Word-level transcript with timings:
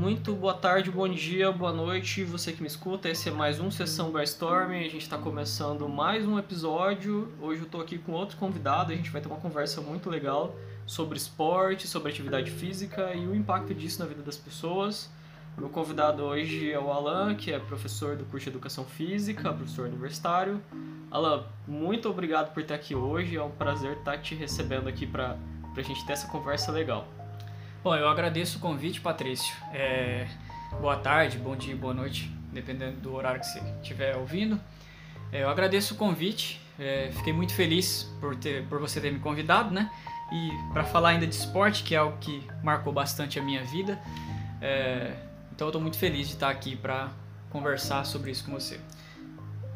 Muito 0.00 0.34
boa 0.34 0.54
tarde, 0.54 0.90
bom 0.90 1.06
dia, 1.06 1.52
boa 1.52 1.74
noite, 1.74 2.24
você 2.24 2.52
que 2.52 2.62
me 2.62 2.66
escuta. 2.66 3.06
Esse 3.10 3.28
é 3.28 3.32
mais 3.32 3.60
um 3.60 3.70
Sessão 3.70 4.10
Brainstorming. 4.10 4.78
A 4.78 4.88
gente 4.88 5.02
está 5.02 5.18
começando 5.18 5.86
mais 5.90 6.26
um 6.26 6.38
episódio. 6.38 7.30
Hoje 7.38 7.60
eu 7.60 7.66
estou 7.66 7.82
aqui 7.82 7.98
com 7.98 8.12
outro 8.12 8.38
convidado. 8.38 8.92
A 8.92 8.96
gente 8.96 9.10
vai 9.10 9.20
ter 9.20 9.28
uma 9.28 9.36
conversa 9.36 9.82
muito 9.82 10.08
legal 10.08 10.56
sobre 10.86 11.18
esporte, 11.18 11.86
sobre 11.86 12.08
atividade 12.08 12.50
física 12.50 13.12
e 13.14 13.26
o 13.26 13.34
impacto 13.34 13.74
disso 13.74 14.00
na 14.00 14.06
vida 14.06 14.22
das 14.22 14.38
pessoas. 14.38 15.10
Meu 15.58 15.68
convidado 15.68 16.22
hoje 16.22 16.72
é 16.72 16.78
o 16.78 16.90
Alan, 16.90 17.34
que 17.34 17.52
é 17.52 17.58
professor 17.58 18.16
do 18.16 18.24
curso 18.24 18.44
de 18.44 18.52
Educação 18.52 18.86
Física, 18.86 19.52
professor 19.52 19.86
universitário. 19.86 20.62
Alan, 21.10 21.44
muito 21.68 22.08
obrigado 22.08 22.54
por 22.54 22.62
estar 22.62 22.76
aqui 22.76 22.94
hoje. 22.94 23.36
É 23.36 23.42
um 23.42 23.50
prazer 23.50 23.98
estar 23.98 24.16
te 24.16 24.34
recebendo 24.34 24.88
aqui 24.88 25.06
para 25.06 25.36
a 25.76 25.82
gente 25.82 26.06
ter 26.06 26.14
essa 26.14 26.26
conversa 26.26 26.72
legal. 26.72 27.06
Bom, 27.82 27.96
eu 27.96 28.10
agradeço 28.10 28.58
o 28.58 28.60
convite, 28.60 29.00
Patrício. 29.00 29.54
É... 29.72 30.26
Boa 30.82 30.96
tarde, 30.96 31.38
bom 31.38 31.56
dia, 31.56 31.74
boa 31.74 31.94
noite, 31.94 32.30
dependendo 32.52 33.00
do 33.00 33.14
horário 33.14 33.40
que 33.40 33.46
você 33.46 33.58
estiver 33.80 34.16
ouvindo. 34.16 34.60
É, 35.32 35.44
eu 35.44 35.48
agradeço 35.48 35.94
o 35.94 35.96
convite, 35.96 36.60
é... 36.78 37.10
fiquei 37.10 37.32
muito 37.32 37.54
feliz 37.54 38.02
por, 38.20 38.36
ter, 38.36 38.66
por 38.66 38.78
você 38.78 39.00
ter 39.00 39.10
me 39.10 39.18
convidado, 39.18 39.70
né? 39.72 39.90
E 40.30 40.50
para 40.74 40.84
falar 40.84 41.10
ainda 41.10 41.26
de 41.26 41.34
esporte, 41.34 41.82
que 41.82 41.94
é 41.94 41.98
algo 41.98 42.18
que 42.18 42.46
marcou 42.62 42.92
bastante 42.92 43.38
a 43.38 43.42
minha 43.42 43.64
vida. 43.64 43.98
É... 44.60 45.14
Então 45.50 45.66
eu 45.66 45.70
estou 45.70 45.80
muito 45.80 45.96
feliz 45.96 46.28
de 46.28 46.34
estar 46.34 46.50
aqui 46.50 46.76
para 46.76 47.08
conversar 47.48 48.04
sobre 48.04 48.30
isso 48.30 48.44
com 48.44 48.52
você. 48.52 48.78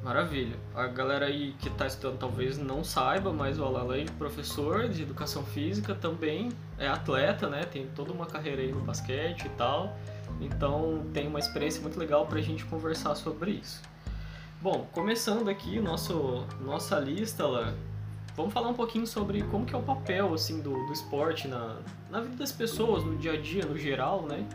Maravilha. 0.05 0.55
A 0.75 0.87
galera 0.87 1.25
aí 1.25 1.55
que 1.59 1.69
está 1.69 1.87
estudando 1.87 2.19
talvez 2.19 2.59
não 2.59 2.85
saiba, 2.85 3.33
mas 3.33 3.59
o 3.59 3.65
Alan, 3.65 4.05
de 4.05 4.13
professor 4.13 4.87
de 4.87 5.03
educação 5.03 5.43
física, 5.43 5.95
também 5.95 6.51
é 6.79 6.87
atleta, 6.87 7.49
né? 7.49 7.63
Tem 7.65 7.87
toda 7.87 8.13
uma 8.13 8.27
carreira 8.27 8.61
aí 8.61 8.71
no 8.71 8.81
basquete 8.81 9.47
e 9.47 9.49
tal. 9.57 9.97
Então 10.43 11.07
tem 11.15 11.27
uma 11.27 11.39
experiência 11.39 11.81
muito 11.81 11.99
legal 11.99 12.27
para 12.27 12.39
a 12.39 12.43
gente 12.43 12.67
conversar 12.67 13.15
sobre 13.15 13.53
isso. 13.53 13.81
Bom, 14.61 14.87
começando 14.93 15.49
aqui 15.49 15.81
nosso 15.81 16.45
nossa 16.61 16.99
lista, 16.99 17.45
Alan, 17.45 17.73
vamos 18.37 18.53
falar 18.53 18.69
um 18.69 18.75
pouquinho 18.75 19.07
sobre 19.07 19.43
como 19.45 19.65
que 19.65 19.75
é 19.75 19.79
o 19.79 19.83
papel 19.83 20.35
assim 20.35 20.61
do, 20.61 20.85
do 20.85 20.93
esporte 20.93 21.49
na, 21.49 21.79
na 22.11 22.21
vida 22.21 22.37
das 22.37 22.53
pessoas, 22.53 23.03
no 23.05 23.17
dia 23.17 23.33
a 23.33 23.41
dia, 23.41 23.65
no 23.65 23.79
geral, 23.79 24.27
né? 24.27 24.47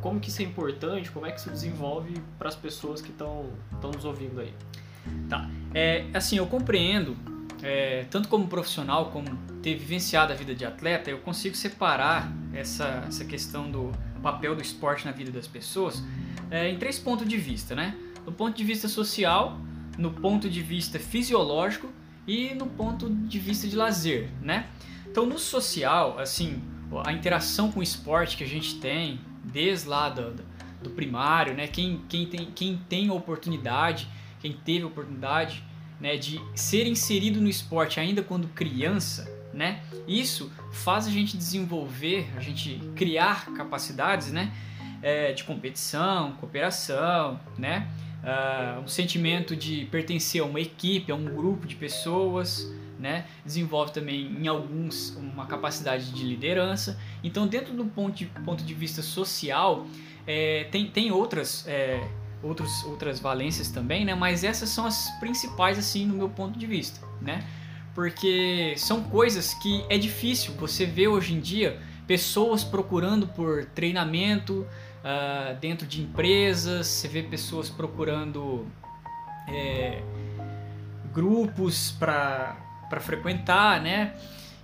Como 0.00 0.20
que 0.20 0.28
isso 0.28 0.42
é 0.42 0.44
importante, 0.44 1.10
como 1.10 1.26
é 1.26 1.32
que 1.32 1.40
isso 1.40 1.50
desenvolve 1.50 2.22
para 2.38 2.48
as 2.48 2.54
pessoas 2.54 3.00
que 3.00 3.10
estão 3.10 3.50
nos 3.92 4.04
ouvindo 4.04 4.40
aí. 4.40 4.54
Tá. 5.28 5.48
É, 5.74 6.06
assim, 6.12 6.36
eu 6.36 6.46
compreendo, 6.46 7.16
é, 7.62 8.06
tanto 8.10 8.28
como 8.28 8.46
profissional, 8.46 9.10
como 9.10 9.36
ter 9.62 9.76
vivenciado 9.76 10.32
a 10.32 10.36
vida 10.36 10.54
de 10.54 10.64
atleta, 10.64 11.10
eu 11.10 11.18
consigo 11.18 11.56
separar 11.56 12.32
essa, 12.52 13.04
essa 13.08 13.24
questão 13.24 13.70
do 13.70 13.92
papel 14.22 14.54
do 14.54 14.62
esporte 14.62 15.04
na 15.04 15.12
vida 15.12 15.30
das 15.30 15.46
pessoas 15.46 16.02
é, 16.50 16.68
em 16.68 16.76
três 16.76 16.98
pontos 16.98 17.26
de 17.26 17.38
vista, 17.38 17.74
né? 17.74 17.96
No 18.26 18.32
ponto 18.32 18.54
de 18.54 18.62
vista 18.62 18.86
social, 18.86 19.58
no 19.96 20.10
ponto 20.10 20.48
de 20.48 20.60
vista 20.60 20.98
fisiológico 20.98 21.88
e 22.26 22.54
no 22.54 22.66
ponto 22.66 23.08
de 23.10 23.38
vista 23.38 23.66
de 23.66 23.74
lazer, 23.74 24.28
né? 24.40 24.66
Então, 25.10 25.26
no 25.26 25.38
social, 25.38 26.18
assim, 26.18 26.62
a 27.04 27.12
interação 27.12 27.72
com 27.72 27.80
o 27.80 27.82
esporte 27.82 28.36
que 28.36 28.44
a 28.44 28.46
gente 28.46 28.76
tem, 28.76 29.18
desde 29.44 29.88
lá 29.88 30.10
do, 30.10 30.34
do 30.82 30.90
primário, 30.90 31.54
né? 31.54 31.66
Quem, 31.66 32.02
quem, 32.08 32.26
tem, 32.26 32.46
quem 32.54 32.80
tem 32.88 33.10
oportunidade 33.10 34.06
quem 34.42 34.52
teve 34.52 34.82
a 34.82 34.88
oportunidade 34.88 35.62
né, 36.00 36.16
de 36.16 36.40
ser 36.54 36.86
inserido 36.88 37.40
no 37.40 37.48
esporte 37.48 38.00
ainda 38.00 38.22
quando 38.22 38.48
criança, 38.48 39.32
né, 39.54 39.80
isso 40.06 40.50
faz 40.72 41.06
a 41.06 41.10
gente 41.10 41.36
desenvolver, 41.36 42.28
a 42.36 42.40
gente 42.40 42.80
criar 42.96 43.54
capacidades 43.54 44.32
né, 44.32 44.52
é, 45.00 45.32
de 45.32 45.44
competição, 45.44 46.32
cooperação, 46.32 47.38
né, 47.56 47.88
uh, 48.22 48.80
um 48.80 48.88
sentimento 48.88 49.54
de 49.54 49.84
pertencer 49.86 50.42
a 50.42 50.44
uma 50.44 50.60
equipe, 50.60 51.12
a 51.12 51.14
um 51.14 51.24
grupo 51.24 51.66
de 51.66 51.76
pessoas, 51.76 52.72
né, 52.98 53.26
desenvolve 53.44 53.92
também 53.92 54.26
em 54.40 54.48
alguns 54.48 55.16
uma 55.16 55.46
capacidade 55.46 56.10
de 56.12 56.24
liderança. 56.24 56.98
Então, 57.22 57.46
dentro 57.46 57.74
do 57.74 57.84
ponto 57.84 58.16
de, 58.16 58.26
ponto 58.26 58.64
de 58.64 58.74
vista 58.74 59.02
social, 59.02 59.86
é, 60.26 60.64
tem, 60.70 60.86
tem 60.86 61.10
outras 61.10 61.66
é, 61.66 62.08
outros, 62.42 62.84
outras 62.84 63.20
valências 63.20 63.68
também, 63.68 64.04
né? 64.04 64.14
Mas 64.14 64.44
essas 64.44 64.68
são 64.68 64.86
as 64.86 65.10
principais, 65.20 65.78
assim, 65.78 66.06
no 66.06 66.14
meu 66.14 66.28
ponto 66.28 66.58
de 66.58 66.66
vista, 66.66 67.00
né? 67.20 67.44
Porque 67.94 68.74
são 68.76 69.02
coisas 69.04 69.54
que 69.54 69.84
é 69.88 69.98
difícil 69.98 70.54
você 70.54 70.86
ver 70.86 71.08
hoje 71.08 71.34
em 71.34 71.40
dia 71.40 71.78
pessoas 72.06 72.64
procurando 72.64 73.26
por 73.26 73.64
treinamento 73.66 74.66
uh, 75.02 75.58
dentro 75.60 75.86
de 75.86 76.02
empresas, 76.02 76.86
você 76.86 77.08
vê 77.08 77.22
pessoas 77.22 77.70
procurando 77.70 78.66
é, 79.48 80.02
grupos 81.12 81.92
para 81.92 82.56
frequentar, 83.00 83.80
né? 83.80 84.14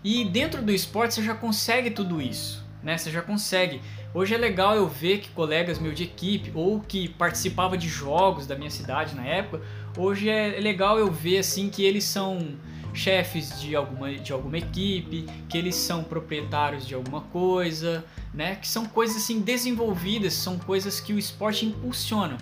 E 0.02 0.24
dentro 0.24 0.62
do 0.62 0.72
esporte 0.72 1.14
você 1.14 1.22
já 1.22 1.34
consegue 1.34 1.90
tudo 1.90 2.20
isso, 2.20 2.64
né? 2.82 2.96
Você 2.96 3.10
já 3.10 3.22
consegue 3.22 3.80
Hoje 4.14 4.34
é 4.34 4.38
legal 4.38 4.74
eu 4.74 4.88
ver 4.88 5.18
que 5.18 5.28
colegas 5.30 5.78
meus 5.78 5.94
de 5.94 6.04
equipe 6.04 6.50
ou 6.54 6.80
que 6.80 7.08
participava 7.10 7.76
de 7.76 7.86
jogos 7.88 8.46
da 8.46 8.56
minha 8.56 8.70
cidade 8.70 9.14
na 9.14 9.24
época, 9.24 9.62
hoje 9.96 10.30
é 10.30 10.58
legal 10.58 10.98
eu 10.98 11.12
ver 11.12 11.38
assim 11.38 11.68
que 11.68 11.84
eles 11.84 12.04
são 12.04 12.56
chefes 12.94 13.60
de 13.60 13.76
alguma, 13.76 14.10
de 14.14 14.32
alguma 14.32 14.56
equipe, 14.56 15.26
que 15.46 15.58
eles 15.58 15.74
são 15.74 16.02
proprietários 16.02 16.86
de 16.86 16.94
alguma 16.94 17.20
coisa, 17.20 18.02
né? 18.32 18.56
Que 18.56 18.66
são 18.66 18.86
coisas 18.86 19.18
assim 19.18 19.40
desenvolvidas, 19.40 20.32
são 20.32 20.58
coisas 20.58 21.00
que 21.00 21.12
o 21.12 21.18
esporte 21.18 21.66
impulsiona. 21.66 22.38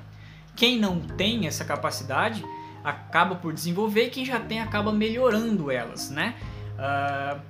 Quem 0.54 0.78
não 0.78 1.00
tem 1.00 1.48
essa 1.48 1.64
capacidade 1.64 2.44
acaba 2.84 3.34
por 3.34 3.52
desenvolver 3.52 4.06
e 4.06 4.10
quem 4.10 4.24
já 4.24 4.38
tem 4.38 4.60
acaba 4.60 4.92
melhorando 4.92 5.68
elas, 5.68 6.10
né? 6.10 6.36
Uh, 6.78 7.40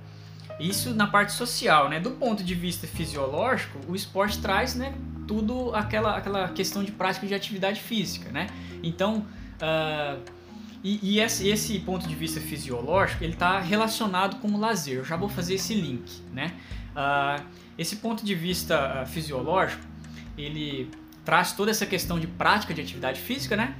isso 0.59 0.93
na 0.93 1.07
parte 1.07 1.33
social, 1.33 1.89
né? 1.89 1.99
Do 1.99 2.11
ponto 2.11 2.43
de 2.43 2.55
vista 2.55 2.87
fisiológico, 2.87 3.79
o 3.87 3.95
esporte 3.95 4.39
traz, 4.39 4.75
né, 4.75 4.93
tudo 5.27 5.73
aquela, 5.75 6.17
aquela 6.17 6.47
questão 6.49 6.83
de 6.83 6.91
prática 6.91 7.27
de 7.27 7.33
atividade 7.33 7.81
física, 7.81 8.31
né? 8.31 8.47
Então, 8.81 9.25
uh, 9.61 10.19
e, 10.83 10.99
e 11.15 11.19
esse, 11.19 11.47
esse, 11.47 11.79
ponto 11.79 12.07
de 12.07 12.15
vista 12.15 12.39
fisiológico, 12.39 13.23
ele 13.23 13.33
está 13.33 13.59
relacionado 13.59 14.39
com 14.39 14.47
o 14.47 14.59
lazer. 14.59 14.97
Eu 14.97 15.05
já 15.05 15.17
vou 15.17 15.29
fazer 15.29 15.55
esse 15.55 15.73
link, 15.73 16.21
né? 16.33 16.53
Uh, 16.95 17.43
esse 17.77 17.97
ponto 17.97 18.25
de 18.25 18.33
vista 18.33 19.03
uh, 19.03 19.07
fisiológico, 19.07 19.83
ele 20.37 20.89
traz 21.23 21.51
toda 21.51 21.69
essa 21.69 21.85
questão 21.85 22.19
de 22.19 22.25
prática 22.25 22.73
de 22.73 22.81
atividade 22.81 23.19
física, 23.19 23.55
né? 23.55 23.75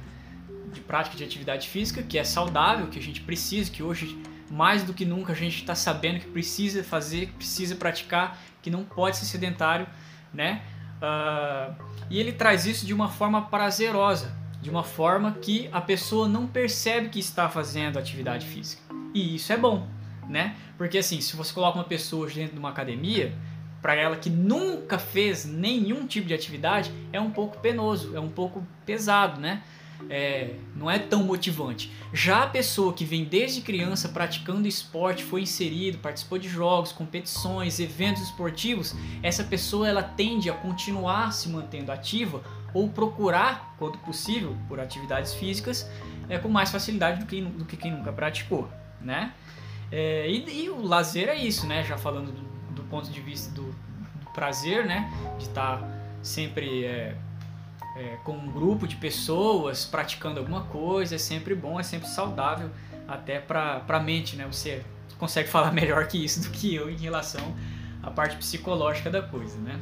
De 0.72 0.80
prática 0.80 1.16
de 1.16 1.24
atividade 1.24 1.68
física, 1.68 2.02
que 2.02 2.18
é 2.18 2.24
saudável, 2.24 2.88
que 2.88 2.98
a 2.98 3.02
gente 3.02 3.22
precisa, 3.22 3.70
que 3.70 3.82
hoje 3.82 4.18
mais 4.50 4.82
do 4.82 4.94
que 4.94 5.04
nunca 5.04 5.32
a 5.32 5.36
gente 5.36 5.56
está 5.56 5.74
sabendo 5.74 6.20
que 6.20 6.28
precisa 6.28 6.82
fazer, 6.82 7.26
que 7.26 7.32
precisa 7.32 7.76
praticar, 7.76 8.38
que 8.62 8.70
não 8.70 8.84
pode 8.84 9.16
ser 9.16 9.26
sedentário, 9.26 9.86
né? 10.32 10.62
Uh, 10.98 11.74
e 12.10 12.18
ele 12.18 12.32
traz 12.32 12.66
isso 12.66 12.86
de 12.86 12.92
uma 12.92 13.08
forma 13.08 13.42
prazerosa, 13.42 14.32
de 14.60 14.70
uma 14.70 14.82
forma 14.82 15.32
que 15.32 15.68
a 15.72 15.80
pessoa 15.80 16.26
não 16.28 16.46
percebe 16.46 17.08
que 17.08 17.20
está 17.20 17.48
fazendo 17.48 17.98
atividade 17.98 18.46
física. 18.46 18.82
E 19.14 19.36
isso 19.36 19.52
é 19.52 19.56
bom, 19.56 19.86
né? 20.28 20.56
Porque 20.76 20.98
assim, 20.98 21.20
se 21.20 21.36
você 21.36 21.52
coloca 21.52 21.78
uma 21.78 21.84
pessoa 21.84 22.28
dentro 22.28 22.54
de 22.54 22.58
uma 22.58 22.70
academia, 22.70 23.32
para 23.80 23.94
ela 23.94 24.16
que 24.16 24.28
nunca 24.28 24.98
fez 24.98 25.44
nenhum 25.44 26.06
tipo 26.06 26.26
de 26.26 26.34
atividade, 26.34 26.92
é 27.12 27.20
um 27.20 27.30
pouco 27.30 27.58
penoso, 27.58 28.16
é 28.16 28.20
um 28.20 28.28
pouco 28.28 28.66
pesado, 28.84 29.40
né? 29.40 29.62
É, 30.08 30.54
não 30.74 30.90
é 30.90 30.98
tão 30.98 31.22
motivante. 31.22 31.92
Já 32.12 32.44
a 32.44 32.46
pessoa 32.46 32.92
que 32.92 33.04
vem 33.04 33.24
desde 33.24 33.60
criança 33.60 34.08
praticando 34.08 34.68
esporte, 34.68 35.24
foi 35.24 35.42
inserido, 35.42 35.98
participou 35.98 36.38
de 36.38 36.48
jogos, 36.48 36.92
competições, 36.92 37.80
eventos 37.80 38.22
esportivos, 38.22 38.94
essa 39.22 39.44
pessoa 39.44 39.88
ela 39.88 40.02
tende 40.02 40.48
a 40.48 40.54
continuar 40.54 41.32
se 41.32 41.48
mantendo 41.48 41.92
ativa 41.92 42.42
ou 42.72 42.88
procurar, 42.88 43.74
quando 43.78 43.98
possível, 43.98 44.56
por 44.68 44.78
atividades 44.78 45.34
físicas 45.34 45.88
é, 46.28 46.38
com 46.38 46.48
mais 46.48 46.70
facilidade 46.70 47.20
do 47.20 47.26
que, 47.26 47.40
do 47.40 47.64
que 47.64 47.76
quem 47.76 47.90
nunca 47.90 48.12
praticou, 48.12 48.68
né? 49.00 49.32
É, 49.90 50.28
e, 50.28 50.64
e, 50.64 50.70
o 50.70 50.82
lazer 50.82 51.28
é 51.28 51.36
isso, 51.36 51.66
né? 51.66 51.82
Já 51.82 51.96
falando 51.96 52.30
do, 52.30 52.74
do 52.74 52.82
ponto 52.84 53.10
de 53.10 53.20
vista 53.20 53.50
do, 53.54 53.62
do, 53.62 54.30
prazer, 54.34 54.84
né? 54.86 55.10
De 55.38 55.44
estar 55.44 55.78
tá 55.78 55.88
sempre 56.22 56.84
é, 56.84 57.16
é, 57.98 58.16
com 58.22 58.32
um 58.32 58.50
grupo 58.50 58.86
de 58.86 58.96
pessoas 58.96 59.84
praticando 59.84 60.38
alguma 60.38 60.62
coisa, 60.62 61.16
é 61.16 61.18
sempre 61.18 61.54
bom, 61.54 61.80
é 61.80 61.82
sempre 61.82 62.08
saudável 62.08 62.70
até 63.06 63.40
para 63.40 63.84
a 63.86 64.00
mente, 64.00 64.36
né? 64.36 64.46
Você 64.46 64.84
consegue 65.18 65.48
falar 65.50 65.72
melhor 65.72 66.06
que 66.06 66.22
isso 66.22 66.40
do 66.40 66.50
que 66.50 66.74
eu 66.74 66.88
em 66.88 66.96
relação 66.96 67.54
à 68.02 68.10
parte 68.10 68.36
psicológica 68.36 69.10
da 69.10 69.20
coisa, 69.20 69.58
né? 69.58 69.80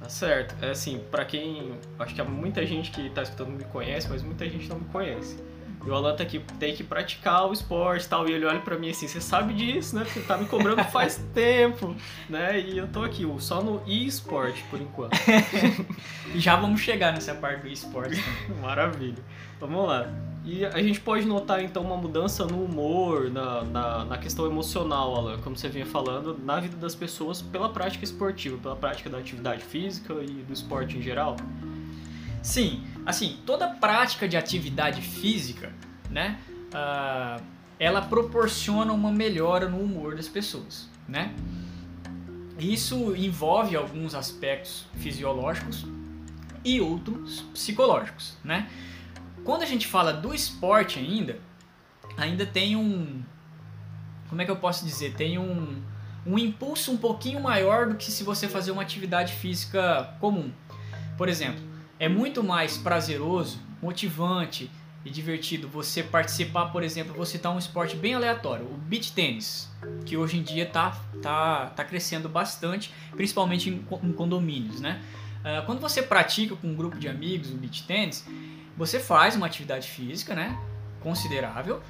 Tá 0.00 0.08
certo. 0.08 0.54
É 0.62 0.70
assim, 0.70 1.00
para 1.10 1.24
quem. 1.24 1.72
Acho 1.98 2.14
que 2.14 2.20
há 2.20 2.24
muita 2.24 2.64
gente 2.66 2.90
que 2.90 3.06
está 3.06 3.22
escutando 3.22 3.48
me 3.48 3.64
conhece, 3.64 4.08
mas 4.08 4.22
muita 4.22 4.48
gente 4.48 4.68
não 4.68 4.78
me 4.78 4.84
conhece. 4.86 5.42
E 5.86 5.90
o 5.90 5.94
Alan 5.94 6.16
tem 6.16 6.26
que, 6.26 6.38
tem 6.58 6.74
que 6.74 6.82
praticar 6.82 7.48
o 7.48 7.52
esporte 7.52 8.06
e 8.06 8.08
tal. 8.08 8.28
E 8.28 8.32
ele 8.32 8.44
olha 8.44 8.60
pra 8.60 8.78
mim 8.78 8.90
assim, 8.90 9.06
você 9.06 9.20
sabe 9.20 9.52
disso, 9.52 9.94
né? 9.96 10.04
Porque 10.04 10.20
tá 10.20 10.36
me 10.36 10.46
cobrando 10.46 10.82
faz 10.90 11.16
tempo, 11.34 11.94
né? 12.28 12.58
E 12.58 12.78
eu 12.78 12.88
tô 12.88 13.02
aqui, 13.02 13.26
só 13.38 13.62
no 13.62 13.82
e-sport 13.86 14.56
por 14.70 14.80
enquanto. 14.80 15.16
e 16.34 16.40
já 16.40 16.56
vamos 16.56 16.80
chegar 16.80 17.12
nessa 17.12 17.34
parte 17.34 17.62
do 17.62 17.68
esporte. 17.68 18.22
Maravilha. 18.62 19.22
Vamos 19.60 19.86
lá. 19.86 20.08
E 20.44 20.64
a 20.64 20.82
gente 20.82 21.00
pode 21.00 21.26
notar 21.26 21.64
então 21.64 21.82
uma 21.82 21.96
mudança 21.96 22.44
no 22.44 22.62
humor, 22.62 23.30
na, 23.30 23.62
na, 23.64 24.04
na, 24.04 24.18
questão 24.18 24.44
emocional, 24.44 25.14
Alan, 25.14 25.38
como 25.38 25.56
você 25.56 25.70
vinha 25.70 25.86
falando, 25.86 26.38
na 26.44 26.60
vida 26.60 26.76
das 26.76 26.94
pessoas 26.94 27.40
pela 27.40 27.70
prática 27.70 28.04
esportiva, 28.04 28.58
pela 28.58 28.76
prática 28.76 29.08
da 29.08 29.16
atividade 29.16 29.64
física 29.64 30.12
e 30.22 30.42
do 30.42 30.52
esporte 30.52 30.98
em 30.98 31.02
geral? 31.02 31.36
Sim, 32.42 32.84
assim, 33.06 33.38
toda 33.44 33.68
prática 33.68 34.26
de 34.28 34.36
atividade 34.36 35.00
física, 35.02 35.72
né, 36.10 36.38
uh, 36.68 37.42
ela 37.78 38.02
proporciona 38.02 38.92
uma 38.92 39.10
melhora 39.10 39.68
no 39.68 39.80
humor 39.80 40.16
das 40.16 40.28
pessoas, 40.28 40.88
né? 41.08 41.34
Isso 42.58 43.16
envolve 43.16 43.76
alguns 43.76 44.14
aspectos 44.14 44.86
fisiológicos 44.94 45.84
e 46.64 46.80
outros 46.80 47.40
psicológicos, 47.52 48.36
né? 48.44 48.68
Quando 49.44 49.62
a 49.62 49.66
gente 49.66 49.86
fala 49.86 50.12
do 50.12 50.32
esporte 50.32 50.98
ainda, 50.98 51.38
ainda 52.16 52.46
tem 52.46 52.76
um. 52.76 53.22
Como 54.28 54.40
é 54.40 54.44
que 54.44 54.50
eu 54.50 54.56
posso 54.56 54.84
dizer? 54.84 55.14
Tem 55.14 55.36
um, 55.36 55.82
um 56.24 56.38
impulso 56.38 56.92
um 56.92 56.96
pouquinho 56.96 57.40
maior 57.40 57.88
do 57.88 57.96
que 57.96 58.10
se 58.10 58.22
você 58.22 58.48
fazer 58.48 58.70
uma 58.70 58.82
atividade 58.82 59.34
física 59.34 60.14
comum. 60.20 60.50
Por 61.18 61.28
exemplo, 61.28 61.62
é 61.98 62.08
muito 62.08 62.42
mais 62.42 62.76
prazeroso, 62.76 63.60
motivante 63.82 64.70
e 65.04 65.10
divertido 65.10 65.68
você 65.68 66.02
participar, 66.02 66.66
por 66.66 66.82
exemplo, 66.82 67.14
vou 67.14 67.26
citar 67.26 67.52
um 67.52 67.58
esporte 67.58 67.94
bem 67.96 68.14
aleatório, 68.14 68.64
o 68.64 68.76
beach 68.76 69.12
tênis, 69.12 69.70
que 70.06 70.16
hoje 70.16 70.38
em 70.38 70.42
dia 70.42 70.64
está 70.64 70.98
tá, 71.22 71.66
tá 71.66 71.84
crescendo 71.84 72.28
bastante, 72.28 72.92
principalmente 73.12 73.68
em, 73.68 73.84
em 74.02 74.12
condomínios, 74.12 74.80
né? 74.80 75.02
Uh, 75.40 75.64
quando 75.66 75.80
você 75.80 76.02
pratica 76.02 76.56
com 76.56 76.68
um 76.68 76.74
grupo 76.74 76.98
de 76.98 77.06
amigos 77.06 77.50
o 77.50 77.56
beach 77.56 77.86
tênis, 77.86 78.26
você 78.76 78.98
faz 78.98 79.36
uma 79.36 79.46
atividade 79.46 79.88
física, 79.88 80.34
né? 80.34 80.58
Considerável, 81.00 81.82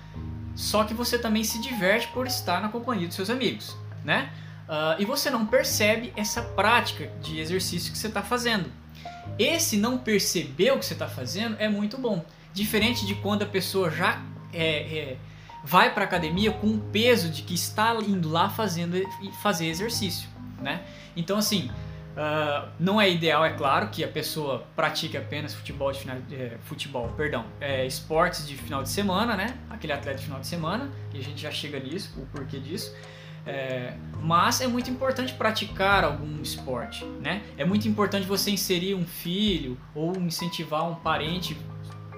só 0.57 0.83
que 0.83 0.93
você 0.93 1.17
também 1.17 1.45
se 1.45 1.61
diverte 1.61 2.09
por 2.09 2.27
estar 2.27 2.61
na 2.61 2.69
companhia 2.69 3.07
dos 3.07 3.15
seus 3.15 3.31
amigos, 3.31 3.77
né? 4.05 4.33
Uh, 4.69 5.01
e 5.01 5.05
você 5.05 5.31
não 5.31 5.47
percebe 5.47 6.13
essa 6.17 6.43
prática 6.43 7.07
de 7.23 7.39
exercício 7.39 7.93
que 7.93 7.99
você 7.99 8.09
está 8.09 8.23
fazendo. 8.23 8.71
Esse 9.39 9.77
não 9.77 9.99
perceber 9.99 10.73
o 10.73 10.79
que 10.79 10.87
você 10.87 10.93
está 10.93 11.09
fazendo 11.09 11.57
é 11.59 11.69
muito 11.69 11.99
bom. 11.99 12.25
Diferente 12.53 13.07
de 13.07 13.15
quando 13.17 13.43
a 13.43 13.47
pessoa 13.47 13.91
já 13.91 14.23
é, 14.53 14.99
é, 14.99 15.17
vai 15.65 15.93
para 15.93 16.05
academia 16.05 16.53
com 16.53 16.69
o 16.69 16.79
peso 16.79 17.29
de 17.29 17.43
que 17.43 17.55
está 17.55 17.95
indo 17.97 18.29
lá 18.31 18.49
fazendo 18.49 18.97
fazer 19.43 19.67
exercício, 19.67 20.29
né? 20.61 20.83
Então 21.17 21.37
assim, 21.37 21.71
Uh, 22.15 22.69
não 22.79 23.01
é 23.01 23.11
ideal, 23.11 23.45
é 23.45 23.51
claro, 23.51 23.89
que 23.89 24.05
a 24.05 24.09
pessoa 24.09 24.65
pratique 24.77 25.17
apenas 25.17 25.53
futebol, 25.53 25.91
de 25.91 25.99
final, 25.99 26.17
é, 26.31 26.59
futebol, 26.63 27.09
perdão, 27.17 27.45
é, 27.61 27.85
esportes 27.85 28.47
de 28.47 28.57
final 28.57 28.85
de 28.85 28.89
semana, 28.89 29.37
né? 29.37 29.59
Aquele 29.69 29.93
atleta 29.93 30.19
de 30.19 30.25
final 30.25 30.39
de 30.39 30.47
semana, 30.47 30.93
e 31.13 31.19
a 31.19 31.21
gente 31.21 31.43
já 31.43 31.51
chega 31.51 31.81
nisso, 31.81 32.15
o 32.17 32.25
porquê 32.27 32.61
disso. 32.61 32.95
É, 33.47 33.95
mas 34.23 34.61
é 34.61 34.67
muito 34.67 34.91
importante 34.91 35.35
praticar 35.35 36.03
algum 36.03 36.41
esporte, 36.41 37.05
né? 37.21 37.43
É 37.59 37.65
muito 37.65 37.87
importante 37.87 38.27
você 38.27 38.51
inserir 38.51 38.95
um 38.95 39.05
filho 39.05 39.79
ou 39.95 40.17
incentivar 40.17 40.89
um 40.89 40.95
parente 40.95 41.57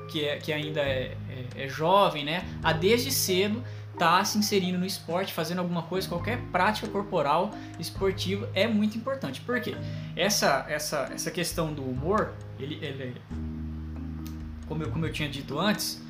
que, 0.08 0.25
é, 0.25 0.37
que 0.37 0.52
ainda 0.52 0.81
é, 0.81 1.17
é, 1.28 1.64
é 1.64 1.69
jovem, 1.69 2.25
né? 2.25 2.44
A 2.62 2.73
desde 2.73 3.11
cedo 3.11 3.62
tá 3.99 4.25
se 4.25 4.38
inserindo 4.38 4.78
no 4.78 4.87
esporte, 4.87 5.32
fazendo 5.32 5.58
alguma 5.58 5.82
coisa, 5.82 6.08
qualquer 6.08 6.38
prática 6.52 6.87
corporal 6.87 7.50
esportiva 7.78 8.49
é 8.55 8.67
muito 8.69 8.96
importante. 8.96 9.40
Por 9.40 9.61
quê? 9.61 9.75
Essa, 10.14 10.67
essa, 10.69 11.11
essa 11.12 11.31
questão 11.31 11.73
do 11.73 11.82
humor, 11.82 12.32
ele, 12.58 12.78
ele 12.84 13.17
como, 14.69 14.82
eu, 14.82 14.90
como 14.90 15.06
eu 15.06 15.12
tinha 15.12 15.28
dito 15.28 15.58
antes, 15.58 16.02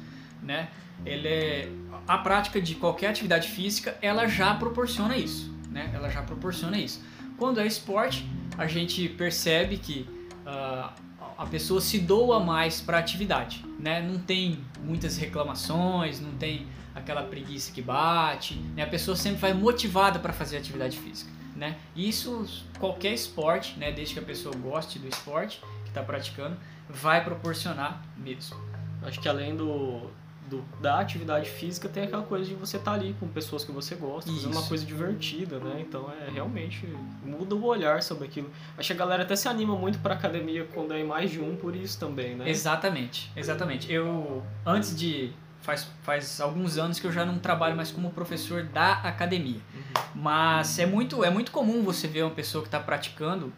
né? 0.42 0.68
Ele 1.04 1.28
é, 1.28 1.68
a 2.06 2.18
prática 2.18 2.60
de 2.60 2.74
qualquer 2.74 3.08
atividade 3.08 3.48
física, 3.48 3.96
ela 4.00 4.26
já 4.26 4.54
proporciona 4.54 5.16
isso, 5.16 5.52
né? 5.70 5.90
Ela 5.94 6.08
já 6.08 6.22
proporciona 6.22 6.78
isso. 6.78 7.02
Quando 7.36 7.60
é 7.60 7.66
esporte, 7.66 8.26
a 8.56 8.66
gente 8.66 9.08
percebe 9.10 9.76
que 9.76 10.08
uh, 10.46 10.90
a 11.36 11.46
pessoa 11.46 11.80
se 11.80 11.98
doa 11.98 12.40
mais 12.40 12.80
para 12.80 12.96
a 12.96 13.00
atividade, 13.00 13.64
né? 13.78 14.00
Não 14.00 14.18
tem 14.18 14.64
muitas 14.82 15.16
reclamações, 15.18 16.20
não 16.20 16.32
tem 16.32 16.66
aquela 16.94 17.22
preguiça 17.22 17.70
que 17.72 17.82
bate, 17.82 18.54
né? 18.74 18.82
A 18.82 18.86
pessoa 18.86 19.16
sempre 19.16 19.40
vai 19.40 19.52
motivada 19.52 20.18
para 20.18 20.32
fazer 20.32 20.56
atividade 20.56 20.98
física, 20.98 21.30
né? 21.54 21.76
Isso 21.94 22.46
qualquer 22.78 23.12
esporte, 23.12 23.78
né? 23.78 23.92
Desde 23.92 24.14
que 24.14 24.20
a 24.20 24.24
pessoa 24.24 24.54
goste 24.56 24.98
do 24.98 25.06
esporte 25.06 25.60
que 25.84 25.90
está 25.90 26.02
praticando, 26.02 26.56
vai 26.88 27.22
proporcionar 27.22 28.02
mesmo. 28.16 28.56
Acho 29.02 29.20
que 29.20 29.28
além 29.28 29.54
do, 29.54 30.10
do, 30.48 30.64
da 30.80 31.00
atividade 31.00 31.48
física 31.48 31.88
tem 31.88 32.04
aquela 32.04 32.22
coisa 32.22 32.44
de 32.44 32.54
você 32.54 32.76
estar 32.76 32.92
tá 32.92 32.96
ali 32.96 33.14
com 33.18 33.28
pessoas 33.28 33.64
que 33.64 33.72
você 33.72 33.94
gosta, 33.94 34.30
fazendo 34.30 34.52
uma 34.52 34.62
coisa 34.62 34.84
divertida, 34.84 35.58
né? 35.58 35.84
Então 35.86 36.10
é 36.10 36.30
realmente 36.30 36.86
muda 37.24 37.54
o 37.54 37.64
olhar 37.64 38.02
sobre 38.02 38.26
aquilo. 38.26 38.50
Acho 38.78 38.88
que 38.88 38.92
a 38.92 38.96
galera 38.96 39.22
até 39.22 39.34
se 39.36 39.48
anima 39.48 39.76
muito 39.76 39.98
para 39.98 40.14
academia 40.14 40.66
quando 40.72 40.94
é 40.94 41.02
mais 41.02 41.30
de 41.30 41.40
um 41.40 41.56
por 41.56 41.74
isso 41.74 41.98
também, 41.98 42.34
né? 42.36 42.48
Exatamente, 42.48 43.30
exatamente. 43.36 43.92
Eu 43.92 44.42
antes 44.64 44.96
de 44.96 45.32
faz, 45.60 45.88
faz 46.02 46.40
alguns 46.40 46.78
anos 46.78 47.00
que 47.00 47.06
eu 47.06 47.12
já 47.12 47.26
não 47.26 47.38
trabalho 47.38 47.76
mais 47.76 47.90
como 47.90 48.10
professor 48.10 48.62
da 48.62 48.92
academia. 48.92 49.60
Uhum. 49.74 50.02
Mas 50.14 50.78
é 50.78 50.86
muito, 50.86 51.24
é 51.24 51.30
muito 51.30 51.50
comum 51.50 51.82
você 51.82 52.06
ver 52.06 52.22
uma 52.22 52.30
pessoa 52.30 52.62
que 52.62 52.68
está 52.68 52.78
praticando 52.78 53.52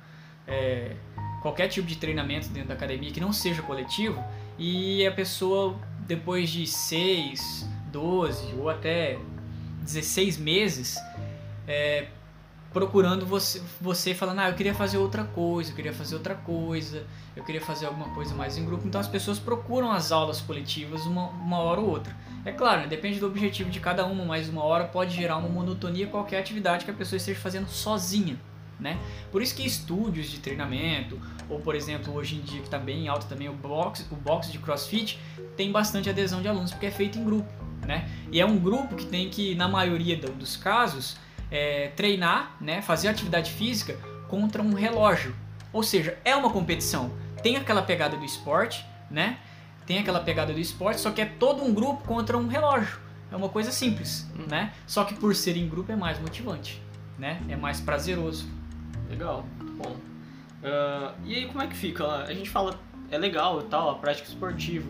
é, 0.46 0.96
qualquer 1.42 1.68
tipo 1.68 1.86
de 1.86 1.96
treinamento 1.96 2.48
dentro 2.48 2.68
da 2.68 2.74
academia 2.74 3.10
que 3.10 3.20
não 3.20 3.32
seja 3.32 3.60
coletivo 3.62 4.24
e 4.58 5.06
a 5.06 5.12
pessoa, 5.12 5.78
depois 6.08 6.48
de 6.48 6.66
6, 6.66 7.68
12 7.92 8.54
ou 8.56 8.70
até 8.70 9.18
16 9.82 10.38
meses, 10.38 10.96
é, 11.66 12.08
procurando 12.72 13.26
você, 13.26 13.62
você 13.78 14.14
falando, 14.14 14.40
ah, 14.40 14.48
eu 14.48 14.54
queria 14.54 14.74
fazer 14.74 14.96
outra 14.96 15.24
coisa, 15.24 15.70
eu 15.70 15.76
queria 15.76 15.92
fazer 15.92 16.14
outra 16.14 16.34
coisa, 16.34 17.06
eu 17.36 17.44
queria 17.44 17.60
fazer 17.60 17.86
alguma 17.86 18.08
coisa 18.14 18.34
mais 18.34 18.56
em 18.56 18.64
grupo. 18.64 18.88
Então 18.88 18.98
as 18.98 19.06
pessoas 19.06 19.38
procuram 19.38 19.92
as 19.92 20.10
aulas 20.10 20.40
coletivas 20.40 21.04
uma, 21.04 21.28
uma 21.28 21.58
hora 21.58 21.80
ou 21.80 21.90
outra. 21.90 22.16
É 22.44 22.52
claro, 22.52 22.82
né, 22.82 22.86
depende 22.86 23.20
do 23.20 23.26
objetivo 23.26 23.68
de 23.68 23.78
cada 23.78 24.06
uma, 24.06 24.24
mas 24.24 24.48
uma 24.48 24.64
hora 24.64 24.84
pode 24.84 25.14
gerar 25.14 25.36
uma 25.36 25.48
monotonia 25.48 26.06
qualquer 26.06 26.40
atividade 26.40 26.86
que 26.86 26.90
a 26.90 26.94
pessoa 26.94 27.18
esteja 27.18 27.38
fazendo 27.38 27.68
sozinha. 27.68 28.38
Né? 28.78 28.96
Por 29.32 29.42
isso 29.42 29.56
que 29.56 29.66
estúdios 29.66 30.30
de 30.30 30.38
treinamento, 30.38 31.20
ou 31.48 31.58
por 31.58 31.74
exemplo, 31.74 32.14
hoje 32.14 32.36
em 32.36 32.40
dia 32.40 32.60
que 32.60 32.66
está 32.66 32.78
bem 32.78 33.04
em 33.04 33.08
alta 33.08 33.26
também 33.26 33.48
o 33.48 33.52
box, 33.52 34.06
o 34.10 34.14
box 34.14 34.52
de 34.52 34.58
CrossFit, 34.58 35.18
tem 35.56 35.72
bastante 35.72 36.08
adesão 36.08 36.40
de 36.40 36.46
alunos 36.46 36.70
porque 36.70 36.86
é 36.86 36.90
feito 36.90 37.18
em 37.18 37.24
grupo, 37.24 37.52
né? 37.84 38.08
E 38.30 38.40
é 38.40 38.46
um 38.46 38.56
grupo 38.56 38.94
que 38.94 39.04
tem 39.04 39.28
que, 39.28 39.56
na 39.56 39.66
maioria 39.66 40.16
dos 40.16 40.56
casos, 40.56 41.16
é, 41.50 41.88
treinar, 41.96 42.56
né, 42.60 42.80
fazer 42.80 43.08
atividade 43.08 43.50
física 43.50 43.98
contra 44.28 44.62
um 44.62 44.74
relógio. 44.74 45.34
Ou 45.72 45.82
seja, 45.82 46.16
é 46.24 46.34
uma 46.36 46.50
competição. 46.50 47.10
Tem 47.42 47.56
aquela 47.56 47.82
pegada 47.82 48.16
do 48.16 48.24
esporte, 48.24 48.84
né? 49.10 49.38
Tem 49.86 49.98
aquela 49.98 50.20
pegada 50.20 50.52
do 50.52 50.60
esporte, 50.60 51.00
só 51.00 51.10
que 51.10 51.20
é 51.20 51.24
todo 51.24 51.62
um 51.62 51.72
grupo 51.72 52.04
contra 52.04 52.36
um 52.36 52.46
relógio. 52.46 52.98
É 53.30 53.36
uma 53.36 53.48
coisa 53.48 53.70
simples, 53.70 54.26
hum. 54.36 54.46
né? 54.48 54.72
Só 54.86 55.04
que 55.04 55.14
por 55.14 55.34
ser 55.34 55.56
em 55.56 55.68
grupo 55.68 55.90
é 55.92 55.96
mais 55.96 56.18
motivante, 56.18 56.82
né? 57.18 57.40
É 57.48 57.56
mais 57.56 57.80
prazeroso. 57.80 58.46
Legal, 59.08 59.44
bom. 59.76 59.90
Uh, 59.90 61.14
e 61.24 61.34
aí 61.34 61.46
como 61.46 61.62
é 61.62 61.66
que 61.66 61.76
fica? 61.76 62.06
A 62.06 62.32
gente 62.32 62.50
fala 62.50 62.78
é 63.10 63.16
legal 63.16 63.60
e 63.60 63.64
tal, 63.64 63.90
a 63.90 63.94
prática 63.94 64.28
esportiva, 64.28 64.86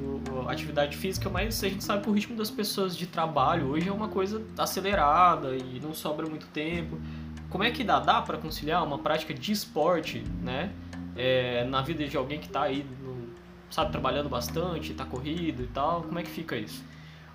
a 0.49 0.53
atividade 0.53 0.97
física, 0.97 1.29
mas 1.29 1.63
a 1.63 1.69
gente 1.69 1.85
sabe 1.85 2.03
que 2.03 2.11
o 2.11 2.13
ritmo 2.13 2.37
das 2.37 2.51
pessoas 2.51 2.97
de 2.97 3.07
trabalho 3.07 3.69
hoje 3.69 3.89
é 3.89 3.93
uma 3.93 4.09
coisa 4.09 4.43
acelerada 4.57 5.57
e 5.57 5.81
não 5.81 5.95
sobra 5.95 6.27
muito 6.27 6.47
tempo. 6.49 7.01
Como 7.49 7.63
é 7.63 7.71
que 7.71 7.85
dá? 7.85 8.01
Dá 8.01 8.21
para 8.21 8.37
conciliar 8.37 8.85
uma 8.85 8.99
prática 8.99 9.33
de 9.33 9.53
esporte, 9.53 10.23
né? 10.43 10.73
É, 11.17 11.65
na 11.65 11.81
vida 11.81 12.07
de 12.07 12.17
alguém 12.17 12.39
que 12.39 12.47
está 12.47 12.63
aí, 12.63 12.85
no, 13.03 13.29
sabe, 13.71 13.91
trabalhando 13.91 14.29
bastante, 14.29 14.93
está 14.93 15.05
corrido 15.05 15.63
e 15.63 15.67
tal. 15.69 16.03
Como 16.03 16.19
é 16.19 16.23
que 16.23 16.31
fica 16.31 16.57
isso? 16.57 16.85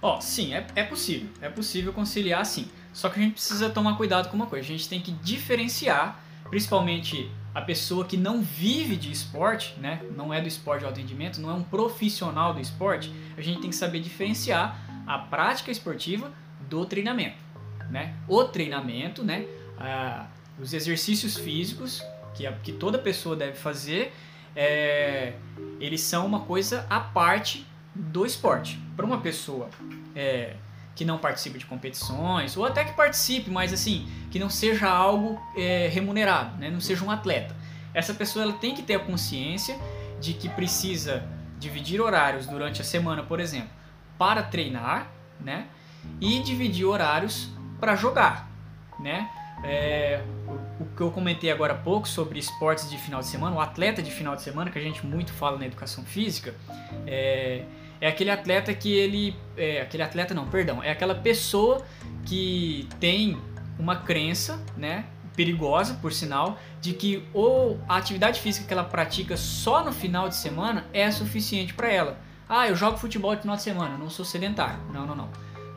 Ó, 0.01 0.17
oh, 0.17 0.21
sim, 0.21 0.53
é, 0.53 0.67
é 0.75 0.83
possível. 0.83 1.29
É 1.41 1.49
possível 1.49 1.93
conciliar 1.93 2.45
sim. 2.45 2.67
Só 2.91 3.09
que 3.09 3.19
a 3.19 3.23
gente 3.23 3.33
precisa 3.33 3.69
tomar 3.69 3.97
cuidado 3.97 4.29
com 4.29 4.35
uma 4.35 4.45
coisa. 4.45 4.65
A 4.65 4.67
gente 4.67 4.87
tem 4.87 5.01
que 5.01 5.11
diferenciar, 5.11 6.22
principalmente 6.53 7.31
a 7.51 7.61
pessoa 7.63 8.05
que 8.05 8.15
não 8.15 8.43
vive 8.43 8.95
de 8.95 9.11
esporte, 9.11 9.73
né, 9.79 10.03
não 10.15 10.31
é 10.31 10.39
do 10.39 10.47
esporte 10.47 10.81
de 10.81 10.85
alto 10.85 10.99
rendimento, 10.99 11.41
não 11.41 11.49
é 11.49 11.53
um 11.53 11.63
profissional 11.63 12.53
do 12.53 12.61
esporte, 12.61 13.11
a 13.35 13.41
gente 13.41 13.59
tem 13.59 13.71
que 13.71 13.75
saber 13.75 13.99
diferenciar 13.99 14.79
a 15.07 15.17
prática 15.17 15.71
esportiva 15.71 16.31
do 16.69 16.85
treinamento. 16.85 17.37
Né? 17.89 18.15
O 18.27 18.43
treinamento, 18.43 19.23
né, 19.23 19.47
ah, 19.79 20.27
os 20.61 20.75
exercícios 20.75 21.35
físicos 21.39 22.03
que, 22.35 22.45
a, 22.45 22.51
que 22.51 22.71
toda 22.71 22.99
pessoa 22.99 23.35
deve 23.35 23.57
fazer, 23.57 24.13
é, 24.55 25.33
eles 25.79 26.01
são 26.01 26.23
uma 26.23 26.41
coisa 26.41 26.85
à 26.87 26.99
parte 26.99 27.65
do 27.95 28.27
esporte. 28.27 28.79
Para 28.95 29.07
uma 29.07 29.21
pessoa 29.21 29.71
é, 30.15 30.55
que 30.95 31.03
não 31.03 31.17
participe 31.17 31.57
de 31.57 31.65
competições, 31.65 32.55
ou 32.55 32.65
até 32.65 32.83
que 32.83 32.93
participe, 32.93 33.49
mas 33.49 33.73
assim, 33.73 34.07
que 34.29 34.37
não 34.37 34.49
seja 34.49 34.87
algo 34.87 35.41
é, 35.55 35.89
remunerado, 35.91 36.57
né? 36.57 36.69
não 36.69 36.79
seja 36.79 37.03
um 37.03 37.09
atleta. 37.09 37.55
Essa 37.93 38.13
pessoa 38.13 38.43
ela 38.43 38.53
tem 38.53 38.73
que 38.73 38.81
ter 38.81 38.95
a 38.95 38.99
consciência 38.99 39.77
de 40.19 40.33
que 40.33 40.49
precisa 40.49 41.27
dividir 41.59 42.01
horários 42.01 42.45
durante 42.47 42.81
a 42.81 42.83
semana, 42.83 43.23
por 43.23 43.39
exemplo, 43.39 43.69
para 44.17 44.43
treinar, 44.43 45.07
né? 45.39 45.67
E 46.19 46.41
dividir 46.41 46.85
horários 46.85 47.49
para 47.79 47.95
jogar, 47.95 48.49
né? 48.99 49.29
É, 49.63 50.21
o, 50.79 50.85
que 50.95 51.01
eu 51.01 51.09
comentei 51.09 51.49
agora 51.49 51.73
há 51.73 51.77
pouco 51.77 52.07
sobre 52.07 52.37
esportes 52.37 52.89
de 52.89 52.97
final 52.97 53.21
de 53.21 53.27
semana, 53.27 53.55
o 53.55 53.61
atleta 53.61 54.01
de 54.01 54.11
final 54.11 54.35
de 54.35 54.41
semana, 54.41 54.69
que 54.69 54.77
a 54.77 54.81
gente 54.81 55.05
muito 55.05 55.31
fala 55.31 55.57
na 55.57 55.65
educação 55.65 56.03
física, 56.03 56.53
é, 57.07 57.63
é 58.03 58.07
aquele 58.09 58.29
atleta 58.29 58.73
que 58.73 58.91
ele. 58.91 59.33
É, 59.55 59.81
aquele 59.81 60.03
atleta 60.03 60.33
não, 60.33 60.45
perdão, 60.45 60.83
é 60.83 60.91
aquela 60.91 61.15
pessoa 61.15 61.81
que 62.25 62.85
tem 62.99 63.37
uma 63.79 63.95
crença, 63.95 64.61
né? 64.75 65.05
Perigosa, 65.37 65.93
por 66.01 66.11
sinal, 66.11 66.59
de 66.81 66.91
que 66.91 67.25
ou 67.33 67.79
a 67.87 67.95
atividade 67.95 68.41
física 68.41 68.67
que 68.67 68.73
ela 68.73 68.83
pratica 68.83 69.37
só 69.37 69.85
no 69.85 69.93
final 69.93 70.27
de 70.27 70.35
semana 70.35 70.85
é 70.91 71.09
suficiente 71.11 71.73
para 71.73 71.89
ela. 71.89 72.17
Ah, 72.47 72.67
eu 72.67 72.75
jogo 72.75 72.97
futebol 72.97 73.33
no 73.33 73.39
final 73.39 73.55
de 73.55 73.61
semana, 73.61 73.97
não 73.97 74.09
sou 74.09 74.25
sedentário. 74.25 74.79
Não, 74.91 75.07
não, 75.07 75.15
não. 75.15 75.29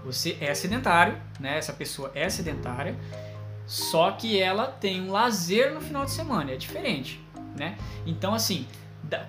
Você 0.04 0.36
é 0.40 0.52
sedentário, 0.52 1.16
né? 1.38 1.56
Essa 1.56 1.72
pessoa 1.72 2.10
é 2.12 2.28
sedentária, 2.28 2.98
só 3.68 4.10
que 4.10 4.36
ela 4.40 4.66
tem 4.66 5.00
um 5.00 5.12
lazer 5.12 5.72
no 5.72 5.80
final 5.80 6.04
de 6.04 6.10
semana, 6.10 6.50
é 6.50 6.56
diferente, 6.56 7.24
né? 7.56 7.78
Então, 8.04 8.34
assim, 8.34 8.66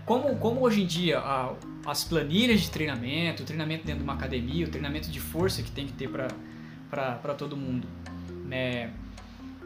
como, 0.06 0.36
como 0.38 0.62
hoje 0.62 0.82
em 0.82 0.86
dia 0.86 1.20
a, 1.20 1.54
as 1.86 2.04
planilhas 2.04 2.62
de 2.62 2.72
treinamento, 2.72 3.44
o 3.44 3.46
treinamento 3.46 3.86
dentro 3.86 4.00
de 4.00 4.04
uma 4.04 4.14
academia, 4.14 4.66
o 4.66 4.70
treinamento 4.70 5.10
de 5.10 5.20
força 5.20 5.62
que 5.62 5.72
tem 5.72 5.86
que 5.86 5.94
ter 5.94 6.10
para 6.10 7.34
todo 7.36 7.56
mundo, 7.56 7.88
né? 8.46 8.92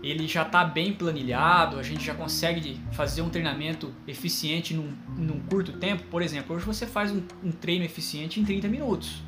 ele 0.04 0.28
já 0.28 0.42
está 0.42 0.64
bem 0.64 0.94
planilhado, 0.94 1.78
a 1.78 1.84
gente 1.84 2.04
já 2.04 2.14
consegue 2.14 2.80
fazer 2.92 3.22
um 3.22 3.30
treinamento 3.30 3.94
eficiente 4.08 4.74
num, 4.74 4.92
num 5.16 5.40
curto 5.42 5.74
tempo. 5.74 6.04
Por 6.10 6.22
exemplo, 6.22 6.56
hoje 6.56 6.66
você 6.66 6.88
faz 6.88 7.12
um, 7.12 7.22
um, 7.44 7.52
treino 7.52 7.86
eficiente 7.86 8.40
em 8.40 8.44
30 8.44 8.68
minutos, 8.68 9.22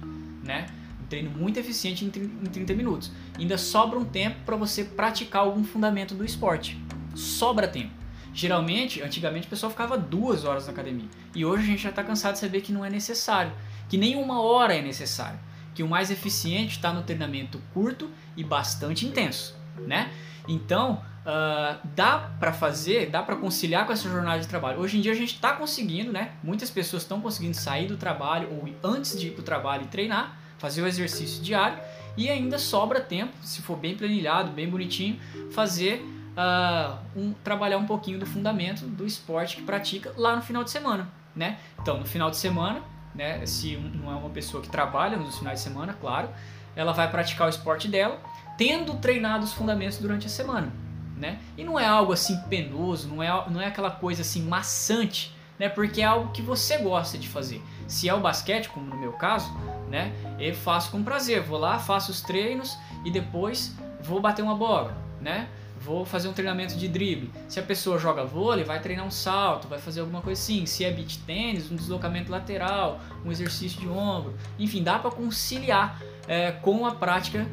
né? 0.44 0.66
Um 1.04 1.06
treino 1.06 1.30
muito 1.30 1.60
eficiente 1.60 2.04
em, 2.04 2.08
em 2.08 2.50
30 2.50 2.74
minutos. 2.74 3.12
Ainda 3.38 3.58
sobra 3.58 4.00
um 4.00 4.06
tempo 4.06 4.38
para 4.46 4.56
você 4.56 4.84
praticar 4.84 5.44
algum 5.44 5.63
fundamento 5.63 6.16
do 6.16 6.25
esporte. 6.25 6.80
Sobra 7.13 7.68
tempo. 7.68 8.02
Geralmente, 8.34 9.02
antigamente 9.02 9.46
o 9.46 9.50
pessoal 9.50 9.70
ficava 9.70 9.98
duas 9.98 10.44
horas 10.44 10.66
na 10.66 10.74
academia. 10.74 11.08
E 11.36 11.46
hoje 11.46 11.63
a 11.63 11.66
gente 11.68 11.84
já 11.84 11.90
está 11.90 12.04
cansado 12.04 12.34
de 12.34 12.40
saber 12.40 12.62
que 12.62 12.72
não 12.72 12.84
é 12.84 12.90
necessário. 12.90 13.52
Que 13.88 13.98
nem 13.98 14.16
uma 14.16 14.42
hora 14.42 14.75
é 14.75 14.82
necessário. 14.82 15.40
Que 15.75 15.84
o 15.84 15.88
mais 15.88 16.10
eficiente 16.10 16.78
está 16.78 16.92
no 16.92 17.04
treinamento 17.04 17.62
curto 17.74 18.10
e 18.36 18.44
bastante 18.44 19.06
intenso, 19.06 19.56
né? 19.88 20.12
Então, 20.48 21.02
uh, 21.25 21.80
dá 21.96 22.32
para 22.40 22.52
fazer, 22.52 23.10
dá 23.10 23.22
para 23.22 23.36
conciliar 23.36 23.86
com 23.86 23.94
essa 23.94 24.10
jornada 24.10 24.40
de 24.40 24.48
trabalho. 24.48 24.80
Hoje 24.80 24.98
em 24.98 25.02
dia 25.02 25.12
a 25.12 25.16
gente 25.16 25.36
está 25.36 25.54
conseguindo, 25.54 26.12
né? 26.12 26.32
Muitas 26.44 26.70
pessoas 26.70 27.04
estão 27.04 27.22
conseguindo 27.22 27.56
sair 27.56 27.88
do 27.88 27.98
trabalho 27.98 28.50
ou 28.52 28.70
antes 28.84 29.20
de 29.20 29.28
ir 29.28 29.32
para 29.32 29.42
o 29.42 29.44
trabalho 29.44 29.84
e 29.84 29.88
treinar, 29.88 30.38
fazer 30.58 30.82
o 30.82 30.88
exercício 30.88 31.42
diário 31.42 31.78
e 32.16 32.30
ainda 32.30 32.60
sobra 32.60 33.02
tempo, 33.02 33.34
se 33.42 33.62
for 33.62 33.75
bem 33.78 33.96
planilhado, 33.96 34.52
bem 34.52 34.70
bonitinho, 34.70 35.20
fazer 35.52 36.06
uh, 36.38 36.98
um, 37.16 37.34
trabalhar 37.44 37.78
um 37.78 37.86
pouquinho 37.86 38.20
do 38.20 38.25
fundamento 38.25 38.86
do 38.86 39.06
esporte 39.06 39.56
que 39.56 39.62
pratica 39.62 40.13
lá 40.18 40.36
no 40.36 40.42
final 40.42 40.63
de 40.63 40.72
semana, 40.72 41.08
né? 41.36 41.58
Então, 41.82 42.00
no 42.00 42.06
final 42.06 42.30
de 42.30 42.38
semana, 42.38 42.82
né? 43.13 43.46
Se 43.46 43.75
não 43.78 44.12
é 44.12 44.16
uma 44.16 44.30
pessoa 44.30 44.62
que 44.62 44.70
trabalha 44.70 45.18
nos 45.18 45.38
finais 45.38 45.60
de 45.60 45.63
semana, 45.63 45.94
claro, 45.94 46.30
ela 46.75 46.92
vai 46.92 47.10
praticar 47.10 47.48
o 47.48 47.50
esporte 47.50 47.88
dela 47.88 48.20
tendo 48.58 48.96
treinado 48.96 49.44
os 49.44 49.54
fundamentos 49.54 49.98
durante 49.98 50.28
a 50.28 50.30
semana, 50.30 50.72
né? 51.18 51.40
E 51.58 51.63
não 51.63 51.80
é 51.80 51.86
algo 51.86 52.13
assim 52.13 52.38
penoso, 52.50 53.08
não 53.08 53.22
é, 53.22 53.50
não 53.50 53.62
é 53.62 53.68
aquela 53.68 53.92
coisa 53.92 54.22
assim 54.22 54.44
maçante, 54.44 55.36
né? 55.58 55.70
Porque 55.70 56.02
é 56.02 56.06
algo 56.06 56.32
que 56.32 56.42
você 56.42 56.78
gosta 56.78 57.18
de 57.18 57.28
fazer. 57.28 57.62
Se 57.88 58.08
é 58.08 58.13
o 58.13 58.20
basquete, 58.20 58.70
como 58.70 58.86
no 58.88 58.98
meu 58.98 59.13
caso, 59.13 59.52
né? 59.90 60.13
Eu 60.40 60.54
faço 60.56 60.92
com 60.92 61.04
prazer, 61.04 61.42
vou 61.42 61.60
lá, 61.60 61.80
faço 61.80 62.12
os 62.12 62.22
treinos 62.22 62.78
e 63.04 63.12
depois 63.12 63.75
vou 64.02 64.20
bater 64.20 64.42
uma 64.42 64.56
bola, 64.56 64.96
né? 65.22 65.48
Vou 65.84 66.06
fazer 66.06 66.30
um 66.30 66.34
treinamento 66.34 66.75
de 66.78 66.88
drible. 66.88 67.30
Se 67.50 67.60
a 67.60 67.63
pessoa 67.63 68.00
joga 68.00 68.24
vôlei, 68.24 68.63
vai 68.63 68.80
treinar 68.82 69.06
um 69.06 69.12
salto, 69.12 69.68
vai 69.68 69.80
fazer 69.80 70.00
alguma 70.00 70.22
coisa 70.22 70.42
assim. 70.42 70.66
Se 70.66 70.86
é 70.86 70.92
beach 70.92 71.20
tênis, 71.20 71.70
um 71.70 71.75
deslocamento 71.75 72.32
lateral, 72.32 73.02
um 73.25 73.32
exercício 73.32 73.82
de 73.82 73.88
ombro. 73.90 74.34
Enfim, 74.58 74.82
dá 74.82 74.98
para 74.98 75.12
conciliar 75.12 76.02
é, 76.25 76.52
com 76.52 76.86
a 76.86 76.96
prática 76.96 77.46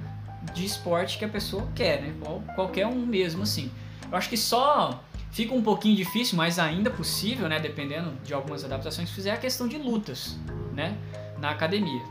de 0.55 0.65
esporte 0.65 1.19
que 1.19 1.25
a 1.25 1.29
pessoa 1.29 1.67
quer, 1.75 2.01
né? 2.01 2.15
Qualquer 2.55 2.87
um 2.87 3.05
mesmo, 3.05 3.43
assim. 3.43 3.69
Eu 4.11 4.17
acho 4.17 4.29
que 4.29 4.37
só 4.37 5.03
fica 5.33 5.53
um 5.53 5.63
pouquinho 5.63 5.97
difícil, 5.97 6.37
mas 6.37 6.59
ainda 6.59 6.89
possível, 6.89 7.49
né? 7.49 7.59
Dependendo 7.59 8.13
de 8.23 8.33
algumas 8.33 8.65
adaptações 8.65 9.09
que 9.09 9.15
fizer, 9.15 9.33
a 9.33 9.39
questão 9.39 9.67
de 9.67 9.77
lutas, 9.77 10.39
né? 10.73 10.97
Na 11.39 11.51
academia. 11.51 12.03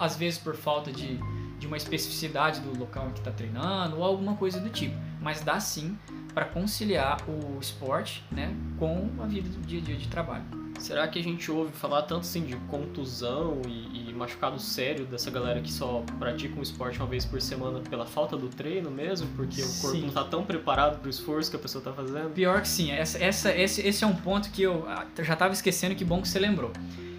Às 0.00 0.16
vezes 0.16 0.40
por 0.40 0.56
falta 0.56 0.90
de, 0.90 1.20
de 1.58 1.66
uma 1.68 1.76
especificidade 1.76 2.60
do 2.60 2.76
local 2.76 3.10
que 3.10 3.20
está 3.20 3.30
treinando 3.30 3.98
ou 3.98 4.04
alguma 4.04 4.34
coisa 4.34 4.60
do 4.60 4.70
tipo. 4.70 4.96
Mas 5.26 5.40
dá 5.40 5.58
sim 5.58 5.98
para 6.32 6.44
conciliar 6.44 7.18
o 7.28 7.58
esporte, 7.60 8.22
né? 8.30 8.54
Com 8.78 9.10
a 9.18 9.26
vida 9.26 9.48
do 9.48 9.60
dia 9.66 9.80
a 9.80 9.82
dia 9.82 9.96
de 9.96 10.06
trabalho. 10.06 10.44
Será 10.78 11.08
que 11.08 11.18
a 11.18 11.22
gente 11.22 11.50
ouve 11.50 11.72
falar 11.72 12.02
tanto 12.02 12.20
assim 12.20 12.44
de 12.44 12.54
contusão 12.68 13.60
e, 13.66 14.08
e 14.08 14.14
machucado 14.14 14.60
sério 14.60 15.04
dessa 15.04 15.28
galera 15.28 15.60
que 15.60 15.72
só 15.72 16.04
pratica 16.16 16.56
um 16.56 16.62
esporte 16.62 17.00
uma 17.00 17.08
vez 17.08 17.24
por 17.24 17.42
semana 17.42 17.80
pela 17.80 18.06
falta 18.06 18.36
do 18.36 18.46
treino 18.46 18.88
mesmo? 18.88 19.26
Porque 19.34 19.60
o 19.60 19.66
corpo 19.80 19.96
sim. 19.96 20.02
não 20.02 20.08
está 20.10 20.22
tão 20.22 20.44
preparado 20.44 21.00
para 21.00 21.08
o 21.08 21.10
esforço 21.10 21.50
que 21.50 21.56
a 21.56 21.58
pessoa 21.58 21.80
está 21.80 21.92
fazendo? 21.92 22.30
Pior 22.30 22.62
que 22.62 22.68
sim. 22.68 22.92
Essa, 22.92 23.18
essa, 23.18 23.52
esse, 23.52 23.80
esse 23.84 24.04
é 24.04 24.06
um 24.06 24.14
ponto 24.14 24.48
que 24.52 24.62
eu 24.62 24.88
ah, 24.88 25.04
já 25.24 25.32
estava 25.32 25.52
esquecendo, 25.52 25.96
que 25.96 26.04
bom 26.04 26.22
que 26.22 26.28
você 26.28 26.38
lembrou. 26.38 26.70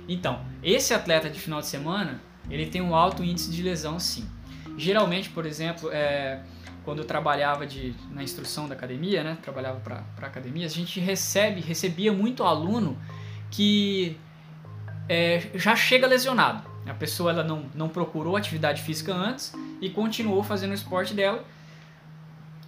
Então, 0.08 0.46
esse 0.64 0.94
atleta 0.94 1.30
de 1.30 1.42
final 1.42 1.60
de 1.60 1.68
semana, 1.68 2.22
ele 2.50 2.68
tem 2.68 2.82
um 2.82 2.96
alto 2.96 3.22
índice 3.22 3.52
de 3.52 3.62
lesão 3.62 4.00
sim. 4.00 4.26
Geralmente, 4.78 5.30
por 5.30 5.46
exemplo, 5.46 5.90
é, 5.92 6.42
quando 6.88 7.00
eu 7.00 7.06
trabalhava 7.06 7.68
de, 7.68 7.94
na 8.14 8.24
instrução 8.24 8.66
da 8.66 8.74
academia, 8.74 9.22
né, 9.22 9.38
trabalhava 9.42 9.78
para 9.82 10.26
academia, 10.26 10.66
a 10.66 10.70
gente 10.70 11.02
recebe, 11.02 11.60
recebia 11.60 12.14
muito 12.14 12.46
aluno 12.46 12.98
que 13.52 14.18
é, 15.10 15.50
já 15.54 15.76
chega 15.76 16.08
lesionado. 16.08 16.66
A 16.88 16.94
pessoa 16.94 17.32
ela 17.32 17.44
não, 17.44 17.66
não 17.76 17.90
procurou 17.90 18.38
atividade 18.38 18.82
física 18.84 19.14
antes 19.14 19.52
e 19.82 19.90
continuou 19.90 20.42
fazendo 20.44 20.72
o 20.72 20.74
esporte 20.74 21.14
dela, 21.14 21.44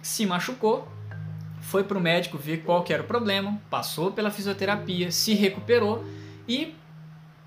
se 0.02 0.26
machucou, 0.26 0.86
foi 1.62 1.82
para 1.82 1.96
o 1.96 2.00
médico 2.00 2.36
ver 2.36 2.58
qual 2.58 2.84
que 2.84 2.92
era 2.92 3.02
o 3.02 3.06
problema, 3.06 3.58
passou 3.70 4.12
pela 4.12 4.30
fisioterapia, 4.30 5.10
se 5.10 5.32
recuperou 5.32 6.04
e 6.46 6.74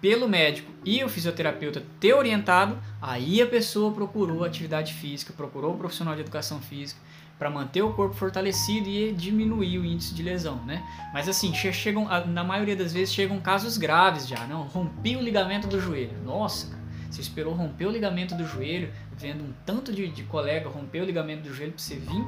pelo 0.03 0.27
médico 0.27 0.69
e 0.83 1.01
o 1.01 1.07
fisioterapeuta 1.07 1.81
ter 1.97 2.13
orientado, 2.13 2.77
aí 3.01 3.41
a 3.41 3.47
pessoa 3.47 3.89
procurou 3.93 4.43
atividade 4.43 4.93
física, 4.93 5.31
procurou 5.31 5.75
o 5.75 5.77
profissional 5.77 6.13
de 6.13 6.19
educação 6.19 6.59
física 6.59 6.99
para 7.39 7.49
manter 7.49 7.81
o 7.83 7.93
corpo 7.93 8.13
fortalecido 8.13 8.89
e 8.89 9.13
diminuir 9.13 9.79
o 9.79 9.85
índice 9.85 10.13
de 10.13 10.21
lesão, 10.21 10.57
né? 10.65 10.83
Mas 11.13 11.29
assim, 11.29 11.53
chegam, 11.53 12.09
na 12.27 12.43
maioria 12.43 12.75
das 12.75 12.91
vezes 12.91 13.13
chegam 13.13 13.39
casos 13.39 13.77
graves 13.77 14.27
já, 14.27 14.45
não? 14.45 14.63
Rompi 14.63 15.15
o 15.15 15.21
ligamento 15.21 15.69
do 15.69 15.79
joelho. 15.79 16.21
Nossa, 16.25 16.67
cara, 16.67 16.83
você 17.09 17.21
esperou 17.21 17.53
romper 17.53 17.85
o 17.85 17.89
ligamento 17.89 18.35
do 18.35 18.45
joelho, 18.45 18.91
vendo 19.17 19.41
um 19.41 19.53
tanto 19.65 19.93
de, 19.93 20.09
de 20.09 20.23
colega 20.23 20.67
romper 20.67 20.99
o 20.99 21.05
ligamento 21.05 21.43
do 21.43 21.53
joelho 21.53 21.71
para 21.71 21.81
você 21.81 21.95
vir 21.95 22.27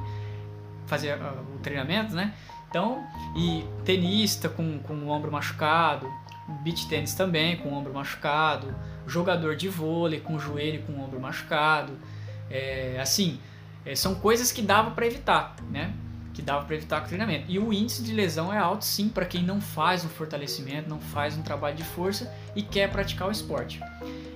fazer 0.86 1.18
uh, 1.18 1.54
o 1.54 1.58
treinamento, 1.58 2.14
né? 2.14 2.32
Então, 2.70 3.04
e 3.36 3.66
tenista 3.84 4.48
com, 4.48 4.78
com 4.78 4.94
o 4.94 5.08
ombro 5.08 5.30
machucado, 5.30 6.10
beach 6.62 6.88
tênis 6.88 7.14
também 7.14 7.56
com 7.56 7.70
o 7.70 7.74
ombro 7.74 7.92
machucado, 7.92 8.74
jogador 9.06 9.56
de 9.56 9.68
vôlei 9.68 10.20
com 10.20 10.34
o 10.34 10.38
joelho 10.38 10.82
com 10.82 10.92
o 10.92 11.02
ombro 11.02 11.20
machucado, 11.20 11.98
é, 12.50 12.98
assim, 13.00 13.38
é, 13.84 13.94
são 13.94 14.14
coisas 14.14 14.52
que 14.52 14.62
dava 14.62 14.90
para 14.90 15.06
evitar, 15.06 15.56
né? 15.70 15.92
Que 16.34 16.42
dava 16.42 16.64
para 16.64 16.76
evitar 16.76 17.00
com 17.00 17.06
o 17.06 17.08
treinamento. 17.08 17.46
E 17.48 17.58
o 17.58 17.72
índice 17.72 18.02
de 18.02 18.12
lesão 18.12 18.52
é 18.52 18.58
alto 18.58 18.84
sim 18.84 19.08
para 19.08 19.24
quem 19.24 19.42
não 19.42 19.60
faz 19.60 20.04
um 20.04 20.08
fortalecimento, 20.08 20.88
não 20.88 21.00
faz 21.00 21.36
um 21.36 21.42
trabalho 21.42 21.76
de 21.76 21.84
força 21.84 22.32
e 22.54 22.62
quer 22.62 22.90
praticar 22.90 23.28
o 23.28 23.30
esporte. 23.30 23.80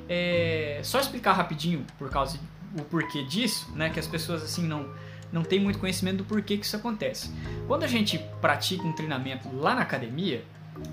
É, 0.09 0.81
só 0.83 0.99
explicar 0.99 1.33
rapidinho 1.33 1.85
por 1.99 2.11
causa 2.11 2.39
o 2.79 2.83
porquê 2.83 3.25
disso, 3.25 3.71
né? 3.75 3.91
Que 3.91 4.01
as 4.01 4.07
pessoas 4.07 4.43
assim 4.43 4.67
não 4.67 4.89
não 5.33 5.45
têm 5.45 5.61
muito 5.61 5.79
conhecimento 5.79 6.19
do 6.19 6.25
porquê 6.25 6.57
que 6.57 6.67
isso 6.67 6.75
acontece. 6.75 7.31
Quando 7.69 7.85
a 7.85 7.87
gente 7.87 8.19
pratica 8.41 8.83
um 8.83 8.93
treinamento 8.93 9.49
lá 9.55 9.77
na 9.77 9.83
academia, 9.83 10.45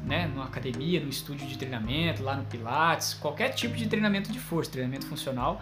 né, 0.04 0.28
numa 0.28 0.46
academia, 0.46 1.00
no 1.00 1.10
estúdio 1.10 1.48
de 1.48 1.58
treinamento, 1.58 2.24
lá 2.24 2.36
no 2.36 2.46
Pilates, 2.46 3.14
qualquer 3.14 3.50
tipo 3.50 3.76
de 3.76 3.88
treinamento 3.88 4.32
de 4.32 4.40
força, 4.40 4.72
treinamento 4.72 5.06
funcional, 5.06 5.62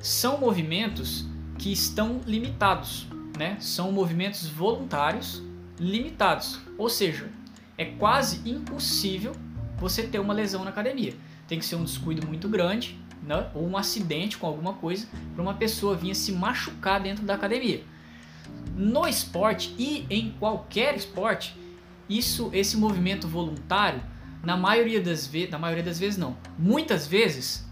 são 0.00 0.38
movimentos 0.38 1.26
que 1.58 1.72
estão 1.72 2.20
limitados, 2.24 3.06
né? 3.36 3.56
São 3.60 3.90
movimentos 3.90 4.46
voluntários 4.46 5.42
limitados, 5.78 6.60
ou 6.76 6.88
seja, 6.88 7.28
é 7.76 7.84
quase 7.84 8.48
impossível 8.48 9.32
você 9.78 10.02
ter 10.02 10.18
uma 10.18 10.34
lesão 10.34 10.64
na 10.64 10.70
academia. 10.70 11.14
tem 11.46 11.58
que 11.58 11.64
ser 11.64 11.76
um 11.76 11.84
descuido 11.84 12.26
muito 12.26 12.46
grande, 12.46 12.98
né? 13.22 13.48
ou 13.54 13.66
um 13.66 13.76
acidente 13.76 14.36
com 14.36 14.46
alguma 14.46 14.74
coisa, 14.74 15.06
para 15.34 15.42
uma 15.42 15.54
pessoa 15.54 15.96
vir 15.96 16.14
se 16.14 16.32
machucar 16.32 17.00
dentro 17.00 17.24
da 17.24 17.34
academia. 17.34 17.82
No 18.76 19.06
esporte 19.06 19.74
e 19.78 20.06
em 20.10 20.32
qualquer 20.38 20.94
esporte, 20.94 21.56
isso, 22.08 22.50
esse 22.52 22.76
movimento 22.76 23.28
voluntário, 23.28 24.00
na 24.42 24.56
maioria 24.56 25.00
das 25.00 25.26
vezes, 25.26 25.50
na 25.50 25.58
maioria 25.58 25.82
das 25.82 25.98
vezes 25.98 26.16
não, 26.16 26.36
muitas 26.58 27.06
vezes 27.06 27.66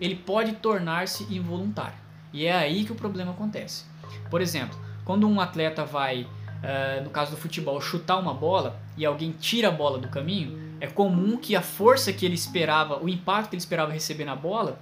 ele 0.00 0.16
pode 0.16 0.52
tornar-se 0.54 1.24
involuntário. 1.34 1.98
E 2.32 2.46
é 2.46 2.52
aí 2.52 2.84
que 2.84 2.92
o 2.92 2.94
problema 2.94 3.32
acontece. 3.32 3.84
Por 4.30 4.40
exemplo, 4.40 4.78
quando 5.04 5.28
um 5.28 5.40
atleta 5.40 5.84
vai, 5.84 6.22
uh, 6.22 7.02
no 7.02 7.10
caso 7.10 7.32
do 7.32 7.36
futebol, 7.36 7.80
chutar 7.80 8.18
uma 8.18 8.32
bola 8.32 8.80
e 8.96 9.04
alguém 9.04 9.32
tira 9.32 9.68
a 9.68 9.72
bola 9.72 9.98
do 9.98 10.08
caminho, 10.08 10.76
é 10.80 10.86
comum 10.86 11.36
que 11.36 11.54
a 11.56 11.60
força 11.60 12.12
que 12.12 12.24
ele 12.24 12.34
esperava, 12.34 13.02
o 13.02 13.08
impacto 13.08 13.50
que 13.50 13.56
ele 13.56 13.60
esperava 13.60 13.92
receber 13.92 14.24
na 14.24 14.36
bola, 14.36 14.78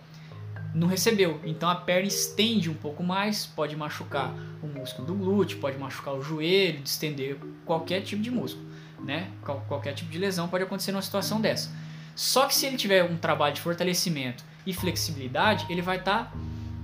não 0.74 0.86
recebeu. 0.86 1.40
Então 1.44 1.68
a 1.68 1.74
perna 1.74 2.06
estende 2.06 2.70
um 2.70 2.74
pouco 2.74 3.02
mais, 3.02 3.46
pode 3.46 3.74
machucar 3.74 4.32
o 4.62 4.66
músculo 4.66 5.06
do 5.06 5.14
glúteo, 5.14 5.58
pode 5.58 5.78
machucar 5.78 6.14
o 6.14 6.22
joelho, 6.22 6.80
distender 6.80 7.38
qualquer 7.64 8.02
tipo 8.02 8.22
de 8.22 8.30
músculo, 8.30 8.66
né? 9.00 9.30
Qualquer 9.66 9.94
tipo 9.94 10.10
de 10.10 10.18
lesão 10.18 10.48
pode 10.48 10.64
acontecer 10.64 10.92
numa 10.92 11.02
situação 11.02 11.40
dessa. 11.40 11.70
Só 12.14 12.46
que 12.46 12.54
se 12.54 12.66
ele 12.66 12.76
tiver 12.76 13.04
um 13.04 13.16
trabalho 13.16 13.54
de 13.54 13.60
fortalecimento 13.60 14.42
e 14.66 14.72
flexibilidade, 14.72 15.66
ele 15.68 15.80
vai 15.80 15.98
estar 15.98 16.24
tá, 16.24 16.32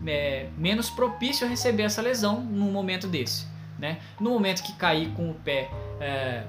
é, 0.07 0.49
menos 0.57 0.91
propício 0.91 1.47
a 1.47 1.51
receber 1.51 1.83
essa 1.83 2.01
lesão 2.01 2.41
num 2.41 2.71
momento 2.71 3.09
desse, 3.09 3.47
né? 3.79 3.99
No 4.21 4.31
momento 4.31 4.63
que 4.63 4.73
cair 4.75 5.11
com 5.11 5.31
o 5.31 5.35
pé 5.35 5.71
é, 6.01 6.45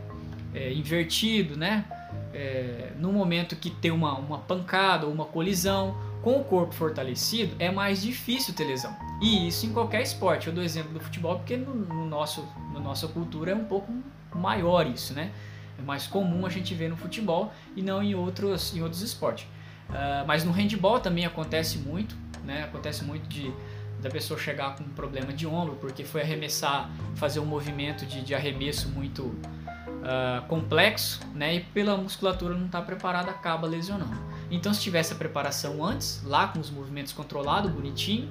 é, 0.53 0.73
invertido, 0.73 1.57
né? 1.57 1.85
É, 2.33 2.91
no 2.99 3.11
momento 3.11 3.55
que 3.55 3.69
tem 3.69 3.91
uma, 3.91 4.13
uma 4.13 4.37
pancada 4.39 5.05
ou 5.05 5.13
uma 5.13 5.25
colisão, 5.25 5.95
com 6.25 6.39
o 6.39 6.43
corpo 6.43 6.73
fortalecido 6.73 7.55
é 7.59 7.71
mais 7.71 8.01
difícil 8.01 8.53
ter 8.53 8.65
lesão. 8.65 8.95
E 9.21 9.47
isso 9.47 9.65
em 9.65 9.71
qualquer 9.71 10.01
esporte. 10.01 10.47
Eu 10.47 10.53
dou 10.53 10.63
exemplo 10.63 10.91
do 10.91 10.99
futebol 10.99 11.37
porque 11.37 11.55
no, 11.55 11.73
no 11.73 12.05
nosso, 12.07 12.43
na 12.73 12.79
nossa 12.79 13.07
cultura 13.07 13.51
é 13.51 13.55
um 13.55 13.65
pouco 13.65 13.93
maior 14.33 14.87
isso, 14.87 15.13
né? 15.13 15.31
É 15.77 15.81
mais 15.81 16.07
comum 16.07 16.45
a 16.45 16.49
gente 16.49 16.73
ver 16.73 16.89
no 16.89 16.97
futebol 16.97 17.53
e 17.75 17.81
não 17.81 18.01
em 18.01 18.15
outros, 18.15 18.75
em 18.75 18.81
outros 18.81 19.01
esportes. 19.01 19.45
Uh, 19.89 20.25
mas 20.25 20.43
no 20.43 20.51
handball 20.51 20.99
também 20.99 21.25
acontece 21.25 21.77
muito, 21.77 22.15
né? 22.43 22.63
Acontece 22.63 23.03
muito 23.03 23.27
de 23.27 23.53
da 24.01 24.09
pessoa 24.09 24.39
chegar 24.39 24.75
com 24.75 24.83
um 24.83 24.89
problema 24.89 25.33
de 25.33 25.47
ombro 25.47 25.77
porque 25.77 26.03
foi 26.03 26.21
arremessar, 26.21 26.91
fazer 27.15 27.39
um 27.39 27.45
movimento 27.45 28.05
de, 28.05 28.21
de 28.21 28.35
arremesso 28.35 28.89
muito 28.89 29.23
uh, 29.23 30.45
complexo, 30.47 31.21
né? 31.33 31.55
E 31.55 31.59
pela 31.61 31.97
musculatura 31.97 32.53
não 32.53 32.67
estar 32.67 32.81
tá 32.81 32.85
preparada 32.85 33.31
acaba 33.31 33.67
lesionando. 33.67 34.15
Então, 34.51 34.73
se 34.73 34.81
tivesse 34.81 35.13
a 35.13 35.15
preparação 35.15 35.83
antes, 35.83 36.21
lá 36.23 36.47
com 36.47 36.59
os 36.59 36.69
movimentos 36.69 37.13
controlados, 37.13 37.71
bonitinho, 37.71 38.29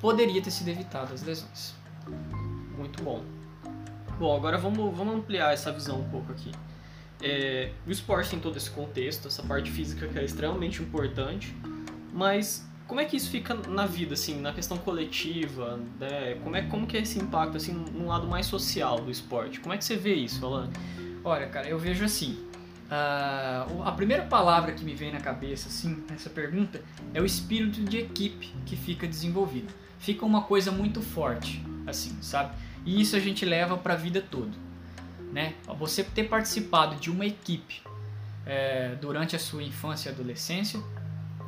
poderia 0.00 0.42
ter 0.42 0.50
sido 0.50 0.68
evitado 0.68 1.14
as 1.14 1.22
lesões. 1.22 1.74
Muito 2.76 3.02
bom. 3.02 3.22
Bom, 4.18 4.36
agora 4.36 4.58
vamos, 4.58 4.96
vamos 4.96 5.14
ampliar 5.14 5.52
essa 5.52 5.72
visão 5.72 6.00
um 6.00 6.08
pouco 6.08 6.32
aqui. 6.32 6.50
É, 7.22 7.70
o 7.86 7.90
esporte 7.90 8.30
tem 8.30 8.40
todo 8.40 8.56
esse 8.56 8.70
contexto, 8.70 9.28
essa 9.28 9.42
parte 9.42 9.70
física 9.70 10.06
que 10.06 10.18
é 10.18 10.24
extremamente 10.24 10.82
importante, 10.82 11.54
mas 12.12 12.68
como 12.86 13.00
é 13.00 13.04
que 13.04 13.16
isso 13.16 13.30
fica 13.30 13.54
na 13.54 13.86
vida, 13.86 14.14
assim, 14.14 14.40
na 14.40 14.52
questão 14.52 14.76
coletiva, 14.76 15.80
né? 15.98 16.36
Como 16.42 16.54
é 16.54 16.62
como 16.62 16.86
que 16.86 16.96
é 16.96 17.00
esse 17.00 17.18
impacto, 17.18 17.56
assim, 17.56 17.72
no 17.72 18.08
lado 18.08 18.26
mais 18.26 18.46
social 18.46 19.00
do 19.00 19.10
esporte? 19.10 19.60
Como 19.60 19.72
é 19.72 19.78
que 19.78 19.84
você 19.84 19.96
vê 19.96 20.14
isso, 20.14 20.44
Alan? 20.44 20.68
Olha, 21.22 21.46
cara, 21.48 21.68
eu 21.68 21.78
vejo 21.78 22.04
assim, 22.04 22.36
Uh, 22.84 23.82
a 23.82 23.92
primeira 23.92 24.24
palavra 24.24 24.72
que 24.72 24.84
me 24.84 24.94
vem 24.94 25.10
na 25.10 25.20
cabeça, 25.20 25.68
assim, 25.68 26.04
nessa 26.08 26.28
pergunta, 26.28 26.82
é 27.12 27.20
o 27.20 27.24
espírito 27.24 27.80
de 27.82 27.98
equipe 27.98 28.52
que 28.66 28.76
fica 28.76 29.06
desenvolvido. 29.06 29.72
Fica 29.98 30.24
uma 30.24 30.42
coisa 30.42 30.70
muito 30.70 31.00
forte, 31.00 31.64
assim, 31.86 32.16
sabe? 32.20 32.54
E 32.84 33.00
isso 33.00 33.16
a 33.16 33.18
gente 33.18 33.44
leva 33.44 33.76
para 33.78 33.94
a 33.94 33.96
vida 33.96 34.20
toda, 34.20 34.52
né? 35.34 35.54
Você 35.76 36.04
ter 36.04 36.28
participado 36.28 36.94
de 36.94 37.10
uma 37.10 37.26
equipe 37.26 37.82
é, 38.46 38.94
durante 39.00 39.34
a 39.34 39.38
sua 39.38 39.64
infância 39.64 40.08
e 40.08 40.12
adolescência, 40.12 40.80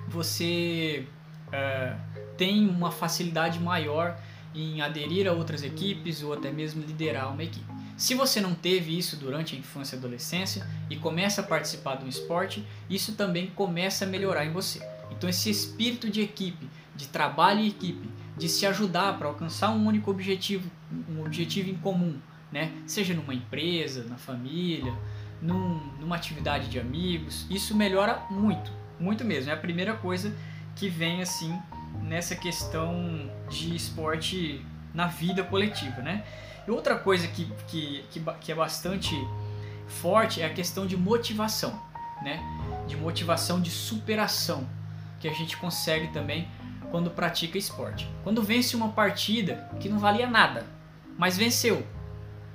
você 0.09 1.07
é, 1.53 1.95
tem 2.37 2.69
uma 2.69 2.91
facilidade 2.91 3.61
maior 3.61 4.19
em 4.53 4.81
aderir 4.81 5.29
a 5.29 5.33
outras 5.33 5.63
equipes 5.63 6.21
ou 6.21 6.33
até 6.33 6.51
mesmo 6.51 6.83
liderar 6.85 7.33
uma 7.33 7.45
equipe. 7.45 7.65
Se 7.97 8.15
você 8.15 8.41
não 8.41 8.55
teve 8.55 8.99
isso 8.99 9.17
durante 9.17 9.55
a 9.55 9.59
infância 9.59 9.95
e 9.95 9.99
adolescência 10.01 10.67
e 10.91 10.97
começa 10.97 11.41
a 11.41 11.45
participar 11.45 11.97
de 11.97 12.07
um 12.07 12.09
esporte, 12.09 12.67
isso 12.91 13.15
também 13.15 13.47
começa 13.49 14.05
a 14.05 14.09
melhorar 14.09 14.45
em 14.45 14.53
você. 14.53 14.81
Então 15.13 15.31
esse 15.31 15.49
espírito 15.49 16.11
de 16.11 16.21
equipe, 16.23 16.69
de 16.97 17.07
trabalho 17.07 17.61
em 17.61 17.69
equipe, 17.69 18.09
de 18.37 18.49
se 18.49 18.67
ajudar 18.67 19.17
para 19.17 19.29
alcançar 19.29 19.71
um 19.71 19.87
único 19.87 20.11
objetivo, 20.11 20.69
um 21.09 21.21
objetivo 21.21 21.71
em 21.71 21.77
comum, 21.77 22.19
né? 22.51 22.73
Seja 22.87 23.15
numa 23.15 23.35
empresa, 23.35 24.05
na 24.05 24.17
família, 24.17 24.93
num, 25.41 25.79
numa 26.01 26.17
atividade 26.17 26.69
de 26.69 26.79
amigos, 26.79 27.47
isso 27.51 27.75
melhora 27.77 28.25
muito, 28.31 28.71
muito 28.99 29.25
mesmo. 29.25 29.51
É 29.51 29.55
a 29.55 29.59
primeira 29.59 29.95
coisa 29.95 30.35
que 30.75 30.89
vem 30.89 31.23
assim 31.23 31.59
nessa 32.03 32.37
questão 32.37 33.31
de 33.49 33.75
esporte 33.75 34.65
na 34.95 35.07
vida 35.07 35.43
coletiva, 35.43 36.01
né? 36.03 36.25
E 36.67 36.71
outra 36.71 36.97
coisa 36.97 37.29
que, 37.29 37.47
que, 37.69 38.05
que, 38.11 38.21
que 38.41 38.53
é 38.53 38.55
bastante 38.55 39.15
forte 39.87 40.41
é 40.41 40.47
a 40.47 40.53
questão 40.53 40.87
de 40.87 40.97
motivação, 40.97 41.81
né? 42.23 42.41
De 42.87 42.97
motivação 42.97 43.61
de 43.61 43.71
superação 43.71 44.67
que 45.21 45.29
a 45.29 45.33
gente 45.33 45.57
consegue 45.57 46.09
também 46.09 46.49
quando 46.91 47.11
pratica 47.11 47.59
esporte. 47.59 48.09
Quando 48.23 48.43
vence 48.43 48.77
uma 48.77 48.89
partida 48.91 49.71
que 49.81 49.89
não 49.89 49.99
valia 49.99 50.27
nada, 50.27 50.67
mas 51.19 51.37
venceu. 51.37 51.87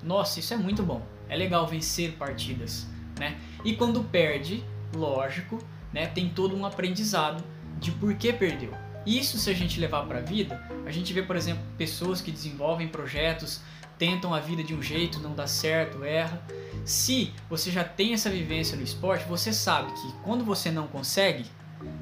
Nossa, 0.03 0.39
isso 0.39 0.53
é 0.53 0.57
muito 0.57 0.83
bom. 0.83 1.05
É 1.29 1.35
legal 1.35 1.65
vencer 1.67 2.13
partidas, 2.13 2.87
né? 3.19 3.39
E 3.63 3.73
quando 3.73 4.03
perde, 4.03 4.63
lógico, 4.95 5.59
né, 5.93 6.07
tem 6.07 6.29
todo 6.29 6.55
um 6.55 6.65
aprendizado 6.65 7.43
de 7.79 7.91
por 7.91 8.13
que 8.15 8.31
perdeu. 8.33 8.73
Isso 9.05 9.37
se 9.37 9.49
a 9.49 9.53
gente 9.53 9.79
levar 9.79 10.05
para 10.05 10.19
a 10.19 10.21
vida, 10.21 10.61
a 10.85 10.91
gente 10.91 11.11
vê, 11.13 11.23
por 11.23 11.35
exemplo, 11.35 11.63
pessoas 11.77 12.21
que 12.21 12.31
desenvolvem 12.31 12.87
projetos 12.87 13.61
tentam 13.97 14.33
a 14.33 14.39
vida 14.39 14.63
de 14.63 14.73
um 14.73 14.81
jeito, 14.81 15.19
não 15.19 15.33
dá 15.33 15.45
certo, 15.45 16.03
erra. 16.03 16.41
Se 16.83 17.31
você 17.49 17.69
já 17.69 17.83
tem 17.83 18.13
essa 18.13 18.29
vivência 18.29 18.75
no 18.75 18.83
esporte, 18.83 19.27
você 19.27 19.53
sabe 19.53 19.91
que 19.93 20.11
quando 20.23 20.43
você 20.43 20.71
não 20.71 20.87
consegue, 20.87 21.45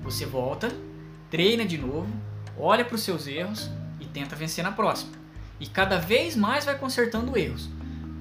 você 0.02 0.26
volta, 0.26 0.70
treina 1.30 1.66
de 1.66 1.78
novo, 1.78 2.10
olha 2.58 2.86
para 2.86 2.96
os 2.96 3.02
seus 3.02 3.28
erros 3.28 3.70
e 4.00 4.06
tenta 4.06 4.36
vencer 4.36 4.64
na 4.64 4.72
próxima. 4.72 5.12
E 5.60 5.68
cada 5.68 5.98
vez 5.98 6.36
mais 6.36 6.64
vai 6.64 6.78
consertando 6.78 7.38
erros 7.38 7.70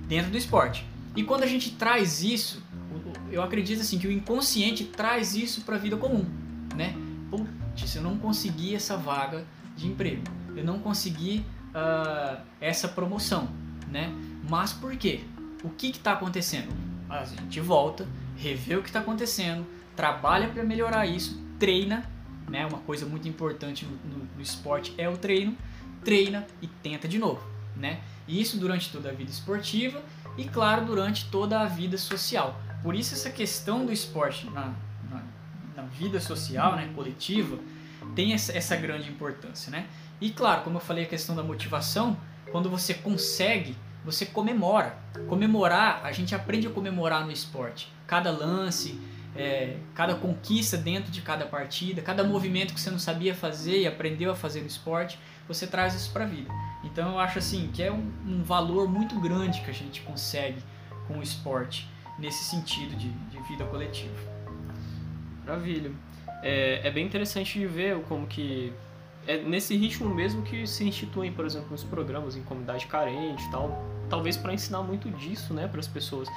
dentro 0.09 0.31
do 0.31 0.37
esporte. 0.37 0.85
E 1.15 1.23
quando 1.23 1.45
a 1.45 1.47
gente 1.47 1.73
traz 1.73 2.23
isso, 2.23 2.63
eu 3.31 3.43
acredito 3.43 3.81
assim 3.81 3.99
que 3.99 4.09
o 4.09 4.13
inconsciente 4.13 4.85
traz 4.85 5.35
isso 5.35 5.61
para 5.61 5.77
a 5.77 5.79
vida 5.79 5.97
comum, 5.97 6.25
né? 6.75 6.95
Putz, 7.31 7.95
eu 7.95 8.03
não 8.03 8.19
consegui 8.19 8.75
essa 8.75 8.97
vaga 8.97 9.45
de 9.77 9.87
emprego, 9.87 10.23
eu 10.57 10.65
não 10.65 10.79
consegui 10.79 11.45
uh, 11.75 12.41
essa 12.61 12.89
promoção 12.89 13.49
né? 13.91 14.13
Mas 14.49 14.73
por 14.73 14.97
quê? 14.97 15.21
O 15.63 15.71
que 15.71 15.89
está 15.89 16.13
acontecendo? 16.13 16.69
A 17.09 17.25
gente 17.25 17.61
volta, 17.61 18.07
revê 18.37 18.77
o 18.77 18.83
que 18.83 18.89
está 18.89 19.01
acontecendo, 19.01 19.67
trabalha 19.97 20.49
para 20.49 20.63
melhorar 20.63 21.07
isso, 21.07 21.43
treina, 21.59 22.09
né? 22.49 22.67
Uma 22.67 22.79
coisa 22.79 23.07
muito 23.07 23.29
importante 23.29 23.85
no, 23.85 24.19
no, 24.19 24.25
no, 24.37 24.43
esporte 24.43 24.95
é 24.97 25.09
o 25.09 25.17
treino, 25.17 25.57
treina 26.05 26.47
e 26.63 26.67
tenta 26.67 27.09
de 27.09 27.19
novo, 27.19 27.43
né? 27.77 28.01
Isso 28.29 28.59
durante 28.59 28.91
toda 28.91 29.09
a 29.09 29.13
vida 29.13 29.31
esportiva 29.31 30.03
e, 30.37 30.45
claro, 30.45 30.85
durante 30.85 31.31
toda 31.31 31.61
a 31.61 31.65
vida 31.65 31.97
social. 31.97 32.61
Por 32.83 32.95
isso 32.95 33.15
essa 33.15 33.31
questão 33.31 33.87
do 33.87 33.93
esporte 33.93 34.49
na, 34.51 34.75
na, 35.11 35.23
na 35.75 35.83
vida 35.85 36.21
social, 36.21 36.77
né, 36.77 36.91
coletiva, 36.95 37.59
tem 38.15 38.33
essa, 38.33 38.57
essa 38.57 38.77
grande 38.77 39.09
importância, 39.09 39.71
né? 39.71 39.87
E 40.21 40.31
claro, 40.31 40.63
como 40.63 40.77
eu 40.77 40.81
falei, 40.81 41.05
a 41.05 41.07
questão 41.07 41.35
da 41.35 41.43
motivação, 41.43 42.17
quando 42.51 42.69
você 42.69 42.95
consegue, 42.95 43.77
você 44.05 44.27
comemora. 44.27 44.97
Comemorar, 45.29 46.01
a 46.05 46.13
gente 46.13 46.35
aprende 46.35 46.67
a 46.67 46.71
comemorar 46.71 47.25
no 47.25 47.33
esporte. 47.33 47.93
Cada 48.07 48.31
lance, 48.31 48.99
é, 49.37 49.77
cada 49.95 50.15
conquista 50.15 50.77
dentro 50.77 51.11
de 51.11 51.21
cada 51.21 51.47
partida, 51.47 52.03
cada 52.03 52.25
movimento 52.25 52.75
que 52.75 52.81
você 52.81 52.91
não 52.91 52.99
sabia 52.99 53.35
fazer 53.35 53.83
e 53.83 53.87
aprendeu 53.87 54.31
a 54.31 54.35
fazer 54.35 54.61
no 54.61 54.67
esporte, 54.67 55.19
você 55.49 55.67
traz 55.67 55.95
isso 55.95 56.13
para 56.13 56.25
a 56.25 56.27
vida. 56.27 56.53
Então 56.85 57.13
eu 57.13 57.19
acho 57.19 57.39
assim 57.39 57.71
que 57.73 57.83
é 57.83 57.91
um, 57.91 58.13
um, 58.27 58.43
valor 58.45 58.87
muito 58.87 59.19
grande 59.19 59.63
que 59.63 59.71
a 59.71 59.75
gente 59.75 60.03
consegue 60.03 60.63
com 61.07 61.19
o 61.19 61.23
esporte 61.23 61.89
nesse 62.19 62.45
sentido 62.45 62.95
de, 62.95 63.09
de 63.09 63.39
vida 63.49 63.65
coletiva. 63.65 64.15
Maravilha. 65.45 65.91
É, 66.43 66.87
é 66.87 66.91
bem 66.91 67.07
interessante 67.07 67.59
de 67.59 67.67
ver 67.67 68.01
como 68.03 68.27
que 68.27 68.73
é 69.27 69.43
nesse 69.43 69.77
ritmo 69.77 70.15
mesmo 70.15 70.43
que 70.43 70.67
se 70.67 70.85
instituem, 70.85 71.33
por 71.33 71.45
exemplo, 71.45 71.75
os 71.75 71.85
programas 71.85 72.37
em 72.37 72.43
comunidade 72.43 72.87
carente 72.87 73.45
e 73.45 73.51
tal, 73.51 73.85
talvez 74.09 74.37
para 74.37 74.55
ensinar 74.55 74.83
muito 74.83 75.11
disso, 75.11 75.53
né, 75.53 75.67
para 75.69 75.81
as 75.81 75.89
pessoas. 75.89 76.29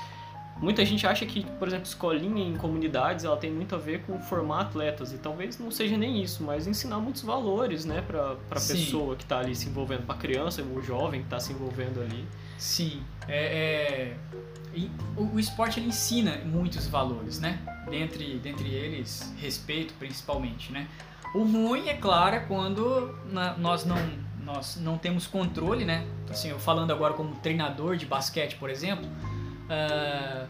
Muita 0.62 0.86
gente 0.86 1.06
acha 1.08 1.26
que, 1.26 1.44
por 1.44 1.68
exemplo, 1.68 1.86
escolinha 1.86 2.48
em 2.48 2.56
comunidades, 2.56 3.26
ela 3.26 3.36
tem 3.36 3.52
muito 3.52 3.74
a 3.76 3.78
ver 3.78 4.04
com 4.04 4.20
formar 4.20 4.62
atletas, 4.62 5.12
e 5.12 5.18
talvez 5.18 5.60
não 5.60 5.72
seja 5.72 5.98
nem 5.98 6.22
isso, 6.22 6.44
mas 6.44 6.68
ensinar 6.68 7.00
muitos 7.00 7.24
valores, 7.24 7.84
né, 7.84 8.02
para 8.02 8.34
a 8.34 8.54
pessoa 8.54 9.16
que 9.16 9.24
está 9.24 9.40
ali 9.40 9.56
se 9.56 9.68
envolvendo, 9.68 10.06
para 10.06 10.16
a 10.16 10.18
criança, 10.18 10.62
o 10.62 10.82
jovem 10.82 11.22
que 11.22 11.26
está 11.26 11.40
se 11.40 11.52
envolvendo 11.52 12.00
ali. 12.02 12.26
Sim, 12.58 13.02
é, 13.28 14.14
é... 14.16 14.18
O, 15.18 15.36
o, 15.36 15.40
esporte 15.40 15.80
ele 15.80 15.88
ensina 15.88 16.38
muitos 16.46 16.88
valores, 16.88 17.42
né? 17.42 17.60
Dentre, 17.90 18.40
dentre 18.40 18.70
eles, 18.70 19.34
respeito 19.38 19.94
principalmente, 19.96 20.72
né? 20.72 20.88
O 21.36 21.44
ruim, 21.44 21.90
é 21.90 21.94
claro, 21.96 22.36
é 22.36 22.40
quando 22.40 23.14
na, 23.26 23.58
nós 23.58 23.84
não 23.84 23.98
nós 24.44 24.78
não 24.78 24.98
temos 24.98 25.28
controle, 25.28 25.86
né? 25.86 26.06
Assim, 26.30 26.50
eu 26.50 26.60
falando 26.60 26.92
agora 26.92 27.14
como 27.14 27.36
treinador 27.36 27.96
de 27.96 28.06
basquete, 28.06 28.56
por 28.56 28.70
exemplo, 28.70 29.06
uh, 29.72 30.48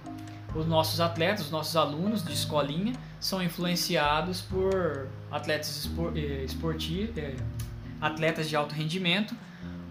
os 0.54 0.66
nossos 0.68 1.00
atletas, 1.00 1.46
os 1.46 1.52
nossos 1.52 1.76
alunos 1.76 2.24
de 2.24 2.34
escolinha 2.34 2.94
são 3.20 3.42
influenciados 3.42 4.42
por 4.42 5.08
atletas 5.32 5.90
eh, 6.16 6.44
esportivos, 6.44 7.18
eh, 7.18 7.36
atletas 8.02 8.50
de 8.50 8.56
alto 8.56 8.76
rendimento 8.76 9.34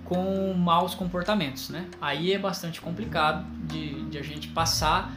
com 0.05 0.53
maus 0.53 0.95
comportamentos, 0.95 1.71
né? 1.71 1.87
Aí 2.01 2.33
é 2.33 2.39
bastante 2.39 2.81
complicado 2.81 3.47
de, 3.67 4.03
de 4.11 4.19
a 4.19 4.23
gente 4.23 4.49
passar 4.49 5.11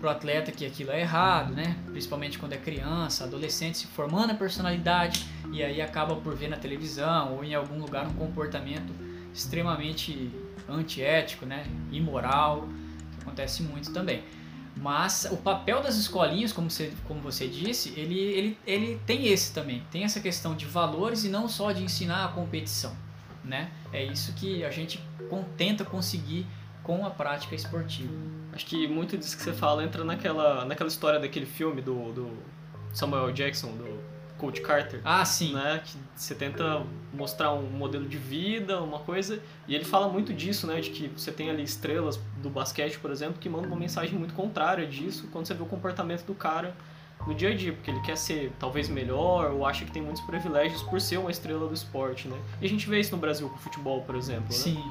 pro 0.00 0.10
atleta 0.10 0.50
que 0.50 0.66
aquilo 0.66 0.90
é 0.90 1.00
errado, 1.00 1.54
né? 1.54 1.76
Principalmente 1.86 2.38
quando 2.38 2.52
é 2.54 2.56
criança, 2.56 3.24
adolescente, 3.24 3.78
se 3.78 3.86
formando 3.86 4.32
a 4.32 4.34
personalidade 4.34 5.24
e 5.52 5.62
aí 5.62 5.80
acaba 5.80 6.16
por 6.16 6.34
ver 6.34 6.48
na 6.48 6.56
televisão 6.56 7.36
ou 7.36 7.44
em 7.44 7.54
algum 7.54 7.78
lugar 7.78 8.06
um 8.06 8.14
comportamento 8.14 8.92
extremamente 9.32 10.30
antiético, 10.68 11.46
né? 11.46 11.64
Imoral, 11.92 12.68
acontece 13.30 13.62
muito 13.62 13.92
também. 13.92 14.22
Mas 14.76 15.26
o 15.30 15.36
papel 15.36 15.82
das 15.82 15.96
escolinhas, 15.96 16.52
como 16.52 16.70
você, 16.70 16.92
como 17.06 17.20
você 17.20 17.48
disse, 17.48 17.92
ele, 17.98 18.18
ele, 18.18 18.58
ele 18.66 19.00
tem 19.06 19.26
esse 19.26 19.52
também. 19.52 19.82
Tem 19.90 20.04
essa 20.04 20.20
questão 20.20 20.54
de 20.54 20.64
valores 20.66 21.24
e 21.24 21.28
não 21.28 21.48
só 21.48 21.72
de 21.72 21.82
ensinar 21.82 22.24
a 22.24 22.28
competição. 22.28 22.96
Né? 23.44 23.70
É 23.92 24.04
isso 24.04 24.32
que 24.34 24.64
a 24.64 24.70
gente 24.70 25.02
tenta 25.56 25.84
conseguir 25.84 26.46
com 26.82 27.04
a 27.04 27.10
prática 27.10 27.54
esportiva. 27.54 28.12
Acho 28.52 28.66
que 28.66 28.88
muito 28.88 29.16
disso 29.16 29.36
que 29.36 29.42
você 29.42 29.52
fala 29.52 29.84
entra 29.84 30.04
naquela, 30.04 30.64
naquela 30.64 30.88
história 30.88 31.20
daquele 31.20 31.46
filme 31.46 31.80
do, 31.82 32.12
do 32.12 32.38
Samuel 32.92 33.32
Jackson, 33.32 33.68
do 33.76 34.00
Coach 34.40 34.62
Carter. 34.62 35.00
Ah, 35.04 35.24
sim. 35.24 35.52
Né? 35.52 35.82
Que 35.84 35.96
você 36.16 36.34
tenta 36.34 36.82
mostrar 37.12 37.52
um 37.52 37.68
modelo 37.68 38.08
de 38.08 38.16
vida, 38.16 38.80
uma 38.80 38.98
coisa, 38.98 39.40
e 39.68 39.74
ele 39.74 39.84
fala 39.84 40.08
muito 40.08 40.32
disso, 40.32 40.66
né? 40.66 40.80
De 40.80 40.90
que 40.90 41.08
você 41.08 41.30
tem 41.30 41.50
ali 41.50 41.62
estrelas 41.62 42.18
do 42.42 42.48
basquete, 42.48 42.98
por 42.98 43.10
exemplo, 43.10 43.36
que 43.38 43.48
mandam 43.48 43.68
uma 43.68 43.76
mensagem 43.76 44.18
muito 44.18 44.32
contrária 44.32 44.86
disso 44.86 45.28
quando 45.30 45.46
você 45.46 45.52
vê 45.54 45.62
o 45.62 45.66
comportamento 45.66 46.24
do 46.24 46.34
cara 46.34 46.74
no 47.26 47.34
dia 47.34 47.50
a 47.50 47.54
dia, 47.54 47.74
porque 47.74 47.90
ele 47.90 48.00
quer 48.00 48.16
ser 48.16 48.50
talvez 48.58 48.88
melhor 48.88 49.50
ou 49.50 49.66
acha 49.66 49.84
que 49.84 49.92
tem 49.92 50.00
muitos 50.00 50.22
privilégios 50.22 50.82
por 50.82 50.98
ser 51.00 51.18
uma 51.18 51.30
estrela 51.30 51.68
do 51.68 51.74
esporte, 51.74 52.26
né? 52.26 52.38
E 52.62 52.66
a 52.66 52.68
gente 52.68 52.88
vê 52.88 52.98
isso 52.98 53.14
no 53.14 53.18
Brasil 53.18 53.46
com 53.48 53.56
o 53.56 53.58
futebol, 53.58 54.00
por 54.02 54.14
exemplo, 54.16 54.44
né? 54.44 54.52
Sim. 54.52 54.82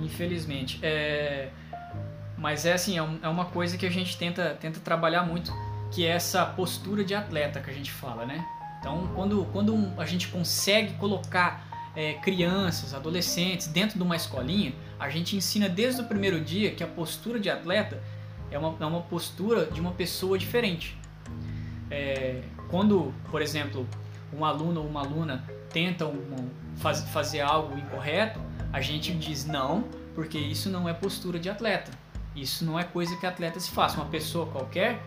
Infelizmente. 0.00 0.78
É... 0.82 1.50
Mas 2.38 2.64
é 2.64 2.74
assim, 2.74 2.98
é, 2.98 3.08
é 3.22 3.28
uma 3.28 3.46
coisa 3.46 3.76
que 3.76 3.86
a 3.86 3.90
gente 3.90 4.16
tenta, 4.16 4.56
tenta 4.60 4.78
trabalhar 4.78 5.22
muito, 5.22 5.50
que 5.90 6.04
é 6.04 6.10
essa 6.10 6.44
postura 6.44 7.04
de 7.04 7.14
atleta 7.14 7.60
que 7.60 7.70
a 7.70 7.72
gente 7.72 7.90
fala, 7.90 8.26
né? 8.26 8.44
Então, 8.80 9.08
quando, 9.14 9.44
quando 9.52 9.92
a 9.96 10.04
gente 10.04 10.28
consegue 10.28 10.94
colocar 10.94 11.92
é, 11.96 12.14
crianças, 12.14 12.94
adolescentes 12.94 13.66
dentro 13.66 13.98
de 13.98 14.02
uma 14.04 14.14
escolinha, 14.14 14.74
a 14.98 15.08
gente 15.08 15.34
ensina 15.34 15.68
desde 15.68 16.02
o 16.02 16.04
primeiro 16.04 16.40
dia 16.40 16.70
que 16.70 16.84
a 16.84 16.86
postura 16.86 17.40
de 17.40 17.50
atleta 17.50 18.02
é 18.50 18.58
uma, 18.58 18.76
é 18.78 18.86
uma 18.86 19.00
postura 19.02 19.66
de 19.66 19.80
uma 19.80 19.92
pessoa 19.92 20.38
diferente. 20.38 20.96
É, 21.90 22.42
quando, 22.68 23.14
por 23.30 23.40
exemplo, 23.40 23.88
um 24.32 24.44
aluno 24.44 24.82
ou 24.82 24.86
uma 24.86 25.00
aluna 25.00 25.44
tentam 25.70 26.14
faz, 26.76 27.00
fazer 27.10 27.40
algo 27.40 27.76
incorreto, 27.78 28.40
a 28.72 28.80
gente 28.80 29.12
diz 29.12 29.46
não, 29.46 29.84
porque 30.14 30.38
isso 30.38 30.68
não 30.68 30.88
é 30.88 30.92
postura 30.92 31.38
de 31.38 31.48
atleta. 31.48 31.90
Isso 32.34 32.64
não 32.64 32.78
é 32.78 32.84
coisa 32.84 33.16
que 33.16 33.24
atleta 33.26 33.58
se 33.58 33.70
faz. 33.70 33.94
Uma 33.94 34.06
pessoa 34.06 34.46
qualquer 34.46 35.00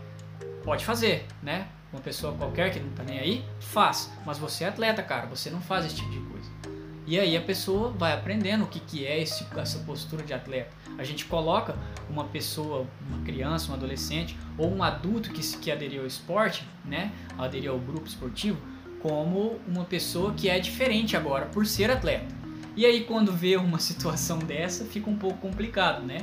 pode 0.70 0.86
fazer, 0.86 1.26
né? 1.42 1.68
Uma 1.92 2.00
pessoa 2.00 2.32
qualquer 2.34 2.72
que 2.72 2.80
não 2.80 2.92
tá 2.92 3.02
nem 3.02 3.18
aí, 3.18 3.44
faz. 3.60 4.14
Mas 4.24 4.38
você 4.38 4.66
é 4.66 4.68
atleta, 4.68 5.02
cara, 5.02 5.26
você 5.26 5.50
não 5.50 5.60
faz 5.60 5.84
esse 5.84 5.96
tipo 5.96 6.12
de 6.12 6.20
coisa. 6.20 6.48
E 7.08 7.20
aí 7.20 7.36
a 7.36 7.42
pessoa 7.42 7.90
vai 7.90 8.14
aprendendo 8.14 8.66
o 8.66 8.68
que, 8.68 8.80
que 8.80 9.04
é 9.04 9.20
esse, 9.20 9.48
essa 9.58 9.80
postura 9.80 10.22
de 10.24 10.32
atleta. 10.32 10.70
A 10.96 11.04
gente 11.04 11.26
coloca 11.26 11.76
uma 12.08 12.26
pessoa, 12.26 12.86
uma 13.10 13.24
criança, 13.24 13.72
um 13.72 13.74
adolescente 13.74 14.38
ou 14.60 14.72
um 14.72 14.84
adulto 14.84 15.32
que, 15.32 15.42
que 15.58 15.72
aderiu 15.72 16.02
ao 16.02 16.08
esporte, 16.08 16.64
né? 16.86 17.12
Aderiu 17.36 17.74
ao 17.74 17.80
grupo 17.80 18.06
esportivo, 18.06 18.62
como 19.02 19.60
uma 19.68 19.86
pessoa 19.86 20.36
que 20.36 20.48
é 20.48 20.60
diferente 20.60 21.18
agora 21.18 21.48
por 21.48 21.66
ser 21.66 21.90
atleta. 21.90 22.28
E 22.76 22.86
aí 22.86 23.06
quando 23.06 23.34
vê 23.34 23.58
uma 23.58 23.80
situação 23.82 24.38
dessa, 24.38 24.86
fica 24.86 25.10
um 25.10 25.18
pouco 25.18 25.40
complicado, 25.40 26.06
né? 26.06 26.20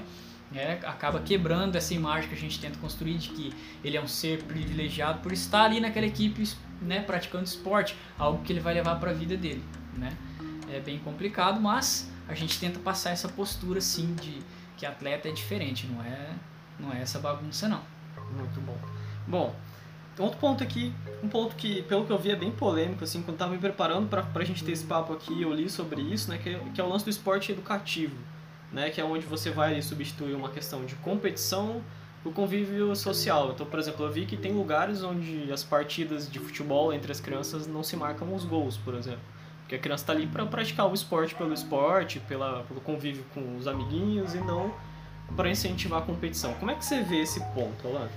É, 0.55 0.79
acaba 0.85 1.21
quebrando 1.21 1.77
essa 1.77 1.93
imagem 1.93 2.29
que 2.29 2.35
a 2.35 2.39
gente 2.39 2.61
tenta 2.61 2.79
construir 2.79 3.19
de 3.19 3.31
que 3.31 3.53
ele 3.83 3.97
é 3.97 4.01
um 4.01 4.07
ser 4.07 4.43
privilegiado 4.45 5.19
por 5.21 5.33
estar 5.33 5.65
ali 5.65 5.81
naquela 5.81 6.07
equipe, 6.07 6.49
né, 6.81 7.01
praticando 7.01 7.45
esporte, 7.45 7.97
algo 8.19 8.43
que 8.45 8.53
ele 8.53 8.61
vai 8.61 8.73
levar 8.73 8.97
para 8.97 9.11
a 9.11 9.15
vida 9.15 9.37
dele, 9.37 9.63
né? 9.95 10.17
É 10.73 10.81
bem 10.81 10.99
complicado, 10.99 11.61
mas 11.61 12.11
a 12.29 12.35
gente 12.35 12.59
tenta 12.59 12.79
passar 12.79 13.11
essa 13.11 13.29
postura 13.29 13.81
sim 13.81 14.15
de 14.15 14.39
que 14.77 14.87
atleta 14.87 15.29
é 15.29 15.33
diferente, 15.33 15.87
não 15.87 16.03
é, 16.03 16.31
não 16.79 16.93
é 16.93 17.01
essa 17.01 17.19
bagunça 17.19 17.69
não. 17.69 17.83
Muito 18.37 18.61
bom. 18.61 18.77
Bom, 19.27 19.57
outro 20.19 20.39
ponto 20.39 20.63
aqui, 20.63 20.93
um 21.23 21.29
ponto 21.29 21.57
que, 21.57 21.83
pelo 21.83 22.05
que 22.05 22.13
eu 22.13 22.19
vi, 22.19 22.31
é 22.31 22.37
bem 22.37 22.51
polêmico, 22.51 23.05
assim, 23.05 23.23
quando 23.23 23.35
estava 23.35 23.53
me 23.53 23.59
preparando 23.59 24.09
para 24.09 24.25
a 24.35 24.45
gente 24.45 24.65
ter 24.65 24.73
esse 24.73 24.85
papo 24.85 25.13
aqui, 25.13 25.43
eu 25.43 25.53
li 25.53 25.69
sobre 25.69 26.01
isso, 26.01 26.31
né, 26.31 26.39
que, 26.39 26.51
é, 26.51 26.59
que 26.75 26.81
é 26.81 26.85
o 26.85 26.89
lance 26.89 27.05
do 27.05 27.11
esporte 27.11 27.53
educativo, 27.53 28.17
né, 28.77 28.91
que 28.91 29.01
é 29.01 29.05
onde 29.05 29.25
você 29.25 29.51
vai 29.51 29.81
substituir 29.81 30.35
uma 30.35 30.51
questão 30.51 30.85
de 30.85 30.95
competição 30.97 31.83
por 32.23 32.35
convívio 32.35 32.95
social. 32.95 33.53
Então, 33.55 33.65
por 33.65 33.79
exemplo, 33.79 34.05
eu 34.05 34.13
vi 34.13 34.27
que 34.27 34.37
tem 34.37 34.53
lugares 34.53 35.03
onde 35.03 35.51
as 35.51 35.65
partidas 35.65 36.31
de 36.31 36.39
futebol 36.39 36.93
entre 36.93 37.11
as 37.11 37.19
crianças 37.19 37.67
não 37.67 37.83
se 37.83 37.97
marcam 37.97 38.35
os 38.35 38.45
gols, 38.45 38.77
por 38.77 38.95
exemplo. 38.95 39.23
Porque 39.61 39.77
a 39.77 39.79
criança 39.79 40.03
está 40.03 40.13
ali 40.13 40.27
para 40.27 40.45
praticar 40.45 40.91
o 40.91 40.93
esporte 40.93 41.35
pelo 41.35 41.55
esporte, 41.55 42.21
pela, 42.21 42.65
pelo 42.65 42.83
convívio 42.83 43.25
com 43.33 43.57
os 43.57 43.67
amiguinhos 43.67 44.35
e 44.35 44.39
não 44.39 44.71
para 45.35 45.49
incentivar 45.49 46.03
a 46.03 46.05
competição. 46.05 46.53
Como 46.55 46.71
é 46.71 46.75
que 46.75 46.85
você 46.85 47.03
vê 47.03 47.23
esse 47.23 47.41
ponto, 47.55 47.89
Orlando? 47.89 48.11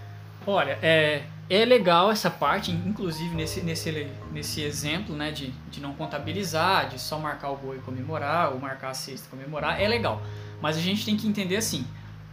Olha, 0.45 0.77
é, 0.81 1.23
é 1.49 1.63
legal 1.63 2.11
essa 2.11 2.29
parte, 2.29 2.71
inclusive 2.71 3.33
nesse, 3.33 3.61
nesse, 3.61 4.07
nesse 4.31 4.61
exemplo, 4.61 5.15
né, 5.15 5.31
de, 5.31 5.51
de 5.71 5.79
não 5.79 5.93
contabilizar, 5.93 6.89
de 6.89 6.99
só 6.99 7.17
marcar 7.17 7.49
o 7.49 7.55
gol 7.55 7.75
e 7.75 7.79
comemorar, 7.79 8.51
ou 8.51 8.59
marcar 8.59 8.89
a 8.89 8.93
cesta 8.93 9.27
e 9.27 9.29
comemorar, 9.29 9.81
é 9.81 9.87
legal. 9.87 10.21
Mas 10.61 10.77
a 10.77 10.81
gente 10.81 11.05
tem 11.05 11.15
que 11.15 11.27
entender 11.27 11.57
assim, 11.57 11.85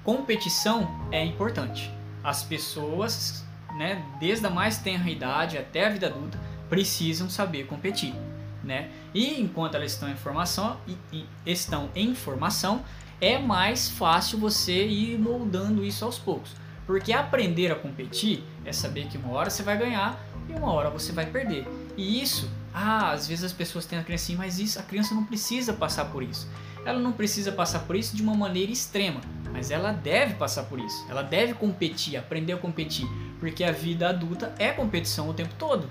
competição 0.03 0.89
é 1.11 1.25
importante. 1.25 1.91
As 2.23 2.43
pessoas, 2.43 3.45
né, 3.77 4.05
desde 4.19 4.47
a 4.47 4.51
mais 4.51 4.79
tenra 4.79 5.09
idade 5.11 5.59
até 5.59 5.87
a 5.87 5.91
vida 5.91 6.07
adulta, 6.07 6.39
precisam 6.69 7.31
saber 7.31 7.67
competir, 7.67 8.15
né? 8.63 8.91
E 9.15 9.41
enquanto 9.41 9.77
elas 9.77 9.93
estão 9.93 10.09
em 10.09 10.17
formação, 10.17 10.77
e, 10.87 10.97
e 11.13 11.27
estão 11.47 11.89
em 11.95 12.15
formação, 12.15 12.85
é 13.21 13.39
mais 13.39 13.89
fácil 13.89 14.39
você 14.39 14.87
ir 14.87 15.19
moldando 15.19 15.85
isso 15.85 16.05
aos 16.05 16.19
poucos. 16.19 16.51
Porque 16.87 17.13
aprender 17.13 17.73
a 17.73 17.75
competir 17.75 18.45
é 18.65 18.73
saber 18.73 19.07
que 19.07 19.19
uma 19.19 19.33
hora 19.33 19.51
você 19.51 19.63
vai 19.63 19.77
ganhar 19.77 20.21
e 20.49 20.53
uma 20.53 20.73
hora 20.73 20.91
você 20.91 21.13
vai 21.13 21.27
perder. 21.27 21.67
E 21.97 22.23
isso, 22.23 22.49
ah, 22.73 23.11
às 23.11 23.27
vezes 23.27 23.45
as 23.45 23.53
pessoas 23.53 23.87
têm 23.87 23.99
a 23.99 24.05
criança 24.05 24.25
assim, 24.25 24.37
mas 24.37 24.59
isso, 24.59 24.79
a 24.79 24.83
criança 24.83 25.15
não 25.15 25.25
precisa 25.25 25.73
passar 25.73 26.07
por 26.07 26.23
isso. 26.23 26.49
Ela 26.87 27.01
não 27.01 27.11
precisa 27.11 27.51
passar 27.51 27.81
por 27.81 27.97
isso 27.97 28.15
de 28.15 28.23
uma 28.23 28.35
maneira 28.35 28.71
extrema, 28.71 29.21
mas 29.53 29.73
ela 29.73 29.91
deve 29.91 30.35
passar 30.35 30.63
por 30.63 30.79
isso. 30.79 31.05
Ela 31.11 31.23
deve 31.23 31.53
competir, 31.53 32.17
aprender 32.17 32.53
a 32.53 32.57
competir, 32.57 33.07
porque 33.41 33.65
a 33.65 33.73
vida 33.73 34.09
adulta 34.09 34.55
é 34.57 34.71
competição 34.71 35.29
o 35.29 35.35
tempo 35.35 35.53
todo. 35.59 35.91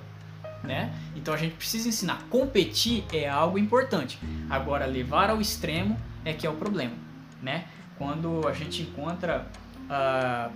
Né? 0.64 0.92
Então 1.16 1.34
a 1.34 1.38
gente 1.38 1.56
precisa 1.56 1.90
ensinar. 1.90 2.24
Competir 2.30 3.04
é 3.12 3.28
algo 3.28 3.60
importante. 3.60 4.18
Agora 4.50 4.86
levar 4.86 5.30
ao 5.30 5.42
extremo 5.42 6.00
é 6.24 6.34
que 6.34 6.48
é 6.48 6.50
o 6.50 6.56
problema, 6.56 6.94
né? 7.42 7.66
Quando 7.98 8.48
a 8.48 8.54
gente 8.54 8.82
encontra 8.82 9.46
uh, 9.86 10.52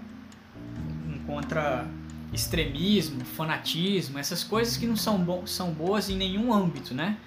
contra 1.27 1.85
extremismo, 2.33 3.23
fanatismo, 3.23 4.17
essas 4.17 4.43
coisas 4.43 4.77
que 4.77 4.87
não 4.87 4.95
são, 4.95 5.19
bo 5.19 5.45
são 5.45 5.71
boas 5.71 6.09
em 6.09 6.17
nenhum 6.17 6.51
âmbito, 6.53 6.93
né? 6.93 7.17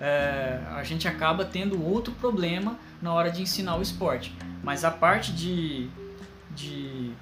É, 0.00 0.58
a 0.70 0.82
gente 0.82 1.06
acaba 1.06 1.44
tendo 1.44 1.84
outro 1.84 2.12
problema 2.14 2.78
na 3.02 3.12
hora 3.12 3.30
de 3.30 3.42
ensinar 3.42 3.76
o 3.76 3.82
esporte. 3.82 4.34
Mas 4.62 4.84
a 4.84 4.90
parte 4.90 5.32
de, 5.32 5.88
de, 6.50 7.12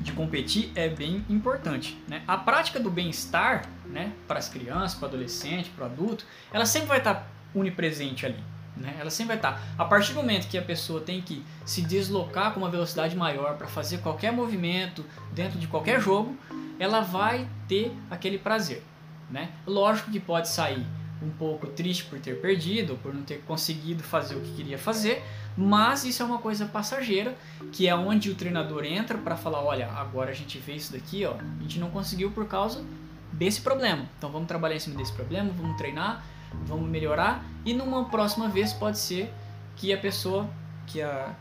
de 0.00 0.12
competir 0.12 0.70
é 0.74 0.88
bem 0.88 1.24
importante. 1.28 1.98
Né? 2.06 2.22
A 2.28 2.36
prática 2.36 2.78
do 2.78 2.90
bem-estar 2.90 3.66
né, 3.86 4.12
para 4.28 4.38
as 4.38 4.48
crianças, 4.48 4.94
para 4.94 5.06
o 5.06 5.08
adolescente, 5.08 5.70
para 5.70 5.84
o 5.84 5.86
adulto, 5.86 6.26
ela 6.52 6.66
sempre 6.66 6.88
vai 6.88 6.98
estar 6.98 7.26
unipresente 7.54 8.26
ali. 8.26 8.42
Né? 8.76 8.94
Ela 8.98 9.10
sempre 9.10 9.28
vai 9.28 9.36
estar. 9.36 9.60
A 9.78 9.84
partir 9.84 10.12
do 10.12 10.16
momento 10.16 10.48
que 10.48 10.58
a 10.58 10.62
pessoa 10.62 11.00
tem 11.00 11.20
que 11.20 11.44
se 11.64 11.82
deslocar 11.82 12.52
com 12.52 12.60
uma 12.60 12.70
velocidade 12.70 13.16
maior 13.16 13.56
para 13.56 13.66
fazer 13.66 13.98
qualquer 13.98 14.32
movimento 14.32 15.04
dentro 15.32 15.58
de 15.58 15.66
qualquer 15.66 16.00
jogo, 16.00 16.36
ela 16.78 17.00
vai 17.00 17.48
ter 17.68 17.92
aquele 18.10 18.38
prazer. 18.38 18.82
Né? 19.30 19.50
Lógico 19.66 20.10
que 20.10 20.20
pode 20.20 20.48
sair 20.48 20.86
um 21.22 21.30
pouco 21.30 21.66
triste 21.66 22.04
por 22.04 22.18
ter 22.18 22.40
perdido, 22.40 22.98
por 23.02 23.14
não 23.14 23.22
ter 23.22 23.42
conseguido 23.42 24.02
fazer 24.02 24.34
o 24.34 24.40
que 24.40 24.52
queria 24.54 24.78
fazer, 24.78 25.22
mas 25.56 26.04
isso 26.04 26.22
é 26.22 26.26
uma 26.26 26.38
coisa 26.38 26.66
passageira, 26.66 27.36
que 27.70 27.86
é 27.86 27.94
onde 27.94 28.30
o 28.30 28.34
treinador 28.34 28.84
entra 28.84 29.16
para 29.18 29.36
falar, 29.36 29.62
olha, 29.62 29.90
agora 29.92 30.30
a 30.30 30.34
gente 30.34 30.58
vê 30.58 30.74
isso 30.74 30.92
daqui, 30.92 31.24
ó, 31.24 31.34
a 31.34 31.62
gente 31.62 31.78
não 31.78 31.90
conseguiu 31.90 32.30
por 32.30 32.46
causa 32.46 32.84
desse 33.32 33.60
problema. 33.60 34.06
Então 34.18 34.30
vamos 34.30 34.48
trabalhar 34.48 34.76
em 34.76 34.80
cima 34.80 34.96
desse 34.96 35.12
problema, 35.12 35.50
vamos 35.56 35.76
treinar, 35.76 36.24
vamos 36.64 36.88
melhorar 36.88 37.44
e 37.64 37.72
numa 37.72 38.04
próxima 38.06 38.48
vez 38.48 38.72
pode 38.72 38.98
ser 38.98 39.32
que 39.76 39.92
a 39.92 39.98
pessoa, 39.98 40.48
que 40.86 41.00
a 41.00 41.34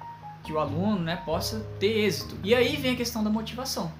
que 0.43 0.51
o 0.51 0.59
aluno, 0.59 0.99
né, 0.99 1.17
possa 1.17 1.59
ter 1.79 2.05
êxito. 2.05 2.37
E 2.43 2.55
aí 2.55 2.75
vem 2.75 2.93
a 2.93 2.95
questão 2.95 3.23
da 3.23 3.29
motivação, 3.29 3.91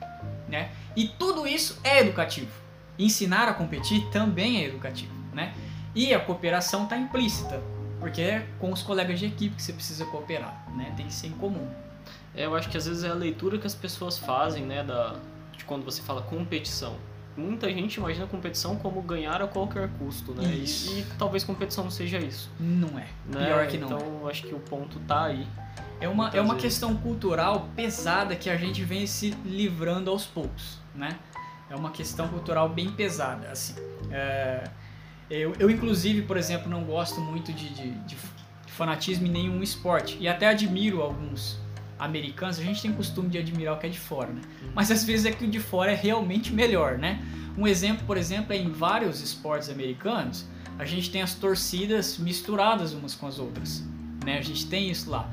né? 0.48 0.72
E 0.96 1.08
tudo 1.08 1.48
isso 1.48 1.80
é 1.84 2.00
educativo. 2.00 2.52
Ensinar 2.98 3.48
a 3.48 3.54
competir 3.54 4.08
também 4.12 4.63
é 4.63 4.67
educativo? 4.67 5.20
E 5.93 6.13
a 6.13 6.19
cooperação 6.19 6.86
está 6.86 6.97
implícita, 6.97 7.62
porque 7.99 8.21
é 8.21 8.47
com 8.60 8.71
os 8.71 8.82
colegas 8.82 9.19
de 9.19 9.25
equipe 9.25 9.56
que 9.56 9.62
você 9.62 9.73
precisa 9.73 10.06
cooperar, 10.06 10.65
né? 10.75 10.93
Tem 10.95 11.06
que 11.08 11.13
ser 11.13 11.27
em 11.27 11.32
comum. 11.32 11.67
É, 12.34 12.45
eu 12.45 12.56
acho 12.56 12.69
que 12.69 12.77
às 12.77 12.86
vezes 12.86 13.04
é 13.04 13.10
a 13.10 13.13
leitura 13.13 13.58
que 13.58 13.67
as 13.67 13.75
pessoas 13.75 14.17
fazem, 14.17 14.65
né, 14.65 14.84
da, 14.84 15.15
de 15.56 15.65
quando 15.65 15.84
você 15.84 16.01
fala 16.01 16.21
competição. 16.21 16.95
Muita 17.36 17.69
gente 17.69 17.95
imagina 17.95 18.27
competição 18.27 18.75
como 18.75 19.01
ganhar 19.01 19.41
a 19.41 19.47
qualquer 19.47 19.89
custo, 19.97 20.34
né? 20.34 20.43
E, 20.43 20.65
e, 20.99 21.06
talvez 21.17 21.43
competição 21.43 21.84
não 21.84 21.91
seja 21.91 22.17
isso. 22.19 22.49
Não 22.60 22.99
é. 22.99 23.08
Né? 23.25 23.45
Pior 23.45 23.67
que 23.67 23.77
não. 23.77 23.88
Então, 23.88 24.27
é. 24.27 24.32
acho 24.32 24.43
que 24.43 24.54
o 24.54 24.60
ponto 24.60 24.99
tá 25.01 25.25
aí. 25.25 25.47
É 26.01 26.10
uma, 26.10 26.30
é 26.30 26.41
uma 26.41 26.56
questão 26.56 26.95
cultural 26.95 27.69
pesada 27.75 28.36
que 28.36 28.49
a 28.49 28.58
gente 28.58 28.84
vem 28.84 29.06
se 29.06 29.32
livrando 29.45 30.10
aos 30.10 30.25
poucos, 30.25 30.80
né? 30.93 31.17
É 31.69 31.75
uma 31.75 31.91
questão 31.91 32.27
cultural 32.27 32.67
bem 32.67 32.91
pesada, 32.91 33.49
assim. 33.49 33.75
É, 34.10 34.63
eu, 35.39 35.54
eu, 35.60 35.70
inclusive, 35.70 36.24
por 36.24 36.36
exemplo, 36.36 36.70
não 36.70 36.84
gosto 36.84 37.22
muito 37.22 37.54
de, 37.54 37.70
de, 37.70 37.91
de, 37.91 38.17
fanatismo 38.67 39.28
em 39.28 39.30
nenhum 39.30 39.63
esporte. 39.63 40.17
E 40.20 40.28
até 40.28 40.48
admiro 40.48 41.02
alguns 41.02 41.58
americanos. 41.98 42.60
A 42.60 42.63
gente 42.63 42.82
tem 42.82 42.91
costume 42.91 43.30
de 43.30 43.38
admirar 43.38 43.76
o 43.76 43.80
que 43.80 43.86
é 43.86 43.89
de 43.89 44.00
fora, 44.00 44.32
né? 44.32 44.41
Uhum. 44.62 44.72
Mas 44.76 44.91
às 44.91 45.04
vezes 45.04 45.26
é 45.26 45.32
que 45.32 45.46
o 45.46 45.48
de 45.48 45.60
fora 45.60 45.91
é 45.91 45.96
realmente 45.96 46.52
melhor, 46.52 46.98
né? 46.98 47.24
Um 47.58 47.67
exemplo, 47.67 48.06
por 48.06 48.17
exemplo, 48.17 48.54
é 48.54 48.58
em 48.58 48.72
vários 48.72 49.22
esportes 49.22 49.70
americanos, 49.70 50.46
a 50.80 50.86
gente 50.86 51.12
tem 51.12 51.22
as 51.22 51.36
torcidas 51.36 52.17
misturadas 52.17 52.94
umas 52.94 53.13
com 53.13 53.28
as 53.28 53.38
outras. 53.38 53.84
Né? 54.26 54.38
A 54.38 54.41
gente 54.41 54.67
tem 54.67 54.89
isso 54.89 55.10
lá. 55.10 55.30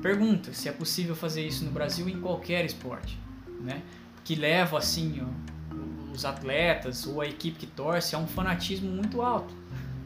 Pergunta 0.00 0.52
se 0.54 0.68
é 0.68 0.72
possível 0.72 1.14
fazer 1.14 1.46
isso 1.46 1.64
no 1.64 1.70
Brasil 1.70 2.08
em 2.08 2.20
qualquer 2.20 2.64
esporte. 2.64 3.18
Né? 3.60 3.82
Que 4.24 4.34
leva 4.34 4.78
assim 4.78 5.20
ó, 5.22 5.26
os 6.16 6.24
atletas 6.24 7.06
ou 7.06 7.20
a 7.20 7.26
equipe 7.26 7.58
que 7.58 7.66
torce 7.66 8.14
a 8.14 8.18
um 8.18 8.26
fanatismo 8.26 8.90
muito 8.90 9.22
alto, 9.22 9.54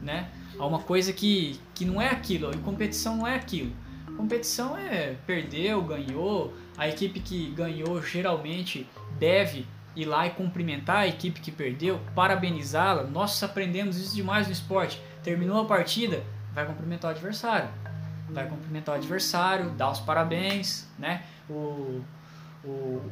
né? 0.02 0.28
A 0.58 0.66
uma 0.66 0.80
coisa 0.80 1.12
que, 1.12 1.58
que 1.74 1.84
não 1.84 2.00
é 2.00 2.08
aquilo, 2.08 2.54
em 2.54 2.60
competição 2.60 3.16
não 3.16 3.26
é 3.26 3.34
aquilo. 3.36 3.72
Competição 4.16 4.76
é 4.76 5.16
perdeu, 5.26 5.82
ganhou, 5.82 6.52
a 6.76 6.86
equipe 6.86 7.20
que 7.20 7.50
ganhou 7.52 8.02
geralmente 8.02 8.86
deve 9.18 9.66
ir 9.96 10.04
lá 10.04 10.26
e 10.26 10.30
cumprimentar 10.30 10.98
a 10.98 11.06
equipe 11.06 11.40
que 11.40 11.50
perdeu, 11.50 12.00
parabenizá-la. 12.14 13.04
Nós 13.04 13.42
aprendemos 13.42 13.96
isso 13.96 14.14
demais 14.14 14.46
no 14.46 14.52
esporte. 14.52 15.00
Terminou 15.22 15.60
a 15.60 15.64
partida, 15.64 16.22
vai 16.52 16.66
cumprimentar 16.66 17.10
o 17.10 17.14
adversário. 17.14 17.68
Vai 18.28 18.46
cumprimentar 18.46 18.94
o 18.94 18.98
adversário, 18.98 19.70
dar 19.70 19.90
os 19.90 20.00
parabéns, 20.00 20.86
né? 20.98 21.22
O, 21.48 22.02
o, 22.64 23.02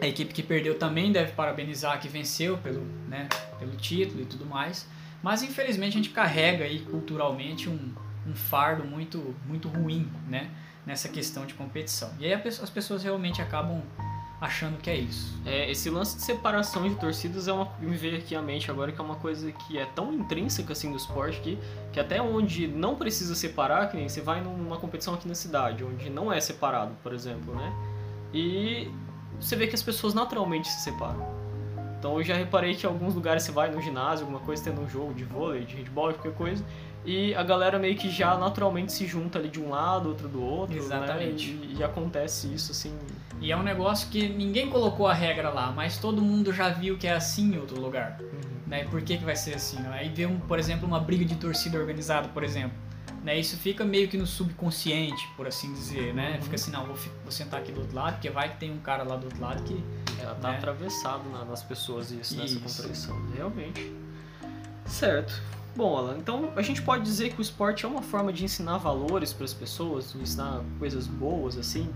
a 0.00 0.06
equipe 0.06 0.32
que 0.32 0.42
perdeu 0.42 0.78
também 0.78 1.12
deve 1.12 1.32
parabenizar 1.32 1.94
a 1.94 1.98
que 1.98 2.08
venceu 2.08 2.56
pelo, 2.58 2.80
né, 3.08 3.28
pelo 3.58 3.72
título 3.72 4.22
e 4.22 4.26
tudo 4.26 4.46
mais. 4.46 4.88
Mas 5.22 5.42
infelizmente 5.42 5.94
a 5.94 5.96
gente 5.96 6.10
carrega 6.10 6.64
aí 6.64 6.80
culturalmente 6.80 7.68
um, 7.68 7.92
um 8.26 8.34
fardo 8.34 8.84
muito, 8.84 9.34
muito 9.46 9.68
ruim 9.68 10.10
né, 10.26 10.50
nessa 10.86 11.08
questão 11.08 11.44
de 11.44 11.54
competição. 11.54 12.10
E 12.18 12.24
aí 12.24 12.32
as 12.32 12.70
pessoas 12.70 13.02
realmente 13.02 13.42
acabam 13.42 13.82
achando 14.40 14.78
que 14.78 14.88
é 14.88 14.96
isso. 14.96 15.38
É, 15.44 15.70
esse 15.70 15.90
lance 15.90 16.16
de 16.16 16.22
separação 16.22 16.88
de 16.88 16.94
torcidas 16.94 17.46
é 17.46 17.52
uma 17.52 17.70
me 17.78 17.94
veio 17.94 18.16
aqui 18.16 18.34
à 18.34 18.40
mente 18.40 18.70
agora 18.70 18.90
que 18.90 18.98
é 18.98 19.04
uma 19.04 19.16
coisa 19.16 19.52
que 19.52 19.76
é 19.76 19.84
tão 19.84 20.14
intrínseca 20.14 20.72
assim 20.72 20.90
do 20.90 20.96
esporte 20.96 21.38
que, 21.40 21.58
que 21.92 22.00
até 22.00 22.22
onde 22.22 22.66
não 22.66 22.96
precisa 22.96 23.34
separar, 23.34 23.90
que 23.90 23.98
nem 23.98 24.08
você 24.08 24.22
vai 24.22 24.40
numa 24.40 24.78
competição 24.78 25.12
aqui 25.12 25.28
na 25.28 25.34
cidade, 25.34 25.84
onde 25.84 26.08
não 26.08 26.32
é 26.32 26.40
separado, 26.40 26.96
por 27.02 27.12
exemplo, 27.12 27.54
né? 27.54 27.70
E 28.32 28.90
você 29.40 29.56
vê 29.56 29.66
que 29.66 29.74
as 29.74 29.82
pessoas 29.82 30.14
naturalmente 30.14 30.68
se 30.68 30.82
separam. 30.82 31.40
Então 31.98 32.16
eu 32.16 32.24
já 32.24 32.34
reparei 32.34 32.74
que 32.74 32.86
em 32.86 32.88
alguns 32.88 33.14
lugares 33.14 33.42
você 33.42 33.52
vai 33.52 33.70
no 33.70 33.80
ginásio, 33.80 34.24
alguma 34.24 34.40
coisa, 34.40 34.64
tendo 34.64 34.80
um 34.80 34.88
jogo 34.88 35.12
de 35.12 35.22
vôlei, 35.22 35.64
de 35.64 35.76
handball, 35.76 36.14
qualquer 36.14 36.32
coisa, 36.32 36.64
e 37.04 37.34
a 37.34 37.42
galera 37.42 37.78
meio 37.78 37.94
que 37.94 38.10
já 38.10 38.38
naturalmente 38.38 38.92
se 38.92 39.06
junta 39.06 39.38
ali 39.38 39.48
de 39.48 39.60
um 39.60 39.68
lado, 39.68 40.08
outro 40.08 40.26
do 40.26 40.42
outro. 40.42 40.74
Né? 40.74 40.80
Exatamente. 40.80 41.52
Né? 41.52 41.66
E, 41.74 41.76
e, 41.76 41.84
acontece 41.84 42.52
isso 42.52 42.72
assim. 42.72 42.96
E 43.40 43.52
é 43.52 43.56
um 43.56 43.62
negócio 43.62 44.08
que 44.10 44.28
ninguém 44.28 44.70
colocou 44.70 45.06
a 45.06 45.12
regra 45.12 45.50
lá, 45.50 45.72
mas 45.72 45.98
todo 45.98 46.22
mundo 46.22 46.52
já 46.52 46.70
viu 46.70 46.96
que 46.96 47.06
é 47.06 47.12
assim 47.12 47.54
em 47.54 47.58
outro 47.58 47.78
lugar. 47.78 48.18
Uhum. 48.20 48.50
Né? 48.66 48.84
Por 48.84 49.02
que, 49.02 49.18
que 49.18 49.24
vai 49.24 49.36
ser 49.36 49.54
assim? 49.54 49.78
Aí 49.90 50.08
vê, 50.08 50.24
um, 50.24 50.38
por 50.40 50.58
exemplo, 50.58 50.88
uma 50.88 51.00
briga 51.00 51.24
de 51.24 51.34
torcida 51.36 51.78
organizada, 51.78 52.28
por 52.28 52.42
exemplo. 52.42 52.76
Né, 53.22 53.38
isso 53.38 53.58
fica 53.58 53.84
meio 53.84 54.08
que 54.08 54.16
no 54.16 54.26
subconsciente, 54.26 55.28
por 55.36 55.46
assim 55.46 55.70
dizer, 55.74 56.14
né? 56.14 56.40
Fica 56.40 56.54
assim, 56.54 56.70
não, 56.70 56.86
vou, 56.86 56.96
vou, 56.96 57.30
sentar 57.30 57.60
aqui 57.60 57.70
do 57.70 57.82
outro 57.82 57.94
lado, 57.94 58.14
porque 58.14 58.30
vai 58.30 58.48
que 58.48 58.56
tem 58.56 58.72
um 58.72 58.78
cara 58.78 59.02
lá 59.02 59.16
do 59.16 59.24
outro 59.24 59.40
lado 59.40 59.62
que... 59.62 59.74
Já 60.18 60.34
tá 60.34 60.50
né? 60.50 60.56
atravessado 60.56 61.28
na, 61.30 61.44
nas 61.44 61.62
pessoas 61.62 62.10
isso, 62.10 62.34
isso, 62.34 62.36
nessa 62.36 62.60
compreensão, 62.60 63.30
realmente. 63.34 63.92
Certo. 64.86 65.40
Bom, 65.76 65.96
Alan, 65.96 66.16
então 66.18 66.52
a 66.56 66.62
gente 66.62 66.82
pode 66.82 67.04
dizer 67.04 67.32
que 67.32 67.40
o 67.40 67.42
esporte 67.42 67.84
é 67.84 67.88
uma 67.88 68.02
forma 68.02 68.32
de 68.32 68.44
ensinar 68.44 68.78
valores 68.78 69.32
para 69.32 69.44
as 69.44 69.54
pessoas, 69.54 70.14
ensinar 70.14 70.62
coisas 70.78 71.06
boas, 71.06 71.56
assim, 71.56 71.88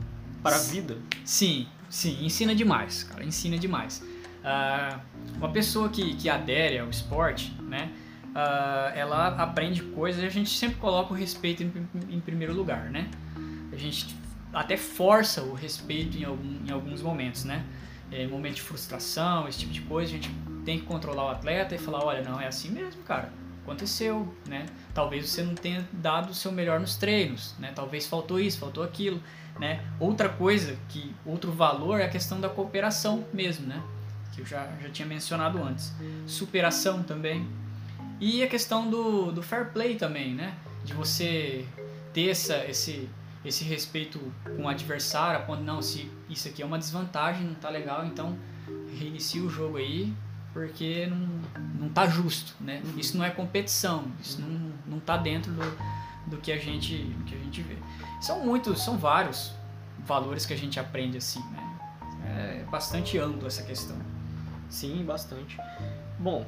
para 0.42 0.56
a 0.56 0.58
vida? 0.60 0.96
Sim, 1.24 1.66
sim, 1.88 2.24
ensina 2.24 2.54
demais, 2.54 3.02
cara, 3.02 3.24
ensina 3.24 3.58
demais. 3.58 4.02
Uh, 4.44 5.00
uma 5.36 5.50
pessoa 5.50 5.88
que, 5.88 6.14
que 6.14 6.28
adere 6.28 6.78
ao 6.78 6.88
esporte, 6.88 7.52
né? 7.62 7.90
Uh, 8.34 8.92
ela 8.94 9.28
aprende 9.28 9.82
coisas 9.82 10.22
e 10.22 10.26
a 10.26 10.30
gente 10.30 10.50
sempre 10.50 10.76
coloca 10.76 11.12
o 11.12 11.16
respeito 11.16 11.62
em, 11.62 11.88
em, 12.10 12.20
primeiro 12.20 12.52
lugar, 12.52 12.90
né? 12.90 13.08
A 13.72 13.76
gente 13.76 14.14
até 14.52 14.76
força 14.76 15.42
o 15.42 15.54
respeito 15.54 16.16
em, 16.18 16.24
algum, 16.24 16.66
em 16.66 16.70
alguns 16.70 17.00
momentos, 17.00 17.44
né? 17.44 17.64
Em 18.12 18.26
momentos 18.26 18.56
de 18.56 18.62
frustração, 18.62 19.48
esse 19.48 19.60
tipo 19.60 19.72
de 19.72 19.80
coisa, 19.82 20.10
a 20.10 20.14
gente 20.14 20.30
tem 20.64 20.78
que 20.78 20.84
controlar 20.84 21.24
o 21.24 21.28
atleta 21.30 21.74
e 21.74 21.78
falar, 21.78 22.04
olha, 22.04 22.22
não, 22.22 22.40
é 22.40 22.46
assim 22.46 22.70
mesmo, 22.70 23.02
cara. 23.02 23.32
Aconteceu, 23.62 24.32
né? 24.46 24.66
Talvez 24.92 25.28
você 25.28 25.42
não 25.42 25.54
tenha 25.54 25.88
dado 25.90 26.30
o 26.30 26.34
seu 26.34 26.52
melhor 26.52 26.78
nos 26.78 26.96
treinos, 26.96 27.54
né? 27.58 27.72
Talvez 27.74 28.06
faltou 28.06 28.38
isso, 28.38 28.58
faltou 28.58 28.84
aquilo, 28.84 29.20
né? 29.58 29.82
Outra 29.98 30.28
coisa, 30.28 30.76
que 30.88 31.14
outro 31.24 31.50
valor 31.50 31.98
é 31.98 32.04
a 32.04 32.08
questão 32.08 32.40
da 32.40 32.48
cooperação 32.48 33.24
mesmo, 33.32 33.66
né? 33.66 33.82
Que 34.34 34.42
eu 34.42 34.46
já, 34.46 34.68
já 34.82 34.90
tinha 34.90 35.08
mencionado 35.08 35.62
antes. 35.62 35.94
Superação 36.26 37.02
também, 37.02 37.48
e 38.20 38.42
a 38.42 38.48
questão 38.48 38.88
do, 38.88 39.32
do 39.32 39.42
fair 39.42 39.72
play 39.72 39.96
também, 39.96 40.34
né? 40.34 40.54
De 40.84 40.92
você 40.94 41.66
ter 42.12 42.30
essa, 42.30 42.64
esse, 42.66 43.08
esse 43.44 43.64
respeito 43.64 44.20
com 44.56 44.64
o 44.64 44.68
adversário, 44.68 45.40
a 45.40 45.42
ponto, 45.42 45.62
não, 45.62 45.82
se 45.82 46.10
isso 46.28 46.48
aqui 46.48 46.62
é 46.62 46.66
uma 46.66 46.78
desvantagem, 46.78 47.46
não 47.46 47.54
tá 47.54 47.68
legal, 47.68 48.06
então 48.06 48.38
reinicia 48.98 49.42
o 49.42 49.50
jogo 49.50 49.76
aí, 49.76 50.12
porque 50.52 51.06
não, 51.06 51.28
não 51.80 51.88
tá 51.88 52.06
justo, 52.06 52.54
né? 52.60 52.80
Uhum. 52.84 52.98
Isso 52.98 53.16
não 53.18 53.24
é 53.24 53.30
competição, 53.30 54.04
isso 54.20 54.40
não, 54.40 54.72
não 54.86 55.00
tá 55.00 55.16
dentro 55.16 55.52
do, 55.52 56.30
do 56.30 56.36
que 56.38 56.52
a 56.52 56.56
gente 56.56 56.96
do 56.96 57.24
que 57.24 57.34
a 57.34 57.38
gente 57.38 57.62
vê. 57.62 57.76
São 58.20 58.44
muitos, 58.44 58.82
são 58.82 58.96
vários 58.96 59.52
valores 59.98 60.46
que 60.46 60.54
a 60.54 60.56
gente 60.56 60.78
aprende 60.78 61.18
assim, 61.18 61.42
né? 61.50 61.70
É 62.26 62.64
bastante 62.70 63.18
amplo 63.18 63.46
essa 63.46 63.62
questão. 63.62 63.96
Sim, 64.70 65.04
bastante. 65.04 65.56
Bom, 66.18 66.46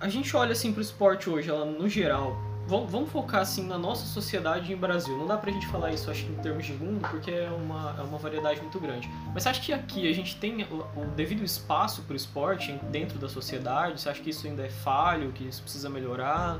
a 0.00 0.08
gente 0.08 0.36
olha 0.36 0.52
assim 0.52 0.72
pro 0.72 0.82
esporte 0.82 1.30
hoje, 1.30 1.48
ela 1.48 1.64
no 1.64 1.88
geral. 1.88 2.36
Vamos, 2.66 2.90
vamos 2.90 3.10
focar 3.10 3.42
assim 3.42 3.66
na 3.66 3.76
nossa 3.76 4.06
sociedade 4.06 4.72
em 4.72 4.76
Brasil. 4.76 5.16
Não 5.18 5.26
dá 5.26 5.36
pra 5.36 5.52
gente 5.52 5.66
falar 5.66 5.92
isso, 5.92 6.10
acho 6.10 6.24
em 6.24 6.34
termos 6.36 6.64
de 6.64 6.72
mundo, 6.72 7.06
porque 7.10 7.30
é 7.30 7.50
uma, 7.50 7.94
é 7.98 8.02
uma 8.02 8.16
variedade 8.16 8.60
muito 8.60 8.80
grande. 8.80 9.08
Mas 9.34 9.42
você 9.42 9.48
acha 9.50 9.60
que 9.60 9.72
aqui 9.72 10.08
a 10.08 10.14
gente 10.14 10.36
tem 10.36 10.64
o, 10.64 10.86
o 10.96 11.04
devido 11.14 11.44
espaço 11.44 12.02
pro 12.02 12.16
esporte 12.16 12.72
dentro 12.90 13.18
da 13.18 13.28
sociedade? 13.28 14.00
Você 14.00 14.08
acha 14.08 14.22
que 14.22 14.30
isso 14.30 14.46
ainda 14.46 14.62
é 14.62 14.70
falho, 14.70 15.30
que 15.32 15.44
isso 15.44 15.62
precisa 15.62 15.90
melhorar? 15.90 16.58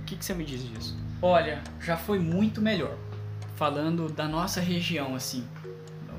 O 0.00 0.04
que, 0.04 0.16
que 0.16 0.24
você 0.24 0.34
me 0.34 0.44
diz 0.44 0.62
disso? 0.62 0.98
Olha, 1.22 1.62
já 1.80 1.96
foi 1.96 2.18
muito 2.18 2.60
melhor. 2.60 2.94
Falando 3.56 4.08
da 4.12 4.28
nossa 4.28 4.60
região, 4.60 5.14
assim, 5.14 5.48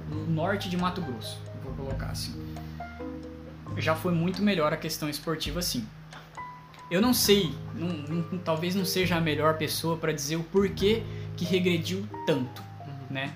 no 0.09 0.25
norte 0.25 0.69
de 0.69 0.75
Mato 0.75 1.01
Grosso, 1.01 1.39
vou 1.63 1.73
colocar 1.73 2.07
assim. 2.07 2.33
Já 3.77 3.95
foi 3.95 4.11
muito 4.11 4.41
melhor 4.41 4.73
a 4.73 4.77
questão 4.77 5.07
esportiva, 5.07 5.61
sim 5.61 5.87
eu 6.89 7.01
não 7.01 7.13
sei, 7.13 7.53
não, 7.75 7.87
não, 7.87 8.37
talvez 8.39 8.75
não 8.75 8.85
seja 8.85 9.15
a 9.15 9.21
melhor 9.21 9.57
pessoa 9.57 9.97
para 9.97 10.11
dizer 10.11 10.35
o 10.35 10.43
porquê 10.43 11.03
que 11.35 11.45
regrediu 11.45 12.07
tanto, 12.25 12.61
uhum. 12.81 12.93
né? 13.09 13.33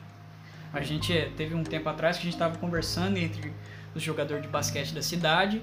A 0.73 0.81
gente 0.81 1.13
teve 1.37 1.53
um 1.53 1.63
tempo 1.63 1.87
atrás 1.87 2.17
que 2.17 2.23
a 2.23 2.25
gente 2.25 2.33
estava 2.33 2.57
conversando 2.57 3.17
entre 3.17 3.53
os 3.93 4.01
jogadores 4.01 4.41
de 4.41 4.49
basquete 4.49 4.91
da 4.91 5.03
cidade 5.03 5.61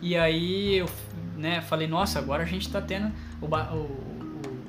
e 0.00 0.16
aí 0.16 0.76
eu 0.76 0.88
né, 1.36 1.60
falei, 1.60 1.88
nossa, 1.88 2.18
agora 2.18 2.44
a 2.44 2.46
gente 2.46 2.66
está 2.66 2.80
tendo 2.80 3.12
o, 3.40 3.46
o, 3.46 3.76
o, 3.76 4.62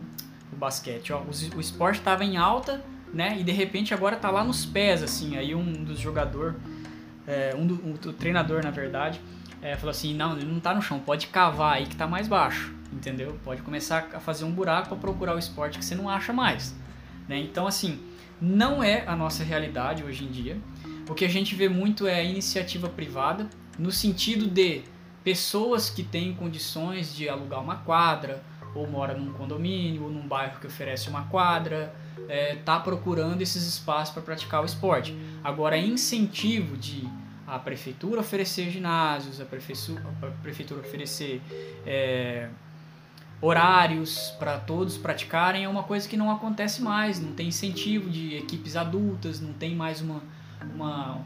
o, 0.51 0.55
basquete, 0.55 1.13
ó, 1.13 1.19
o, 1.19 1.57
o 1.57 1.61
esporte 1.61 1.99
estava 1.99 2.25
em 2.25 2.37
alta, 2.37 2.83
né? 3.13 3.37
E 3.39 3.43
de 3.43 3.51
repente 3.51 3.93
agora 3.93 4.15
tá 4.15 4.31
lá 4.31 4.43
nos 4.43 4.65
pés, 4.65 5.03
assim. 5.03 5.37
Aí 5.37 5.53
um 5.53 5.71
dos 5.71 5.99
jogadores, 5.99 6.55
é, 7.27 7.53
um 7.55 7.67
do 7.67 7.75
um, 7.75 7.93
o 7.93 8.13
treinador, 8.13 8.63
na 8.63 8.71
verdade, 8.71 9.21
é, 9.63 9.77
falou 9.77 9.91
assim: 9.91 10.13
não, 10.13 10.37
ele 10.37 10.45
não 10.45 10.59
tá 10.59 10.75
no 10.75 10.81
chão, 10.81 10.99
pode 10.99 11.27
cavar 11.27 11.75
aí 11.75 11.85
que 11.85 11.95
tá 11.95 12.05
mais 12.05 12.27
baixo, 12.27 12.75
entendeu? 12.91 13.39
Pode 13.43 13.61
começar 13.61 14.09
a 14.13 14.19
fazer 14.19 14.43
um 14.43 14.51
buraco 14.51 14.89
para 14.89 14.97
procurar 14.97 15.35
o 15.35 15.39
esporte 15.39 15.79
que 15.79 15.85
você 15.85 15.95
não 15.95 16.09
acha 16.09 16.33
mais. 16.33 16.75
Né? 17.27 17.39
Então, 17.39 17.65
assim, 17.65 17.99
não 18.41 18.83
é 18.83 19.07
a 19.07 19.15
nossa 19.15 19.43
realidade 19.43 20.03
hoje 20.03 20.25
em 20.25 20.27
dia. 20.27 20.57
O 21.09 21.13
que 21.13 21.23
a 21.23 21.29
gente 21.29 21.55
vê 21.55 21.69
muito 21.69 22.05
é 22.05 22.15
a 22.15 22.23
iniciativa 22.23 22.89
privada, 22.89 23.49
no 23.79 23.91
sentido 23.91 24.47
de 24.47 24.81
pessoas 25.23 25.89
que 25.89 26.03
têm 26.03 26.33
condições 26.33 27.15
de 27.15 27.29
alugar 27.29 27.61
uma 27.61 27.77
quadra, 27.77 28.43
ou 28.75 28.85
mora 28.87 29.13
num 29.13 29.31
condomínio, 29.31 30.03
ou 30.03 30.11
num 30.11 30.27
bairro 30.27 30.59
que 30.59 30.67
oferece 30.67 31.07
uma 31.07 31.23
quadra, 31.23 31.95
é, 32.27 32.55
tá 32.55 32.79
procurando 32.79 33.41
esses 33.41 33.65
espaços 33.65 34.13
para 34.13 34.23
praticar 34.23 34.61
o 34.61 34.65
esporte. 34.65 35.15
Agora, 35.43 35.77
incentivo 35.77 36.75
de 36.75 37.07
a 37.45 37.59
prefeitura 37.59 38.21
oferecer 38.21 38.69
ginásios, 38.69 39.41
a 39.41 39.45
prefeitura, 39.45 40.81
oferecer 40.81 41.41
é, 41.85 42.49
horários 43.41 44.33
para 44.39 44.57
todos 44.57 44.97
praticarem 44.97 45.65
é 45.65 45.69
uma 45.69 45.83
coisa 45.83 46.07
que 46.07 46.15
não 46.15 46.31
acontece 46.31 46.81
mais. 46.81 47.19
Não 47.19 47.33
tem 47.33 47.49
incentivo 47.49 48.09
de 48.09 48.37
equipes 48.37 48.75
adultas, 48.75 49.41
não 49.41 49.53
tem 49.53 49.75
mais 49.75 49.99
uma, 49.99 50.21
uma, 50.73 51.21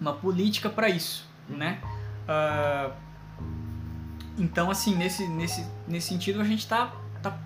uma 0.00 0.12
política 0.12 0.68
para 0.68 0.88
isso, 0.88 1.26
né? 1.48 1.80
Uh, 2.28 2.92
então, 4.36 4.70
assim, 4.70 4.94
nesse, 4.94 5.26
nesse, 5.26 5.66
nesse 5.86 6.08
sentido, 6.08 6.40
a 6.40 6.44
gente 6.44 6.60
está 6.60 6.92
tá 7.22 7.36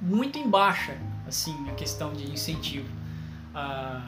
muito 0.00 0.36
em 0.36 0.50
baixa, 0.50 0.98
assim, 1.26 1.70
a 1.70 1.74
questão 1.74 2.12
de 2.12 2.30
incentivo 2.30 2.88
uh, 3.54 4.02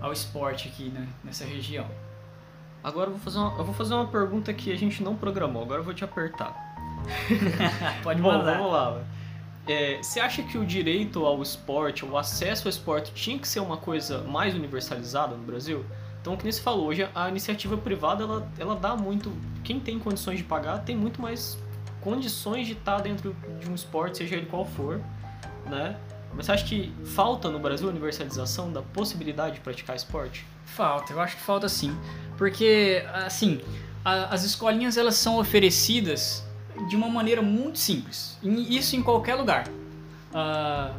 ao 0.00 0.12
esporte 0.12 0.68
aqui 0.68 0.88
né, 0.88 1.06
nessa 1.24 1.44
região. 1.44 1.86
Agora 2.86 3.08
eu 3.08 3.14
vou, 3.14 3.20
fazer 3.20 3.38
uma, 3.40 3.58
eu 3.58 3.64
vou 3.64 3.74
fazer 3.74 3.94
uma 3.94 4.06
pergunta 4.06 4.54
que 4.54 4.70
a 4.70 4.76
gente 4.76 5.02
não 5.02 5.16
programou, 5.16 5.60
agora 5.60 5.80
eu 5.80 5.84
vou 5.84 5.92
te 5.92 6.04
apertar. 6.04 6.54
Pode 8.00 8.22
mandar. 8.22 8.58
Bom, 8.58 8.58
vamos 8.58 8.72
lá. 8.72 9.02
É, 9.66 10.00
você 10.00 10.20
acha 10.20 10.40
que 10.44 10.56
o 10.56 10.64
direito 10.64 11.26
ao 11.26 11.42
esporte, 11.42 12.04
o 12.04 12.16
acesso 12.16 12.68
ao 12.68 12.70
esporte, 12.70 13.12
tinha 13.12 13.40
que 13.40 13.48
ser 13.48 13.58
uma 13.58 13.76
coisa 13.76 14.22
mais 14.22 14.54
universalizada 14.54 15.34
no 15.34 15.42
Brasil? 15.42 15.84
Então, 16.20 16.36
como 16.36 16.52
você 16.52 16.62
falou, 16.62 16.86
hoje 16.86 17.08
a 17.12 17.28
iniciativa 17.28 17.76
privada 17.76 18.22
ela, 18.22 18.48
ela 18.56 18.76
dá 18.76 18.94
muito. 18.94 19.32
Quem 19.64 19.80
tem 19.80 19.98
condições 19.98 20.38
de 20.38 20.44
pagar 20.44 20.84
tem 20.84 20.94
muito 20.94 21.20
mais 21.20 21.58
condições 22.00 22.68
de 22.68 22.74
estar 22.74 23.00
dentro 23.00 23.34
de 23.58 23.68
um 23.68 23.74
esporte, 23.74 24.18
seja 24.18 24.36
ele 24.36 24.46
qual 24.46 24.64
for, 24.64 25.00
né? 25.68 25.96
Mas 26.36 26.46
você 26.46 26.52
acha 26.52 26.64
que 26.64 26.94
falta 27.04 27.50
no 27.50 27.58
Brasil 27.58 27.88
a 27.88 27.90
universalização 27.90 28.72
da 28.72 28.80
possibilidade 28.80 29.56
de 29.56 29.60
praticar 29.60 29.96
esporte? 29.96 30.46
Falta, 30.66 31.12
eu 31.12 31.20
acho 31.20 31.36
que 31.36 31.42
falta 31.42 31.68
sim. 31.68 31.96
Porque, 32.36 33.04
assim, 33.12 33.60
a, 34.04 34.34
as 34.34 34.44
escolinhas 34.44 34.96
elas 34.96 35.16
são 35.16 35.38
oferecidas 35.38 36.44
de 36.88 36.96
uma 36.96 37.08
maneira 37.08 37.42
muito 37.42 37.78
simples. 37.78 38.38
Isso 38.42 38.96
em 38.96 39.02
qualquer 39.02 39.34
lugar. 39.34 39.66
Uh, 40.32 40.94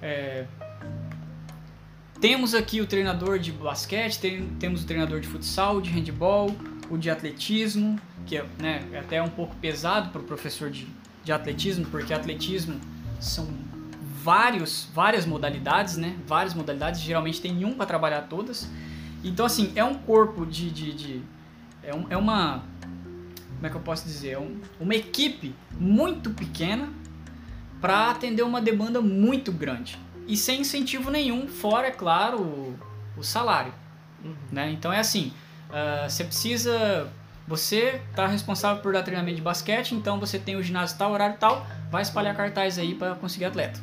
é, 0.00 0.44
temos 2.20 2.54
aqui 2.54 2.80
o 2.80 2.86
treinador 2.86 3.38
de 3.38 3.52
basquete, 3.52 4.18
tem, 4.18 4.46
temos 4.58 4.82
o 4.82 4.86
treinador 4.86 5.20
de 5.20 5.28
futsal, 5.28 5.80
de 5.80 5.90
handball, 5.90 6.54
o 6.88 6.96
de 6.96 7.10
atletismo, 7.10 8.00
que 8.24 8.36
é, 8.36 8.44
né, 8.58 8.82
é 8.92 8.98
até 8.98 9.22
um 9.22 9.28
pouco 9.28 9.54
pesado 9.56 10.08
para 10.10 10.20
o 10.20 10.24
professor 10.24 10.70
de, 10.70 10.86
de 11.22 11.32
atletismo, 11.32 11.84
porque 11.86 12.14
atletismo 12.14 12.80
são 13.20 13.46
vários, 14.22 14.88
várias 14.94 15.26
modalidades, 15.26 15.98
né? 15.98 16.16
Várias 16.26 16.54
modalidades, 16.54 17.00
geralmente 17.00 17.40
tem 17.40 17.64
um 17.64 17.74
para 17.74 17.84
trabalhar 17.84 18.22
todas. 18.22 18.68
Então, 19.24 19.46
assim, 19.46 19.72
é 19.74 19.82
um 19.82 19.94
corpo 19.94 20.44
de. 20.44 20.70
de, 20.70 20.92
de 20.92 21.22
é, 21.82 21.94
um, 21.94 22.06
é, 22.10 22.16
uma. 22.16 22.62
Como 23.56 23.66
é 23.66 23.70
que 23.70 23.76
eu 23.76 23.80
posso 23.80 24.04
dizer? 24.04 24.30
É 24.30 24.38
um, 24.38 24.60
uma 24.78 24.94
equipe 24.94 25.54
muito 25.72 26.30
pequena 26.30 26.88
para 27.80 28.10
atender 28.10 28.42
uma 28.42 28.60
demanda 28.60 29.00
muito 29.00 29.50
grande. 29.50 29.98
E 30.26 30.36
sem 30.36 30.60
incentivo 30.60 31.10
nenhum, 31.10 31.48
fora, 31.48 31.88
é 31.88 31.90
claro, 31.90 32.40
o, 32.40 32.78
o 33.16 33.22
salário. 33.22 33.72
Uhum. 34.24 34.34
Né? 34.52 34.70
Então 34.70 34.92
é 34.92 34.98
assim: 34.98 35.32
uh, 35.70 36.08
você 36.08 36.24
precisa 36.24 37.10
você 37.46 38.00
está 38.08 38.26
responsável 38.26 38.82
por 38.82 38.92
dar 38.92 39.02
treinamento 39.02 39.36
de 39.36 39.42
basquete, 39.42 39.94
então 39.94 40.18
você 40.18 40.38
tem 40.38 40.56
o 40.56 40.62
ginásio 40.62 40.96
tal, 40.96 41.12
horário 41.12 41.36
tal, 41.38 41.66
vai 41.90 42.00
espalhar 42.00 42.34
cartaz 42.34 42.78
aí 42.78 42.94
para 42.94 43.14
conseguir 43.16 43.44
atleta. 43.44 43.78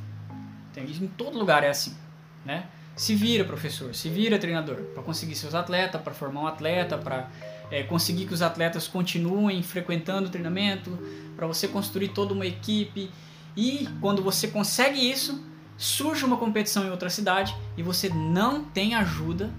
Tem 0.74 0.84
isso 0.86 1.04
em 1.04 1.08
todo 1.08 1.38
lugar 1.38 1.64
é 1.64 1.70
assim, 1.70 1.96
né? 2.44 2.66
Se 2.96 3.16
vira 3.16 3.44
professor, 3.44 3.96
se 3.96 4.10
vira 4.10 4.38
treinador 4.38 4.76
para 4.94 5.02
conseguir 5.02 5.36
seus 5.36 5.56
atletas, 5.56 6.02
para 6.02 6.14
formar 6.14 6.42
um 6.42 6.48
atleta, 6.48 6.98
para 6.98 7.30
é, 7.72 7.84
conseguir 7.84 8.26
que 8.26 8.34
os 8.34 8.42
atletas 8.42 8.88
continuem 8.88 9.64
frequentando 9.64 10.28
o 10.28 10.32
treinamento, 10.32 10.98
para 11.36 11.48
você 11.48 11.68
construir 11.68 12.10
toda 12.10 12.34
uma 12.34 12.46
equipe. 12.46 13.10
E 13.56 13.88
quando 14.00 14.22
você 14.22 14.48
consegue 14.48 15.00
isso, 15.00 15.44
surge 15.78 16.24
uma 16.26 16.38
competição 16.38 16.86
em 16.86 16.92
outra 16.92 17.10
cidade 17.10 17.56
e 17.76 17.82
você 17.82 18.10
não 18.10 18.64
tem 18.64 18.94
ajuda 18.94 19.50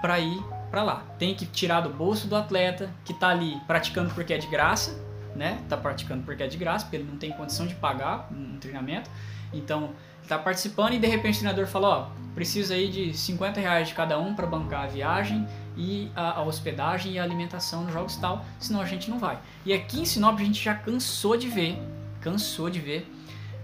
para 0.00 0.18
ir 0.18 0.42
para 0.70 0.82
lá. 0.82 1.04
Tem 1.18 1.34
que 1.34 1.46
tirar 1.46 1.82
do 1.82 1.90
bolso 1.90 2.26
do 2.26 2.34
atleta 2.34 2.90
que 3.04 3.12
está 3.12 3.28
ali 3.28 3.60
praticando 3.66 4.12
porque 4.14 4.32
é 4.32 4.38
de 4.38 4.48
graça, 4.48 5.00
né? 5.36 5.62
Tá 5.68 5.76
praticando 5.76 6.24
porque 6.24 6.42
é 6.42 6.48
de 6.48 6.56
graça, 6.56 6.86
porque 6.86 6.96
ele 6.96 7.08
não 7.08 7.18
tem 7.18 7.30
condição 7.30 7.66
de 7.66 7.74
pagar 7.74 8.28
um 8.32 8.58
treinamento. 8.58 9.08
Então, 9.52 9.90
está 10.22 10.38
participando 10.38 10.94
e 10.94 10.98
de 10.98 11.06
repente 11.06 11.36
o 11.36 11.38
treinador 11.40 11.66
fala, 11.66 11.88
ó, 11.88 12.06
precisa 12.34 12.74
aí 12.74 12.88
de 12.88 13.16
50 13.16 13.60
reais 13.60 13.88
de 13.88 13.94
cada 13.94 14.18
um 14.18 14.34
para 14.34 14.46
bancar 14.46 14.84
a 14.84 14.86
viagem 14.86 15.46
e 15.76 16.10
a, 16.14 16.38
a, 16.38 16.42
hospedagem 16.42 17.12
e 17.12 17.18
a 17.18 17.22
alimentação 17.22 17.84
nos 17.84 17.92
jogos 17.92 18.16
tal, 18.16 18.44
senão 18.58 18.80
a 18.80 18.86
gente 18.86 19.10
não 19.10 19.18
vai. 19.18 19.38
E 19.64 19.72
aqui 19.72 20.00
em 20.00 20.04
Sinop 20.04 20.38
a 20.38 20.44
gente 20.44 20.62
já 20.62 20.74
cansou 20.74 21.36
de 21.36 21.48
ver, 21.48 21.78
cansou 22.20 22.70
de 22.70 22.80
ver 22.80 23.10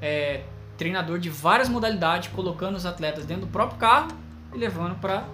é, 0.01 0.43
treinador 0.77 1.19
de 1.19 1.31
várias 1.31 1.69
modalidades 1.69 2.31
colocando 2.31 2.77
os 2.77 2.87
atletas 2.87 3.25
dentro 3.25 3.47
do 3.47 3.53
próprio 3.53 3.79
carro 3.79 4.09
e 4.55 4.59
levando 4.59 4.99
para 5.01 5.25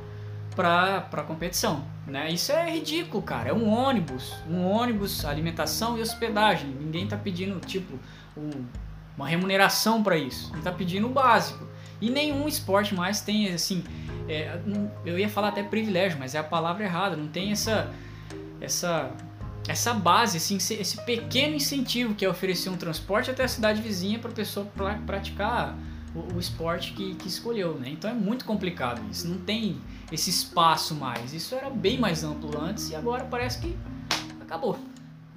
para 0.56 1.00
para 1.00 1.22
competição, 1.24 1.84
né? 2.06 2.30
Isso 2.30 2.52
é 2.52 2.70
ridículo, 2.70 3.20
cara. 3.22 3.48
É 3.48 3.52
um 3.52 3.68
ônibus, 3.68 4.34
um 4.48 4.64
ônibus, 4.64 5.24
alimentação 5.24 5.98
e 5.98 6.00
hospedagem. 6.00 6.68
Ninguém 6.68 7.08
tá 7.08 7.16
pedindo 7.16 7.58
tipo 7.58 7.98
um, 8.36 8.64
uma 9.16 9.28
remuneração 9.28 10.02
para 10.02 10.16
isso. 10.16 10.50
Ele 10.52 10.62
tá 10.62 10.72
pedindo 10.72 11.06
o 11.06 11.10
básico. 11.10 11.66
E 12.00 12.10
nenhum 12.10 12.46
esporte 12.48 12.94
mais 12.94 13.20
tem 13.20 13.52
assim, 13.52 13.84
é, 14.28 14.58
eu 15.04 15.18
ia 15.18 15.28
falar 15.28 15.48
até 15.48 15.62
privilégio, 15.62 16.18
mas 16.18 16.34
é 16.34 16.38
a 16.38 16.44
palavra 16.44 16.84
errada. 16.84 17.16
Não 17.16 17.28
tem 17.28 17.52
essa 17.52 17.90
essa 18.60 19.10
essa 19.66 19.94
base, 19.94 20.36
assim, 20.36 20.56
esse 20.56 21.00
pequeno 21.04 21.54
incentivo 21.54 22.14
que 22.14 22.24
é 22.24 22.28
oferecer 22.28 22.68
um 22.68 22.76
transporte 22.76 23.30
até 23.30 23.44
a 23.44 23.48
cidade 23.48 23.80
vizinha 23.80 24.18
para 24.18 24.30
a 24.30 24.34
pessoa 24.34 24.66
praticar 25.06 25.74
o, 26.14 26.34
o 26.34 26.38
esporte 26.38 26.92
que, 26.92 27.14
que 27.14 27.28
escolheu, 27.28 27.78
né? 27.78 27.88
Então 27.88 28.10
é 28.10 28.14
muito 28.14 28.44
complicado 28.44 29.02
isso. 29.10 29.26
Não 29.26 29.38
tem 29.38 29.80
esse 30.12 30.28
espaço 30.28 30.94
mais. 30.94 31.32
Isso 31.32 31.54
era 31.54 31.70
bem 31.70 31.98
mais 31.98 32.22
amplo 32.22 32.60
antes 32.60 32.90
e 32.90 32.94
agora 32.94 33.24
parece 33.24 33.60
que 33.60 33.76
acabou. 34.40 34.78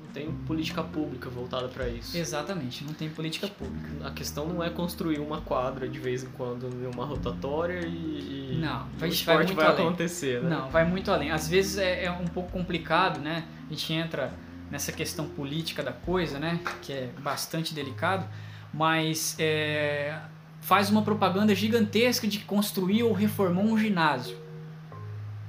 Não 0.07 0.13
tem 0.13 0.31
política 0.45 0.81
pública 0.81 1.29
voltada 1.29 1.67
para 1.67 1.87
isso. 1.87 2.17
Exatamente, 2.17 2.83
não 2.83 2.93
tem 2.93 3.09
política 3.09 3.47
pública. 3.47 4.07
A 4.07 4.11
questão 4.11 4.47
não 4.47 4.63
é 4.63 4.69
construir 4.69 5.19
uma 5.19 5.41
quadra 5.41 5.87
de 5.87 5.99
vez 5.99 6.23
em 6.23 6.29
quando 6.29 6.67
uma 6.93 7.05
rotatória 7.05 7.85
e, 7.85 8.53
e 8.53 8.57
não, 8.59 8.87
vai, 8.97 9.09
o 9.09 9.11
esporte 9.11 9.25
vai, 9.25 9.45
muito 9.45 9.55
vai 9.55 9.67
além. 9.67 9.85
acontecer, 9.85 10.41
né? 10.41 10.49
Não, 10.49 10.69
vai 10.69 10.85
muito 10.85 11.11
além. 11.11 11.31
Às 11.31 11.47
vezes 11.47 11.77
é, 11.77 12.05
é 12.05 12.11
um 12.11 12.25
pouco 12.25 12.51
complicado, 12.51 13.19
né? 13.19 13.43
A 13.67 13.73
gente 13.73 13.93
entra 13.93 14.33
nessa 14.71 14.91
questão 14.91 15.27
política 15.27 15.83
da 15.83 15.91
coisa, 15.91 16.39
né? 16.39 16.59
Que 16.81 16.93
é 16.93 17.09
bastante 17.19 17.73
delicado, 17.73 18.25
mas 18.73 19.35
é, 19.39 20.19
faz 20.61 20.89
uma 20.89 21.01
propaganda 21.01 21.53
gigantesca 21.53 22.27
de 22.27 22.39
construir 22.39 23.03
ou 23.03 23.13
reformou 23.13 23.65
um 23.65 23.77
ginásio. 23.77 24.37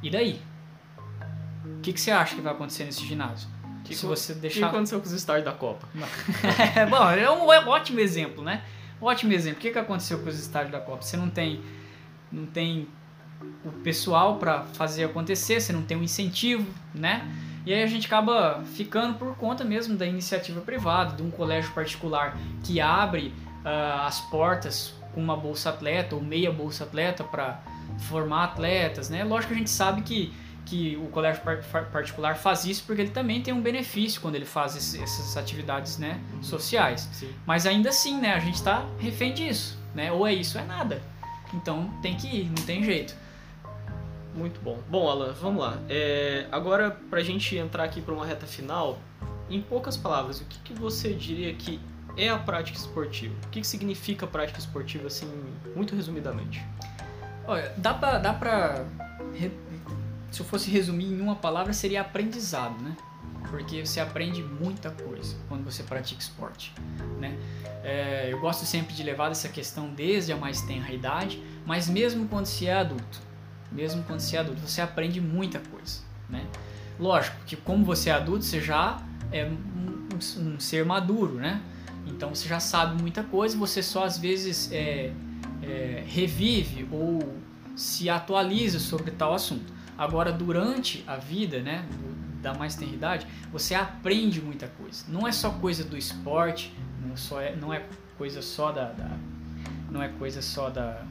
E 0.02 0.11
daí? 0.11 0.40
O 1.64 1.80
que, 1.80 1.92
que 1.92 2.00
você 2.00 2.11
acha 2.11 2.34
que 2.34 2.40
vai 2.40 2.52
acontecer 2.52 2.84
nesse 2.84 3.06
ginásio? 3.06 3.48
Que 3.89 3.95
se 3.95 4.07
você 4.07 4.34
deixar... 4.34 4.66
O 4.66 4.70
que 4.70 4.76
aconteceu 4.76 5.01
com 5.01 5.07
os 5.07 5.12
estádios 5.12 5.45
da 5.45 5.53
Copa? 5.53 5.89
Bom, 6.91 7.11
é 7.11 7.30
um 7.30 7.47
ótimo 7.68 8.01
exemplo, 8.01 8.43
né? 8.43 8.62
Ótimo 9.01 9.32
exemplo. 9.32 9.59
O 9.59 9.61
que, 9.61 9.70
que 9.70 9.78
aconteceu 9.78 10.18
com 10.18 10.28
os 10.28 10.39
estádios 10.39 10.72
da 10.72 10.80
Copa? 10.80 11.03
Você 11.03 11.16
não 11.16 11.30
tem, 11.30 11.61
não 12.30 12.47
tem 12.47 12.89
o 13.64 13.70
pessoal 13.82 14.36
para 14.36 14.64
fazer 14.64 15.05
acontecer, 15.05 15.61
você 15.61 15.72
não 15.72 15.82
tem 15.82 15.97
um 15.97 16.03
incentivo, 16.03 16.66
né? 16.95 17.26
E 17.64 17.72
aí 17.72 17.82
a 17.82 17.86
gente 17.86 18.07
acaba 18.07 18.62
ficando 18.74 19.18
por 19.18 19.36
conta 19.36 19.64
mesmo 19.64 19.97
da 19.97 20.07
iniciativa 20.07 20.61
privada, 20.61 21.16
de 21.16 21.22
um 21.22 21.30
colégio 21.30 21.72
particular 21.72 22.36
que 22.64 22.80
abre 22.80 23.32
uh, 23.64 24.07
as 24.07 24.20
portas 24.22 24.95
com 25.14 25.20
uma 25.20 25.36
bolsa 25.36 25.70
atleta 25.70 26.14
ou 26.14 26.22
meia 26.22 26.51
bolsa 26.51 26.84
atleta 26.84 27.22
para 27.24 27.61
formar 28.09 28.45
atletas, 28.45 29.11
né? 29.11 29.24
Lógico 29.24 29.49
que 29.49 29.55
a 29.55 29.59
gente 29.59 29.70
sabe 29.70 30.03
que 30.03 30.32
que 30.68 30.96
o 30.96 31.06
colégio 31.08 31.42
particular 31.90 32.36
faz 32.36 32.64
isso 32.66 32.84
porque 32.86 33.00
ele 33.00 33.10
também 33.10 33.42
tem 33.42 33.54
um 33.54 33.60
benefício 33.60 34.20
quando 34.20 34.34
ele 34.34 34.44
faz 34.44 34.76
essas 34.76 35.36
atividades 35.36 35.98
né, 35.98 36.20
uhum. 36.34 36.42
sociais. 36.42 37.08
Sim. 37.12 37.32
Mas 37.46 37.66
ainda 37.66 37.88
assim, 37.88 38.20
né, 38.20 38.34
a 38.34 38.38
gente 38.38 38.56
está 38.56 38.84
refém 38.98 39.32
disso. 39.32 39.78
Né? 39.94 40.12
Ou 40.12 40.26
é 40.26 40.34
isso 40.34 40.58
ou 40.58 40.64
é 40.64 40.66
nada. 40.66 41.02
Então 41.54 41.90
tem 42.02 42.16
que 42.16 42.26
ir, 42.26 42.44
não 42.46 42.64
tem 42.66 42.84
jeito. 42.84 43.14
Muito 44.34 44.60
bom. 44.60 44.78
Bom, 44.88 45.08
Alan, 45.08 45.32
vamos 45.32 45.62
lá. 45.62 45.78
É, 45.88 46.46
agora, 46.52 46.90
para 47.08 47.20
a 47.20 47.24
gente 47.24 47.56
entrar 47.56 47.84
aqui 47.84 48.00
para 48.00 48.12
uma 48.12 48.26
reta 48.26 48.46
final, 48.46 48.98
em 49.50 49.60
poucas 49.60 49.96
palavras, 49.96 50.40
o 50.40 50.44
que, 50.44 50.58
que 50.60 50.74
você 50.74 51.14
diria 51.14 51.52
que 51.54 51.80
é 52.16 52.28
a 52.28 52.38
prática 52.38 52.76
esportiva? 52.78 53.34
O 53.46 53.48
que, 53.48 53.62
que 53.62 53.66
significa 53.66 54.26
prática 54.26 54.58
esportiva, 54.58 55.06
assim, 55.06 55.28
muito 55.74 55.96
resumidamente? 55.96 56.62
Olha, 57.46 57.72
dá 57.78 57.94
pra, 57.94 58.18
dá 58.18 58.34
pra 58.34 58.84
se 60.31 60.41
eu 60.41 60.47
fosse 60.47 60.70
resumir 60.70 61.07
em 61.07 61.20
uma 61.20 61.37
palavra, 61.37 61.72
seria 61.72 62.01
aprendizado, 62.01 62.81
né? 62.83 62.97
Porque 63.51 63.85
você 63.85 63.99
aprende 63.99 64.43
muita 64.43 64.91
coisa 64.91 65.37
quando 65.49 65.64
você 65.64 65.83
pratica 65.83 66.20
esporte, 66.20 66.72
né? 67.18 67.37
É, 67.83 68.29
eu 68.31 68.41
gosto 68.41 68.66
sempre 68.66 68.95
de 68.95 69.03
levar 69.03 69.31
essa 69.31 69.49
questão 69.49 69.89
desde 69.89 70.33
a 70.33 70.37
mais 70.37 70.61
tenra 70.62 70.93
idade, 70.93 71.43
mas 71.64 71.89
mesmo 71.89 72.29
quando 72.29 72.47
se 72.47 72.66
é 72.66 72.74
adulto, 72.74 73.20
mesmo 73.72 74.03
quando 74.05 74.20
se 74.20 74.37
é 74.37 74.41
adulto, 74.41 74.61
você 74.61 74.81
aprende 74.81 75.20
muita 75.20 75.59
coisa, 75.59 76.01
né? 76.29 76.47
Lógico 76.99 77.37
que 77.47 77.57
como 77.57 77.85
você 77.85 78.11
é 78.11 78.12
adulto, 78.12 78.45
você 78.45 78.61
já 78.61 79.01
é 79.33 79.47
um, 79.47 80.09
um 80.39 80.61
ser 80.61 80.85
maduro, 80.85 81.35
né? 81.35 81.62
Então 82.07 82.35
você 82.35 82.49
já 82.49 82.61
sabe 82.61 83.01
muita 83.01 83.22
coisa, 83.22 83.57
você 83.57 83.83
só 83.83 84.05
às 84.05 84.18
vezes 84.18 84.70
é, 84.72 85.12
é, 85.62 86.05
revive 86.07 86.89
ou 86.91 87.37
se 87.76 88.11
atualiza 88.11 88.79
sobre 88.79 89.11
tal 89.12 89.35
assunto. 89.35 89.78
Agora, 89.99 90.32
durante 90.32 91.03
a 91.07 91.16
vida, 91.16 91.61
né, 91.61 91.84
da 92.40 92.55
mais 92.55 92.76
tenridade, 92.76 93.26
você 93.51 93.74
aprende 93.74 94.40
muita 94.40 94.68
coisa. 94.68 95.05
Não 95.09 95.26
é 95.26 95.32
só 95.32 95.51
coisa 95.51 95.82
do 95.82 95.96
esporte, 95.96 96.72
não, 97.05 97.16
só 97.16 97.40
é, 97.40 97.57
não 97.57 97.74
é 97.74 97.84
coisa 98.16 98.40
só 98.40 98.70
da, 98.70 98.92
da 98.92 99.11
não 99.90 100.03
é 100.03 100.09
coisa 100.09 100.40
só 100.40 100.70
da, 100.70 101.03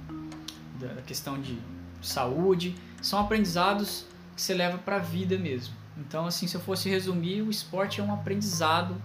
da 0.79 1.01
questão 1.05 1.39
de 1.39 1.57
saúde. 2.01 2.75
São 3.01 3.19
aprendizados 3.19 4.05
que 4.35 4.41
você 4.41 4.53
leva 4.53 4.77
para 4.77 4.97
a 4.97 4.99
vida 4.99 5.37
mesmo. 5.37 5.75
Então, 5.97 6.25
assim, 6.25 6.47
se 6.47 6.55
eu 6.55 6.61
fosse 6.61 6.89
resumir, 6.89 7.41
o 7.41 7.49
esporte 7.49 7.99
é 7.99 8.03
um 8.03 8.13
aprendizado 8.13 8.95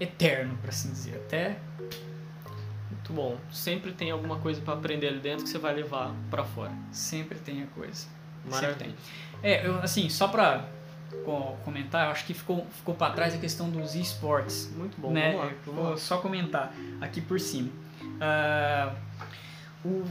eterno, 0.00 0.58
para 0.60 0.70
assim 0.70 0.90
dizer. 0.90 1.14
Até 1.16 1.58
muito 2.90 3.12
bom. 3.12 3.38
Sempre 3.52 3.92
tem 3.92 4.10
alguma 4.10 4.38
coisa 4.38 4.60
para 4.60 4.74
aprender 4.74 5.08
ali 5.08 5.20
dentro 5.20 5.44
que 5.44 5.50
você 5.50 5.58
vai 5.58 5.74
levar 5.74 6.12
para 6.30 6.44
fora. 6.44 6.72
Sempre 6.90 7.38
tem 7.38 7.62
a 7.62 7.66
coisa. 7.66 8.06
Maravilha. 8.50 8.94
É, 9.42 9.66
eu, 9.66 9.78
assim, 9.80 10.08
só 10.08 10.28
pra 10.28 10.64
comentar, 11.64 12.06
eu 12.06 12.12
acho 12.12 12.26
que 12.26 12.34
ficou, 12.34 12.66
ficou 12.72 12.94
para 12.94 13.12
trás 13.12 13.34
a 13.34 13.38
questão 13.38 13.70
dos 13.70 13.94
esportes. 13.94 14.70
Muito 14.76 15.00
bom, 15.00 15.12
né? 15.12 15.32
vamos 15.32 15.44
lá, 15.44 15.52
vamos 15.64 15.80
Vou 15.80 15.90
lá. 15.90 15.96
só 15.96 16.18
comentar 16.18 16.74
aqui 17.00 17.20
por 17.20 17.40
cima. 17.40 17.70
Uh, 18.02 18.94
o, 19.84 20.04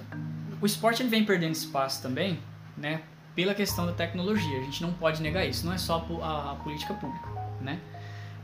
o 0.62 0.66
esporte 0.66 1.02
ele 1.02 1.10
vem 1.10 1.24
perdendo 1.24 1.54
espaço 1.54 2.02
também, 2.02 2.40
né? 2.78 3.02
Pela 3.36 3.54
questão 3.54 3.86
da 3.86 3.92
tecnologia. 3.92 4.60
A 4.60 4.64
gente 4.64 4.82
não 4.82 4.94
pode 4.94 5.22
negar 5.22 5.46
isso. 5.46 5.66
Não 5.66 5.74
é 5.74 5.78
só 5.78 6.06
a, 6.22 6.52
a 6.52 6.56
política 6.56 6.94
pública, 6.94 7.28
né? 7.62 7.80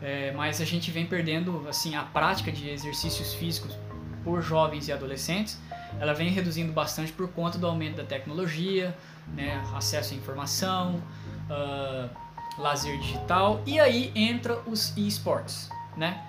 É, 0.01 0.31
mas 0.31 0.61
a 0.61 0.65
gente 0.65 0.89
vem 0.91 1.05
perdendo, 1.05 1.65
assim, 1.67 1.95
a 1.95 2.03
prática 2.03 2.51
de 2.51 2.69
exercícios 2.69 3.33
físicos 3.33 3.77
por 4.23 4.41
jovens 4.41 4.87
e 4.87 4.91
adolescentes. 4.91 5.59
Ela 5.99 6.13
vem 6.13 6.29
reduzindo 6.29 6.71
bastante 6.71 7.11
por 7.11 7.27
conta 7.29 7.57
do 7.57 7.67
aumento 7.67 7.97
da 7.97 8.03
tecnologia, 8.03 8.95
né, 9.35 9.63
acesso 9.75 10.13
à 10.13 10.17
informação, 10.17 11.01
uh, 11.49 12.09
lazer 12.57 12.97
digital 12.99 13.61
e 13.65 13.79
aí 13.79 14.11
entra 14.15 14.59
os 14.65 14.95
esportes, 14.97 15.69
né? 15.95 16.25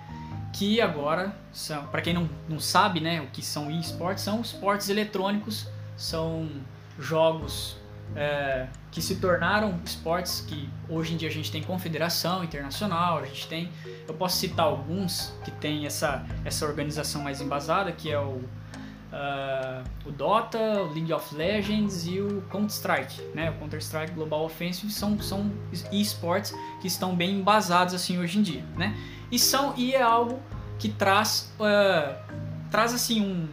Que 0.53 0.81
agora 0.81 1.35
são, 1.51 1.85
para 1.87 2.01
quem 2.01 2.13
não, 2.13 2.29
não 2.47 2.59
sabe, 2.59 2.99
né, 2.99 3.21
o 3.21 3.27
que 3.27 3.41
são 3.41 3.71
esportes, 3.71 4.23
são 4.23 4.41
esportes 4.41 4.89
eletrônicos, 4.89 5.67
são 5.95 6.49
jogos 6.99 7.77
é, 8.15 8.67
que 8.91 9.01
se 9.01 9.15
tornaram 9.15 9.79
esportes 9.85 10.41
que 10.41 10.69
hoje 10.89 11.13
em 11.13 11.17
dia 11.17 11.29
a 11.29 11.31
gente 11.31 11.49
tem 11.51 11.63
confederação 11.63 12.43
internacional, 12.43 13.19
a 13.19 13.25
gente 13.25 13.47
tem, 13.47 13.71
eu 14.07 14.13
posso 14.13 14.37
citar 14.37 14.65
alguns 14.65 15.33
que 15.45 15.51
tem 15.51 15.85
essa 15.85 16.25
essa 16.43 16.65
organização 16.65 17.21
mais 17.21 17.39
embasada, 17.39 17.91
que 17.91 18.11
é 18.11 18.19
o 18.19 18.43
uh, 19.11 19.83
o 20.05 20.11
Dota, 20.11 20.59
o 20.83 20.93
League 20.93 21.11
of 21.13 21.35
Legends 21.35 22.05
e 22.07 22.19
o 22.19 22.41
Counter-Strike, 22.49 23.21
né? 23.35 23.51
O 23.51 23.53
Counter-Strike 23.55 24.13
Global 24.13 24.45
Offensive 24.45 24.91
são, 24.91 25.19
são 25.19 25.51
esportes 25.91 26.53
que 26.81 26.87
estão 26.87 27.15
bem 27.15 27.39
embasados 27.39 27.93
assim 27.93 28.17
hoje 28.17 28.39
em 28.39 28.41
dia, 28.41 28.63
né? 28.75 28.95
E 29.31 29.37
são 29.37 29.73
e 29.77 29.93
é 29.93 30.01
algo 30.01 30.39
que 30.79 30.89
traz 30.89 31.53
uh, 31.59 32.15
traz 32.69 32.93
assim 32.93 33.21
um, 33.21 33.47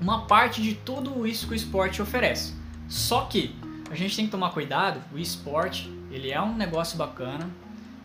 uma 0.00 0.26
parte 0.26 0.60
de 0.60 0.74
tudo 0.74 1.26
isso 1.26 1.46
que 1.46 1.52
o 1.52 1.56
esporte 1.56 2.02
oferece. 2.02 2.54
Só 2.88 3.22
que 3.22 3.54
a 3.90 3.94
gente 3.94 4.14
tem 4.16 4.26
que 4.26 4.30
tomar 4.30 4.50
cuidado. 4.50 5.00
O 5.12 5.18
esporte 5.18 5.92
ele 6.10 6.30
é 6.30 6.40
um 6.40 6.54
negócio 6.54 6.96
bacana, 6.96 7.48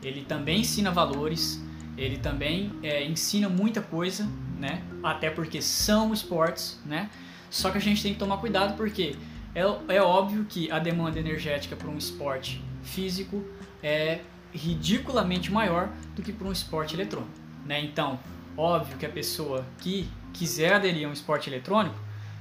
ele 0.01 0.23
também 0.23 0.61
ensina 0.61 0.91
valores, 0.91 1.61
ele 1.97 2.17
também 2.17 2.71
é, 2.81 3.05
ensina 3.05 3.47
muita 3.47 3.81
coisa, 3.81 4.27
né? 4.61 4.83
Até 5.03 5.31
porque 5.31 5.61
são 5.61 6.13
esportes, 6.13 6.79
né? 6.85 7.09
Só 7.49 7.71
que 7.71 7.79
a 7.79 7.81
gente 7.81 8.01
tem 8.01 8.13
que 8.13 8.19
tomar 8.19 8.37
cuidado 8.37 8.77
porque 8.77 9.15
é, 9.55 9.61
é 9.95 10.01
óbvio 10.01 10.45
que 10.45 10.71
a 10.71 10.77
demanda 10.77 11.19
energética 11.19 11.75
para 11.75 11.89
um 11.89 11.97
esporte 11.97 12.63
físico 12.83 13.43
é 13.83 14.21
ridiculamente 14.53 15.51
maior 15.51 15.89
do 16.15 16.21
que 16.21 16.31
para 16.31 16.47
um 16.47 16.51
esporte 16.51 16.95
eletrônico, 16.95 17.31
né? 17.65 17.81
Então, 17.81 18.19
óbvio 18.55 18.97
que 18.97 19.05
a 19.05 19.09
pessoa 19.09 19.65
que 19.79 20.07
quiser 20.31 20.73
aderir 20.73 21.07
a 21.07 21.09
um 21.09 21.13
esporte 21.13 21.49
eletrônico 21.49 21.95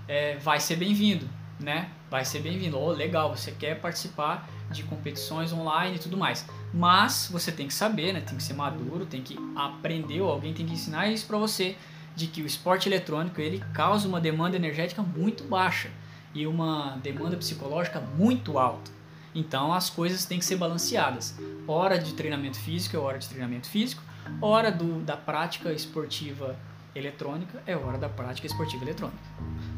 é, 0.07 0.37
vai 0.37 0.61
ser 0.61 0.77
bem-vindo, 0.77 1.27
né? 1.59 1.89
Vai 2.11 2.25
ser 2.25 2.41
bem-vindo. 2.41 2.79
Oh, 2.79 2.91
legal, 2.91 3.35
você 3.35 3.53
quer 3.53 3.81
participar 3.81 4.49
de 4.71 4.83
competições 4.83 5.53
online 5.53 5.97
e 5.97 5.99
tudo 5.99 6.17
mais. 6.17 6.47
Mas 6.75 7.29
você 7.33 7.51
tem 7.51 7.67
que 7.67 7.75
saber, 7.75 8.13
né? 8.13 8.21
Tem 8.21 8.37
que 8.37 8.43
ser 8.43 8.55
maduro, 8.55 9.07
tem 9.07 9.23
que 9.23 9.37
aprender, 9.57 10.21
ou 10.21 10.31
alguém 10.31 10.53
tem 10.53 10.67
que 10.67 10.73
ensinar 10.75 11.09
isso 11.09 11.27
para 11.27 11.39
você 11.39 11.77
de 12.21 12.27
que 12.27 12.43
o 12.43 12.47
esporte 12.47 12.87
eletrônico 12.87 13.41
ele 13.41 13.65
causa 13.73 14.07
uma 14.07 14.21
demanda 14.21 14.55
energética 14.55 15.01
muito 15.01 15.43
baixa 15.45 15.91
e 16.35 16.47
uma 16.47 16.99
demanda 17.03 17.35
psicológica 17.35 17.99
muito 17.99 18.59
alta. 18.59 18.91
Então 19.35 19.73
as 19.73 19.89
coisas 19.89 20.27
têm 20.27 20.39
que 20.39 20.45
ser 20.45 20.57
balanceadas. 20.57 21.35
Hora 21.67 21.99
de 21.99 22.13
treinamento 22.13 22.59
físico 22.59 22.95
é 22.95 23.01
hora 23.01 23.19
de 23.19 23.27
treinamento 23.27 23.69
físico, 23.69 24.03
hora 24.41 24.71
do, 24.71 25.01
da 25.01 25.17
prática 25.17 25.73
esportiva 25.73 26.57
eletrônica 26.95 27.63
é 27.67 27.75
hora 27.75 27.97
da 27.97 28.09
prática 28.09 28.47
esportiva 28.47 28.85
eletrônica. 28.85 29.19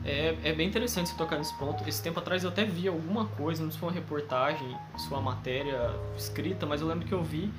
É, 0.04 0.34
é 0.42 0.52
bem 0.52 0.68
interessante 0.68 1.10
você 1.10 1.16
tocar 1.16 1.38
nesse 1.38 1.56
ponto. 1.58 1.88
Esse 1.88 2.02
tempo 2.02 2.18
atrás 2.18 2.42
eu 2.42 2.50
até 2.50 2.64
vi 2.64 2.88
alguma 2.88 3.26
coisa, 3.26 3.62
não 3.62 3.70
sei 3.70 3.74
se 3.74 3.78
foi 3.78 3.88
uma 3.90 3.94
reportagem, 3.94 4.76
foi 5.08 5.16
uma 5.16 5.30
matéria 5.30 5.94
escrita, 6.16 6.66
mas 6.66 6.80
eu 6.80 6.88
lembro 6.88 7.06
que 7.06 7.14
eu 7.14 7.22
vi 7.22 7.52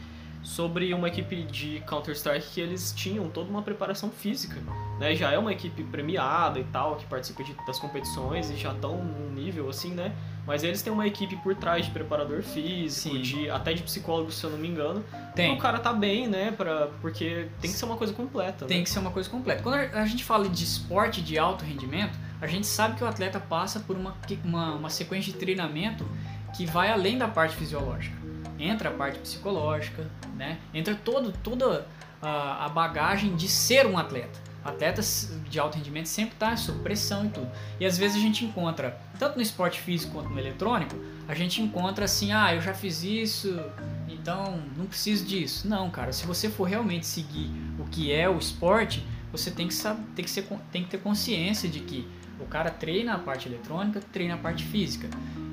sobre 0.43 0.93
uma 0.93 1.07
equipe 1.07 1.43
de 1.43 1.81
Counter-Strike 1.87 2.47
que 2.53 2.61
eles 2.61 2.91
tinham 2.91 3.29
toda 3.29 3.49
uma 3.49 3.61
preparação 3.61 4.11
física. 4.11 4.61
Né? 4.99 5.15
Já 5.15 5.31
é 5.31 5.37
uma 5.37 5.51
equipe 5.51 5.83
premiada 5.83 6.59
e 6.59 6.63
tal, 6.65 6.97
que 6.97 7.05
participa 7.05 7.43
de, 7.43 7.55
das 7.65 7.79
competições 7.79 8.49
e 8.49 8.57
já 8.57 8.73
estão 8.73 8.97
num 9.03 9.31
nível 9.31 9.69
assim, 9.69 9.91
né? 9.91 10.13
Mas 10.45 10.61
eles 10.63 10.81
têm 10.81 10.91
uma 10.91 11.07
equipe 11.07 11.37
por 11.37 11.55
trás 11.55 11.85
de 11.85 11.91
preparador 11.91 12.43
físico, 12.43 13.17
de, 13.17 13.49
até 13.49 13.73
de 13.73 13.81
psicólogo, 13.81 14.29
se 14.29 14.43
eu 14.43 14.49
não 14.49 14.57
me 14.57 14.67
engano. 14.67 15.03
Tem. 15.33 15.53
o 15.53 15.57
cara 15.57 15.79
tá 15.79 15.93
bem, 15.93 16.27
né? 16.27 16.51
Pra, 16.51 16.89
porque 17.01 17.47
tem 17.61 17.71
que 17.71 17.77
ser 17.77 17.85
uma 17.85 17.95
coisa 17.95 18.13
completa. 18.13 18.65
Tem 18.65 18.79
né? 18.79 18.83
que 18.83 18.89
ser 18.89 18.99
uma 18.99 19.11
coisa 19.11 19.29
completa. 19.29 19.63
Quando 19.63 19.75
a 19.75 20.05
gente 20.05 20.23
fala 20.23 20.49
de 20.49 20.63
esporte 20.63 21.21
de 21.21 21.39
alto 21.39 21.63
rendimento, 21.63 22.19
a 22.41 22.47
gente 22.47 22.67
sabe 22.67 22.97
que 22.97 23.03
o 23.03 23.07
atleta 23.07 23.39
passa 23.39 23.79
por 23.79 23.95
uma, 23.95 24.13
uma, 24.43 24.75
uma 24.75 24.89
sequência 24.89 25.31
de 25.31 25.39
treinamento 25.39 26.05
que 26.53 26.65
vai 26.65 26.91
além 26.91 27.17
da 27.17 27.27
parte 27.27 27.55
fisiológica. 27.55 28.22
Entra 28.63 28.89
a 28.89 28.93
parte 28.93 29.19
psicológica, 29.19 30.09
né? 30.35 30.57
Entra 30.73 30.95
todo, 30.95 31.31
toda 31.43 31.85
a, 32.21 32.69
bagagem 32.69 33.35
de 33.35 33.47
ser 33.47 33.85
um 33.85 33.97
atleta. 33.97 34.39
Atletas 34.63 35.37
de 35.49 35.59
alto 35.59 35.77
rendimento 35.77 36.05
sempre 36.05 36.35
está 36.35 36.55
sob 36.55 36.79
pressão 36.79 37.25
e 37.25 37.29
tudo. 37.29 37.51
E 37.79 37.85
às 37.85 37.97
vezes 37.97 38.15
a 38.15 38.19
gente 38.19 38.45
encontra, 38.45 38.97
tanto 39.19 39.35
no 39.35 39.41
esporte 39.41 39.81
físico 39.81 40.13
quanto 40.13 40.29
no 40.29 40.39
eletrônico, 40.39 40.95
a 41.27 41.35
gente 41.35 41.61
encontra 41.61 42.05
assim, 42.05 42.31
ah, 42.31 42.55
eu 42.55 42.61
já 42.61 42.73
fiz 42.73 43.03
isso, 43.03 43.59
então 44.07 44.63
não 44.77 44.85
preciso 44.85 45.25
disso. 45.25 45.67
Não, 45.67 45.89
cara, 45.89 46.13
se 46.13 46.25
você 46.25 46.49
for 46.49 46.63
realmente 46.63 47.05
seguir 47.05 47.51
o 47.77 47.83
que 47.85 48.13
é 48.13 48.29
o 48.29 48.37
esporte, 48.37 49.05
você 49.31 49.51
tem 49.51 49.67
que, 49.67 49.73
saber, 49.73 50.03
tem 50.15 50.23
que, 50.23 50.31
ser, 50.31 50.47
tem 50.71 50.83
que 50.83 50.89
ter 50.89 50.99
consciência 50.99 51.67
de 51.67 51.81
que 51.81 52.07
o 52.39 52.45
cara 52.45 52.69
treina 52.69 53.15
a 53.15 53.19
parte 53.19 53.49
eletrônica, 53.49 53.99
treina 54.13 54.35
a 54.35 54.37
parte 54.37 54.63
física 54.63 55.09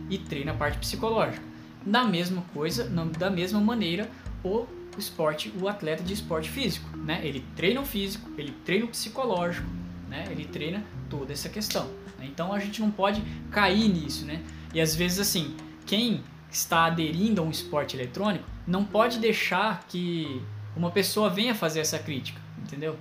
e 0.09 0.19
treina 0.19 0.53
a 0.53 0.55
parte 0.55 0.79
psicológica. 0.79 1.50
Da 1.85 2.05
mesma 2.05 2.43
coisa, 2.55 2.85
da 3.19 3.31
mesma 3.31 3.61
maneira, 3.61 4.11
o 4.45 4.67
esporte, 4.99 5.53
o 5.61 5.69
atleta 5.69 6.03
de 6.03 6.13
esporte 6.13 6.49
físico, 6.49 6.97
né? 6.97 7.21
Ele 7.25 7.45
treina 7.57 7.81
o 7.81 7.85
físico, 7.85 8.31
ele 8.37 8.53
treina 8.65 8.85
o 8.85 8.89
psicológico, 8.89 9.67
né? 10.09 10.25
Ele 10.31 10.45
treina 10.45 10.83
toda 11.09 11.33
essa 11.33 11.49
questão. 11.49 11.87
Né? 12.19 12.27
Então 12.27 12.53
a 12.53 12.59
gente 12.59 12.81
não 12.81 12.91
pode 12.91 13.23
cair 13.51 13.89
nisso, 13.89 14.25
né? 14.25 14.43
E 14.75 14.81
às 14.81 14.95
vezes 14.95 15.19
assim, 15.19 15.57
quem 15.87 16.23
está 16.51 16.87
aderindo 16.87 17.41
a 17.41 17.45
um 17.45 17.51
esporte 17.51 17.97
eletrônico 17.97 18.45
não 18.67 18.85
pode 18.85 19.19
deixar 19.19 19.85
que 19.89 20.43
uma 20.77 20.91
pessoa 20.91 21.31
venha 21.31 21.55
fazer 21.55 21.81
essa 21.81 21.99
crítica, 21.99 22.41
entendeu? 22.59 22.97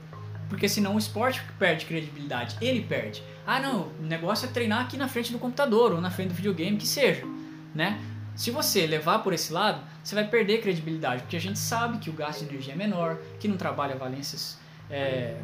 Porque 0.48 0.68
senão 0.68 0.96
o 0.96 0.98
esporte 0.98 1.42
perde 1.60 1.86
credibilidade, 1.86 2.58
ele 2.60 2.82
perde. 2.82 3.24
Ah, 3.46 3.60
não, 3.60 3.90
o 4.00 4.04
negócio 4.04 4.48
é 4.48 4.52
treinar 4.52 4.82
aqui 4.82 4.98
na 4.98 5.08
frente 5.08 5.32
do 5.32 5.38
computador 5.38 5.92
ou 5.92 6.02
na 6.02 6.10
frente 6.10 6.30
do 6.30 6.34
videogame, 6.34 6.78
que 6.78 6.88
seja, 6.88 7.24
né? 7.74 8.00
Se 8.40 8.52
você 8.52 8.88
levar 8.88 9.20
por 9.20 9.34
esse 9.34 9.52
lado, 9.52 9.82
você 10.02 10.16
vai 10.16 10.26
perder 10.26 10.62
credibilidade, 10.62 11.24
porque 11.24 11.36
a 11.36 11.42
gente 11.42 11.60
sabe 11.60 11.98
que 11.98 12.10
o 12.10 12.14
gasto 12.14 12.40
de 12.40 12.46
energia 12.46 12.72
é 12.72 12.76
menor, 12.78 13.18
que 13.38 13.50
não 13.50 13.58
trabalha 13.58 13.98
valências 13.98 14.58
é, 14.90 15.36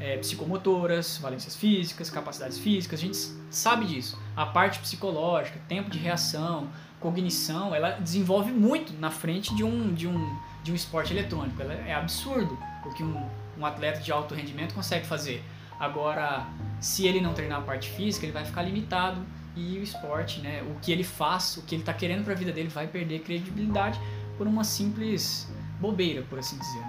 é, 0.00 0.16
psicomotoras, 0.16 1.18
valências 1.18 1.54
físicas, 1.54 2.10
capacidades 2.10 2.58
físicas, 2.58 2.98
a 2.98 3.02
gente 3.02 3.18
sabe 3.50 3.86
disso. 3.86 4.20
A 4.34 4.44
parte 4.44 4.80
psicológica, 4.80 5.60
tempo 5.68 5.88
de 5.88 5.96
reação, 6.00 6.68
cognição, 6.98 7.72
ela 7.72 7.90
desenvolve 7.90 8.50
muito 8.50 8.92
na 8.94 9.12
frente 9.12 9.54
de 9.54 9.62
um, 9.62 9.94
de 9.94 10.08
um, 10.08 10.36
de 10.64 10.72
um 10.72 10.74
esporte 10.74 11.12
eletrônico. 11.12 11.62
Ela 11.62 11.74
é 11.74 11.94
absurdo 11.94 12.58
o 12.84 12.92
que 12.94 13.04
um, 13.04 13.30
um 13.56 13.64
atleta 13.64 14.00
de 14.00 14.10
alto 14.10 14.34
rendimento 14.34 14.74
consegue 14.74 15.06
fazer. 15.06 15.40
Agora, 15.78 16.48
se 16.80 17.06
ele 17.06 17.20
não 17.20 17.32
treinar 17.32 17.60
a 17.60 17.62
parte 17.62 17.88
física, 17.88 18.26
ele 18.26 18.32
vai 18.32 18.44
ficar 18.44 18.62
limitado 18.62 19.24
e 19.58 19.78
o 19.78 19.82
esporte, 19.82 20.40
né, 20.40 20.62
o 20.62 20.78
que 20.80 20.92
ele 20.92 21.04
faz, 21.04 21.56
o 21.56 21.62
que 21.62 21.74
ele 21.74 21.82
está 21.82 21.92
querendo 21.92 22.24
para 22.24 22.32
a 22.32 22.36
vida 22.36 22.52
dele 22.52 22.68
vai 22.68 22.86
perder 22.86 23.20
credibilidade 23.20 24.00
por 24.36 24.46
uma 24.46 24.62
simples 24.62 25.48
bobeira, 25.80 26.22
por 26.22 26.38
assim 26.38 26.58
dizer. 26.58 26.84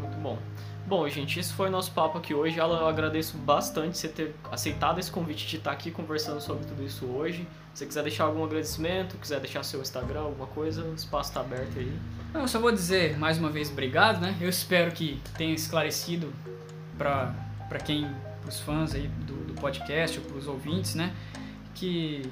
Muito 0.00 0.16
bom. 0.18 0.38
Bom, 0.86 1.06
gente, 1.06 1.38
esse 1.38 1.52
foi 1.52 1.68
o 1.68 1.70
nosso 1.70 1.92
papo 1.92 2.16
aqui 2.16 2.32
hoje. 2.32 2.56
Eu 2.56 2.86
agradeço 2.86 3.36
bastante 3.36 3.98
você 3.98 4.08
ter 4.08 4.34
aceitado 4.50 4.98
esse 4.98 5.10
convite 5.10 5.46
de 5.46 5.58
estar 5.58 5.70
aqui 5.70 5.90
conversando 5.90 6.40
sobre 6.40 6.64
tudo 6.64 6.82
isso 6.82 7.04
hoje. 7.04 7.46
Se 7.74 7.80
você 7.80 7.86
quiser 7.86 8.02
deixar 8.02 8.24
algum 8.24 8.42
agradecimento, 8.42 9.18
quiser 9.18 9.38
deixar 9.38 9.62
seu 9.62 9.82
Instagram, 9.82 10.20
alguma 10.20 10.46
coisa, 10.46 10.82
o 10.82 10.94
espaço 10.94 11.28
está 11.28 11.40
aberto 11.40 11.78
aí. 11.78 11.92
Não, 12.32 12.40
eu 12.40 12.48
só 12.48 12.58
vou 12.58 12.72
dizer 12.72 13.18
mais 13.18 13.36
uma 13.36 13.50
vez 13.50 13.70
obrigado, 13.70 14.18
né? 14.18 14.34
Eu 14.40 14.48
espero 14.48 14.90
que 14.90 15.20
tenha 15.36 15.54
esclarecido 15.54 16.32
para 16.96 17.34
quem, 17.84 18.10
para 18.40 18.48
os 18.48 18.58
fãs 18.58 18.94
aí 18.94 19.08
do, 19.26 19.44
do 19.44 19.54
podcast 19.60 20.18
ou 20.18 20.24
para 20.24 20.38
os 20.38 20.46
ouvintes, 20.46 20.94
né? 20.94 21.14
Que 21.78 22.22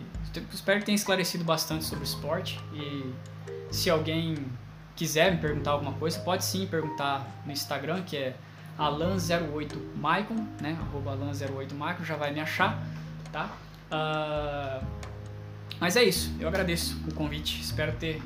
espero 0.53 0.81
que 0.81 0.87
tenha 0.87 0.97
esclarecido 0.97 1.45
bastante 1.45 1.85
sobre 1.85 2.05
o 2.05 2.09
esporte 2.09 2.61
e 2.75 3.13
se 3.71 3.89
alguém 3.89 4.37
quiser 4.97 5.33
me 5.33 5.39
perguntar 5.39 5.73
alguma 5.73 5.93
coisa, 5.93 6.19
pode 6.21 6.45
sim 6.45 6.67
perguntar 6.67 7.27
no 7.45 7.53
Instagram, 7.53 8.03
que 8.03 8.17
é 8.17 8.37
alan08maicon, 8.79 10.47
né? 10.61 10.77
Arroba 10.81 11.13
alan08maicon, 11.13 12.05
já 12.05 12.17
vai 12.17 12.33
me 12.33 12.41
achar, 12.41 12.83
tá? 13.31 13.51
Uh, 13.91 14.85
mas 15.79 15.97
é 15.97 16.03
isso, 16.03 16.35
eu 16.41 16.49
agradeço 16.49 16.99
o 17.07 17.15
convite, 17.15 17.61
espero 17.61 17.93
ter 17.93 18.21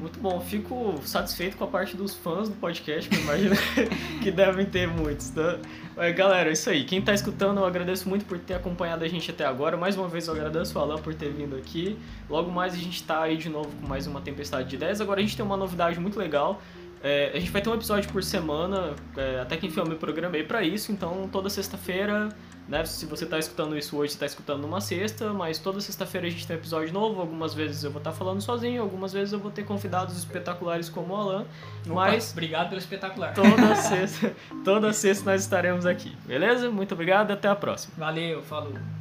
muito 0.00 0.18
bom, 0.18 0.40
fico 0.40 0.98
satisfeito 1.04 1.56
com 1.56 1.64
a 1.64 1.66
parte 1.66 1.96
dos 1.96 2.14
fãs 2.14 2.48
do 2.48 2.54
podcast, 2.56 3.08
que 3.08 3.16
eu 3.16 3.20
imagino 3.20 3.54
que 4.22 4.30
devem 4.30 4.64
ter 4.64 4.88
muitos. 4.88 5.28
Tá? 5.30 5.58
Mas, 5.94 6.14
galera, 6.16 6.48
é 6.48 6.52
isso 6.52 6.70
aí. 6.70 6.84
Quem 6.84 7.00
está 7.00 7.12
escutando, 7.12 7.58
eu 7.58 7.66
agradeço 7.66 8.08
muito 8.08 8.24
por 8.24 8.38
ter 8.38 8.54
acompanhado 8.54 9.04
a 9.04 9.08
gente 9.08 9.30
até 9.30 9.44
agora. 9.44 9.76
Mais 9.76 9.96
uma 9.96 10.08
vez 10.08 10.26
eu 10.26 10.34
agradeço 10.34 10.78
o 10.78 10.82
Alan 10.82 10.98
por 10.98 11.14
ter 11.14 11.30
vindo 11.30 11.54
aqui. 11.54 11.98
Logo 12.28 12.50
mais 12.50 12.72
a 12.72 12.78
gente 12.78 12.96
está 12.96 13.22
aí 13.22 13.36
de 13.36 13.50
novo 13.50 13.70
com 13.80 13.86
mais 13.86 14.06
uma 14.06 14.22
Tempestade 14.22 14.68
de 14.68 14.76
Ideias. 14.76 15.00
Agora 15.00 15.20
a 15.20 15.22
gente 15.22 15.36
tem 15.36 15.44
uma 15.44 15.56
novidade 15.56 16.00
muito 16.00 16.18
legal. 16.18 16.62
É, 17.02 17.32
a 17.34 17.38
gente 17.38 17.50
vai 17.50 17.62
ter 17.62 17.68
um 17.68 17.74
episódio 17.74 18.10
por 18.10 18.22
semana, 18.22 18.94
é, 19.16 19.40
até 19.40 19.56
que 19.56 19.66
enfim 19.66 19.80
eu 19.80 19.86
me 19.86 19.94
programei 19.94 20.42
para 20.42 20.62
isso, 20.62 20.92
então 20.92 21.28
toda 21.32 21.48
sexta-feira 21.48 22.28
né? 22.70 22.84
Se 22.84 23.04
você 23.04 23.24
está 23.24 23.36
escutando 23.36 23.76
isso 23.76 23.96
hoje, 23.96 24.12
você 24.12 24.16
está 24.16 24.26
escutando 24.26 24.62
numa 24.62 24.80
sexta, 24.80 25.32
mas 25.32 25.58
toda 25.58 25.80
sexta-feira 25.80 26.28
a 26.28 26.30
gente 26.30 26.46
tem 26.46 26.54
um 26.54 26.58
episódio 26.60 26.92
novo. 26.92 27.20
Algumas 27.20 27.52
vezes 27.52 27.82
eu 27.82 27.90
vou 27.90 27.98
estar 27.98 28.12
tá 28.12 28.16
falando 28.16 28.40
sozinho, 28.40 28.80
algumas 28.80 29.12
vezes 29.12 29.32
eu 29.32 29.40
vou 29.40 29.50
ter 29.50 29.64
convidados 29.64 30.16
espetaculares 30.16 30.88
como 30.88 31.12
o 31.12 31.16
Alan. 31.16 31.40
Opa, 31.84 31.94
mas 31.94 32.30
obrigado 32.30 32.68
pelo 32.68 32.80
espetacular. 32.80 33.34
Toda 33.34 33.74
sexta, 33.74 34.32
toda 34.64 34.92
sexta 34.92 35.28
nós 35.28 35.42
estaremos 35.42 35.84
aqui, 35.84 36.16
beleza? 36.24 36.70
Muito 36.70 36.94
obrigado, 36.94 37.32
até 37.32 37.48
a 37.48 37.56
próxima. 37.56 37.92
Valeu, 37.98 38.40
falou. 38.40 38.99